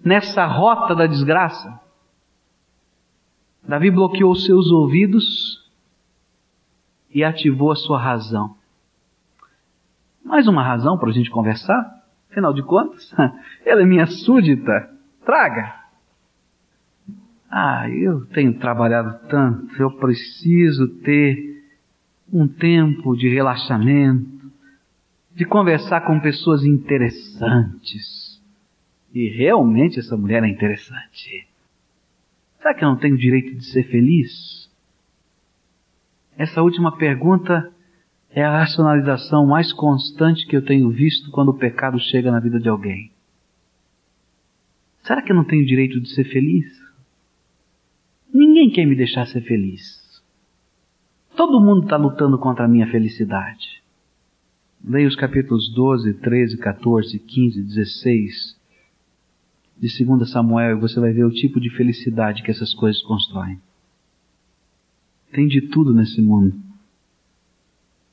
Nessa 0.05 0.46
rota 0.46 0.94
da 0.94 1.07
desgraça, 1.07 1.80
Davi 3.62 3.90
bloqueou 3.90 4.34
seus 4.34 4.70
ouvidos 4.70 5.68
e 7.12 7.22
ativou 7.22 7.72
a 7.72 7.76
sua 7.76 7.98
razão. 7.98 8.57
Mais 10.24 10.46
uma 10.46 10.62
razão 10.62 10.96
para 10.96 11.11
a 11.11 11.12
gente 11.12 11.30
conversar? 11.30 11.99
Afinal 12.31 12.53
de 12.53 12.62
contas, 12.62 13.12
ela 13.66 13.83
é 13.83 13.85
minha 13.85 14.07
súdita. 14.07 14.91
Traga. 15.24 15.81
Ah, 17.51 17.89
eu 17.91 18.26
tenho 18.26 18.59
trabalhado 18.59 19.26
tanto, 19.28 19.74
eu 19.83 19.91
preciso 19.99 20.87
ter 21.03 21.64
um 22.33 22.47
tempo 22.47 23.16
de 23.16 23.28
relaxamento, 23.28 24.53
de 25.35 25.45
conversar 25.45 26.03
com 26.03 26.20
pessoas 26.20 26.64
interessantes. 26.64 28.41
E 29.12 29.28
realmente 29.28 29.99
essa 29.99 30.16
mulher 30.16 30.45
é 30.45 30.49
interessante. 30.49 31.49
Será 32.59 32.72
que 32.72 32.85
eu 32.85 32.89
não 32.89 32.97
tenho 32.97 33.16
direito 33.16 33.57
de 33.57 33.64
ser 33.64 33.83
feliz? 33.85 34.70
Essa 36.39 36.62
última 36.62 36.97
pergunta 36.97 37.72
é 38.33 38.43
a 38.43 38.59
racionalização 38.61 39.47
mais 39.47 39.72
constante 39.72 40.47
que 40.47 40.57
eu 40.57 40.64
tenho 40.64 40.89
visto 40.91 41.31
quando 41.31 41.49
o 41.49 41.59
pecado 41.59 41.99
chega 41.99 42.31
na 42.31 42.39
vida 42.39 42.61
de 42.61 42.68
alguém. 42.68 43.11
Será 45.03 45.22
que 45.22 45.33
eu 45.33 45.37
não 45.37 45.45
tenho 45.45 45.66
direito 45.66 46.01
de 46.01 46.09
ser 46.11 46.24
feliz? 46.24 46.66
Ninguém 48.33 48.70
quer 48.70 48.87
me 48.87 48.95
deixar 48.95 49.26
ser 49.26 49.41
feliz. 49.41 50.22
Todo 51.35 51.61
mundo 51.61 51.85
está 51.85 51.97
lutando 51.97 52.39
contra 52.39 52.64
a 52.64 52.68
minha 52.68 52.87
felicidade. 52.89 53.83
Leia 54.85 55.09
os 55.09 55.16
capítulos 55.16 55.72
12, 55.74 56.14
13, 56.14 56.59
14, 56.59 57.18
15, 57.18 57.62
16 57.62 58.61
de 59.78 60.05
2 60.05 60.31
Samuel 60.31 60.76
e 60.76 60.81
você 60.81 61.01
vai 61.01 61.12
ver 61.12 61.24
o 61.24 61.31
tipo 61.31 61.59
de 61.59 61.70
felicidade 61.70 62.43
que 62.43 62.51
essas 62.51 62.72
coisas 62.74 63.03
constroem. 63.03 63.59
Tem 65.33 65.47
de 65.47 65.62
tudo 65.62 65.95
nesse 65.95 66.20
mundo. 66.20 66.70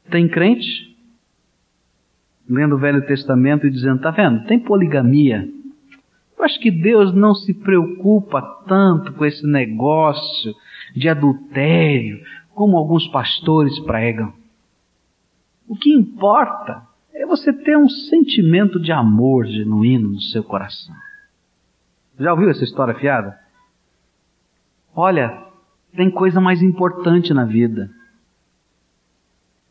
Tem 0.10 0.28
crente 0.28 0.88
lendo 2.49 2.76
o 2.76 2.80
Velho 2.80 3.05
Testamento 3.05 3.68
e 3.68 3.72
dizendo: 3.72 4.01
tá 4.01 4.12
vendo? 4.12 4.45
Tem 4.45 4.60
poligamia. 4.60 5.47
Eu 6.38 6.45
acho 6.45 6.60
que 6.60 6.72
Deus 6.72 7.14
não 7.14 7.34
se 7.34 7.53
preocupa 7.53 8.41
tanto 8.68 9.12
com 9.14 9.26
esse 9.26 9.45
negócio 9.45 10.53
de 10.95 11.10
adultério, 11.10 12.22
como 12.53 12.78
alguns 12.78 13.08
pastores 13.08 13.78
pregam. 13.80 14.32
O 15.68 15.76
que 15.76 15.91
importa 15.91 16.84
é 17.14 17.26
você 17.26 17.51
ter 17.51 17.78
um 17.78 17.89
sentimento 17.89 18.80
de 18.80 18.91
amor 18.91 19.45
genuíno 19.47 20.10
no 20.10 20.22
seu 20.22 20.43
coração. 20.43 20.95
Já 22.20 22.32
ouviu 22.32 22.49
essa 22.49 22.64
história 22.64 22.93
fiada? 22.93 23.38
Olha, 24.95 25.43
tem 25.95 26.10
coisa 26.10 26.39
mais 26.39 26.62
importante 26.62 27.34
na 27.34 27.45
vida. 27.45 27.91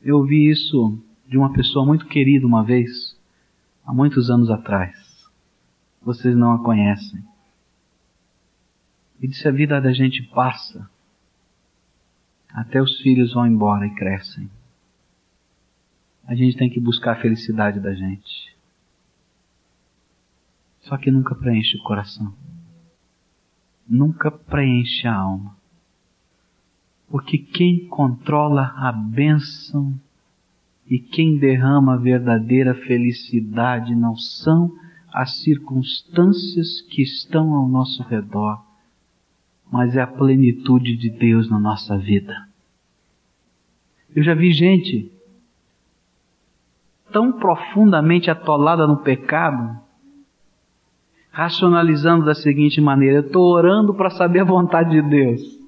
Eu 0.07 0.18
ouvi 0.18 0.48
isso 0.48 0.98
de 1.26 1.36
uma 1.36 1.52
pessoa 1.52 1.84
muito 1.84 2.07
querida 2.07 2.46
uma 2.46 2.64
vez, 2.64 3.18
há 3.84 3.92
muitos 3.92 4.30
anos 4.30 4.48
atrás 4.50 5.07
vocês 6.07 6.36
não 6.36 6.52
a 6.52 6.62
conhecem. 6.62 7.20
E 9.20 9.26
disse: 9.26 9.48
a 9.48 9.50
vida 9.50 9.80
da 9.80 9.92
gente 9.92 10.22
passa, 10.22 10.88
até 12.48 12.80
os 12.80 13.00
filhos 13.00 13.34
vão 13.34 13.44
embora 13.44 13.84
e 13.84 13.94
crescem. 13.96 14.48
A 16.24 16.34
gente 16.36 16.57
tem 16.57 16.70
que 16.70 16.78
buscar 16.78 17.12
a 17.12 17.20
felicidade 17.20 17.80
da 17.80 17.92
gente. 17.92 18.57
Só 20.82 20.96
que 20.96 21.11
nunca 21.11 21.34
preenche 21.34 21.76
o 21.76 21.82
coração. 21.82 22.32
Nunca 23.88 24.30
preenche 24.30 25.09
a 25.09 25.14
alma. 25.14 25.57
Porque 27.16 27.38
quem 27.38 27.88
controla 27.88 28.74
a 28.76 28.92
bênção 28.92 29.98
e 30.86 30.98
quem 30.98 31.38
derrama 31.38 31.94
a 31.94 31.96
verdadeira 31.96 32.74
felicidade 32.74 33.94
não 33.94 34.14
são 34.14 34.70
as 35.10 35.38
circunstâncias 35.38 36.82
que 36.82 37.00
estão 37.00 37.54
ao 37.54 37.66
nosso 37.66 38.02
redor, 38.02 38.62
mas 39.72 39.96
é 39.96 40.02
a 40.02 40.06
plenitude 40.06 40.94
de 40.94 41.08
Deus 41.08 41.48
na 41.48 41.58
nossa 41.58 41.96
vida. 41.96 42.46
Eu 44.14 44.22
já 44.22 44.34
vi 44.34 44.52
gente 44.52 45.10
tão 47.10 47.32
profundamente 47.32 48.30
atolada 48.30 48.86
no 48.86 48.98
pecado, 48.98 49.80
racionalizando 51.30 52.26
da 52.26 52.34
seguinte 52.34 52.78
maneira: 52.78 53.20
eu 53.20 53.26
estou 53.26 53.54
orando 53.54 53.94
para 53.94 54.10
saber 54.10 54.40
a 54.40 54.44
vontade 54.44 54.90
de 54.90 55.00
Deus. 55.00 55.65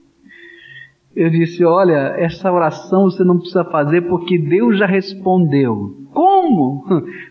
Eu 1.19 1.31
disse: 1.31 1.65
olha, 1.65 2.15
essa 2.17 2.51
oração 2.53 3.11
você 3.11 3.25
não 3.25 3.39
precisa 3.39 3.65
fazer 3.65 4.03
porque 4.03 4.39
Deus 4.39 4.79
já 4.79 4.87
respondeu. 4.87 6.07
Como? 6.15 6.85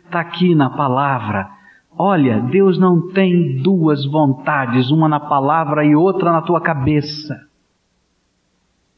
Está 0.04 0.20
aqui 0.20 0.54
na 0.54 0.70
palavra. 0.70 1.50
Olha, 1.98 2.42
Deus 2.42 2.78
não 2.78 3.14
tem 3.14 3.62
duas 3.64 4.06
vontades, 4.06 4.92
uma 4.92 5.08
na 5.08 5.22
palavra 5.22 5.86
e 5.86 5.96
outra 5.96 6.34
na 6.34 6.42
tua 6.42 6.60
cabeça. 6.60 7.48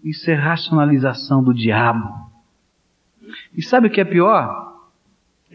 Isso 0.04 0.32
é 0.32 0.34
racionalização 0.34 1.44
do 1.44 1.54
diabo. 1.54 2.10
E 3.56 3.62
sabe 3.62 3.90
o 3.90 3.92
que 3.92 4.02
é 4.02 4.06
pior? 4.06 4.69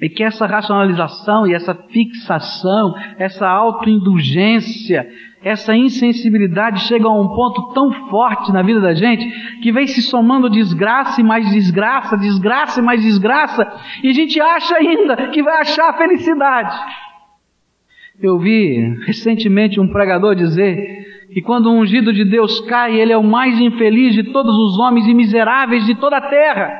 É 0.01 0.09
que 0.09 0.24
essa 0.24 0.47
racionalização 0.47 1.47
e 1.47 1.55
essa 1.55 1.72
fixação, 1.74 2.95
essa 3.16 3.49
autoindulgência, 3.49 5.09
essa 5.42 5.76
insensibilidade 5.76 6.80
chegam 6.80 7.12
a 7.12 7.20
um 7.20 7.28
ponto 7.28 7.72
tão 7.74 7.92
forte 8.09 8.51
na 8.51 8.62
vida 8.62 8.80
da 8.80 8.92
gente 8.92 9.24
que 9.61 9.70
vem 9.70 9.86
se 9.86 10.03
somando 10.03 10.51
desgraça 10.51 11.20
e 11.20 11.24
mais 11.24 11.49
desgraça, 11.51 12.16
desgraça 12.16 12.80
e 12.80 12.82
mais 12.82 13.03
desgraça, 13.03 13.72
e 14.03 14.09
a 14.09 14.12
gente 14.12 14.40
acha 14.40 14.76
ainda 14.76 15.28
que 15.28 15.42
vai 15.42 15.61
achar 15.61 15.90
a 15.90 15.99
felicidade. 15.99 16.76
Eu 18.20 18.38
vi 18.38 18.97
recentemente 19.07 19.78
um 19.78 19.88
pregador 19.88 20.34
dizer 20.34 21.28
que 21.32 21.42
quando 21.42 21.66
o 21.66 21.74
ungido 21.74 22.12
de 22.12 22.24
Deus 22.24 22.61
cai, 22.62 22.97
ele 22.97 23.12
é 23.12 23.18
o 23.18 23.22
mais 23.22 23.61
infeliz 23.61 24.14
de 24.14 24.24
todos 24.24 24.55
os 24.57 24.78
homens 24.78 25.07
e 25.07 25.14
miseráveis 25.14 25.84
de 25.84 25.95
toda 25.95 26.16
a 26.16 26.28
terra. 26.28 26.72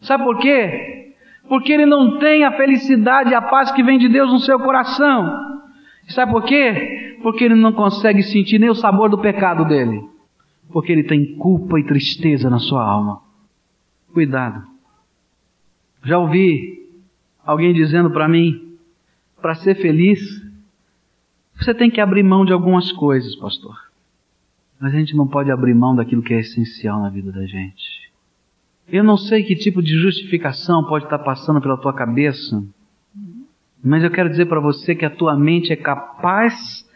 Sabe 0.00 0.24
por 0.24 0.38
quê? 0.38 1.07
Porque 1.48 1.72
ele 1.72 1.86
não 1.86 2.18
tem 2.18 2.44
a 2.44 2.52
felicidade 2.52 3.30
e 3.30 3.34
a 3.34 3.42
paz 3.42 3.70
que 3.72 3.82
vem 3.82 3.98
de 3.98 4.08
Deus 4.08 4.30
no 4.30 4.38
seu 4.40 4.58
coração. 4.58 5.62
Sabe 6.08 6.32
por 6.32 6.44
quê? 6.44 7.18
Porque 7.22 7.44
ele 7.44 7.54
não 7.54 7.72
consegue 7.72 8.22
sentir 8.22 8.58
nem 8.58 8.70
o 8.70 8.74
sabor 8.74 9.08
do 9.08 9.18
pecado 9.18 9.64
dele. 9.64 10.02
Porque 10.70 10.92
ele 10.92 11.04
tem 11.04 11.36
culpa 11.36 11.80
e 11.80 11.84
tristeza 11.84 12.50
na 12.50 12.58
sua 12.58 12.84
alma. 12.84 13.22
Cuidado. 14.12 14.62
Já 16.04 16.18
ouvi 16.18 16.86
alguém 17.44 17.72
dizendo 17.72 18.10
para 18.10 18.28
mim, 18.28 18.76
para 19.40 19.54
ser 19.54 19.74
feliz, 19.76 20.20
você 21.54 21.74
tem 21.74 21.90
que 21.90 22.00
abrir 22.00 22.22
mão 22.22 22.44
de 22.44 22.52
algumas 22.52 22.92
coisas, 22.92 23.34
pastor. 23.36 23.74
Mas 24.80 24.94
a 24.94 24.98
gente 24.98 25.16
não 25.16 25.26
pode 25.26 25.50
abrir 25.50 25.74
mão 25.74 25.96
daquilo 25.96 26.22
que 26.22 26.34
é 26.34 26.40
essencial 26.40 27.00
na 27.00 27.08
vida 27.08 27.32
da 27.32 27.44
gente. 27.46 28.07
Eu 28.90 29.04
não 29.04 29.16
sei 29.16 29.42
que 29.42 29.54
tipo 29.54 29.82
de 29.82 29.98
justificação 29.98 30.84
pode 30.84 31.04
estar 31.04 31.18
passando 31.18 31.60
pela 31.60 31.76
tua 31.76 31.92
cabeça, 31.92 32.62
mas 33.82 34.02
eu 34.02 34.10
quero 34.10 34.30
dizer 34.30 34.46
para 34.46 34.60
você 34.60 34.94
que 34.94 35.04
a 35.04 35.10
tua 35.10 35.36
mente 35.36 35.72
é 35.72 35.76
capaz 35.76 36.86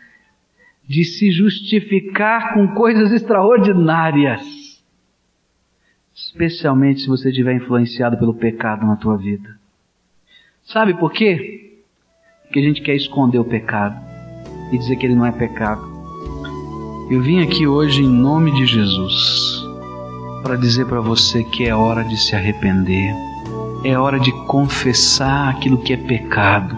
de 0.88 1.04
se 1.04 1.30
justificar 1.30 2.54
com 2.54 2.68
coisas 2.74 3.12
extraordinárias, 3.12 4.82
especialmente 6.14 7.02
se 7.02 7.08
você 7.08 7.28
estiver 7.28 7.54
influenciado 7.54 8.16
pelo 8.18 8.34
pecado 8.34 8.86
na 8.86 8.96
tua 8.96 9.16
vida. 9.16 9.58
Sabe 10.62 10.94
por 10.94 11.12
quê? 11.12 11.62
que 12.52 12.58
a 12.58 12.62
gente 12.62 12.82
quer 12.82 12.94
esconder 12.94 13.38
o 13.38 13.44
pecado 13.44 13.98
e 14.70 14.78
dizer 14.78 14.96
que 14.96 15.06
ele 15.06 15.14
não 15.14 15.24
é 15.24 15.32
pecado. 15.32 15.82
Eu 17.10 17.22
vim 17.22 17.42
aqui 17.42 17.66
hoje 17.66 18.02
em 18.02 18.08
nome 18.08 18.52
de 18.52 18.66
Jesus 18.66 19.51
para 20.42 20.56
dizer 20.56 20.86
para 20.86 21.00
você 21.00 21.44
que 21.44 21.64
é 21.64 21.74
hora 21.74 22.02
de 22.02 22.16
se 22.16 22.34
arrepender, 22.34 23.14
é 23.84 23.96
hora 23.96 24.18
de 24.18 24.32
confessar 24.46 25.48
aquilo 25.48 25.78
que 25.78 25.92
é 25.92 25.96
pecado, 25.96 26.76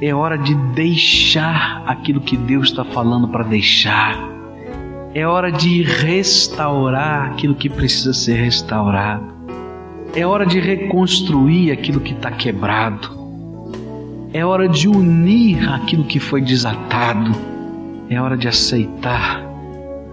é 0.00 0.14
hora 0.14 0.38
de 0.38 0.54
deixar 0.54 1.82
aquilo 1.86 2.20
que 2.20 2.36
Deus 2.36 2.68
está 2.68 2.84
falando 2.84 3.28
para 3.28 3.44
deixar, 3.44 4.16
é 5.12 5.26
hora 5.26 5.50
de 5.50 5.82
restaurar 5.82 7.32
aquilo 7.32 7.54
que 7.54 7.68
precisa 7.68 8.14
ser 8.14 8.36
restaurado, 8.36 9.34
é 10.14 10.24
hora 10.26 10.46
de 10.46 10.60
reconstruir 10.60 11.70
aquilo 11.72 12.00
que 12.00 12.12
está 12.12 12.30
quebrado. 12.30 13.18
É 14.32 14.44
hora 14.44 14.68
de 14.68 14.88
unir 14.88 15.68
aquilo 15.72 16.04
que 16.04 16.20
foi 16.20 16.40
desatado. 16.40 17.32
É 18.08 18.20
hora 18.20 18.36
de 18.36 18.46
aceitar 18.46 19.49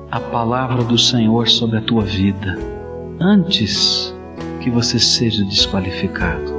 a 0.09 0.19
palavra 0.19 0.83
do 0.83 0.97
Senhor 0.97 1.49
sobre 1.49 1.77
a 1.77 1.81
tua 1.81 2.03
vida 2.03 2.57
antes 3.19 4.15
que 4.61 4.69
você 4.69 4.97
seja 4.99 5.43
desqualificado. 5.43 6.56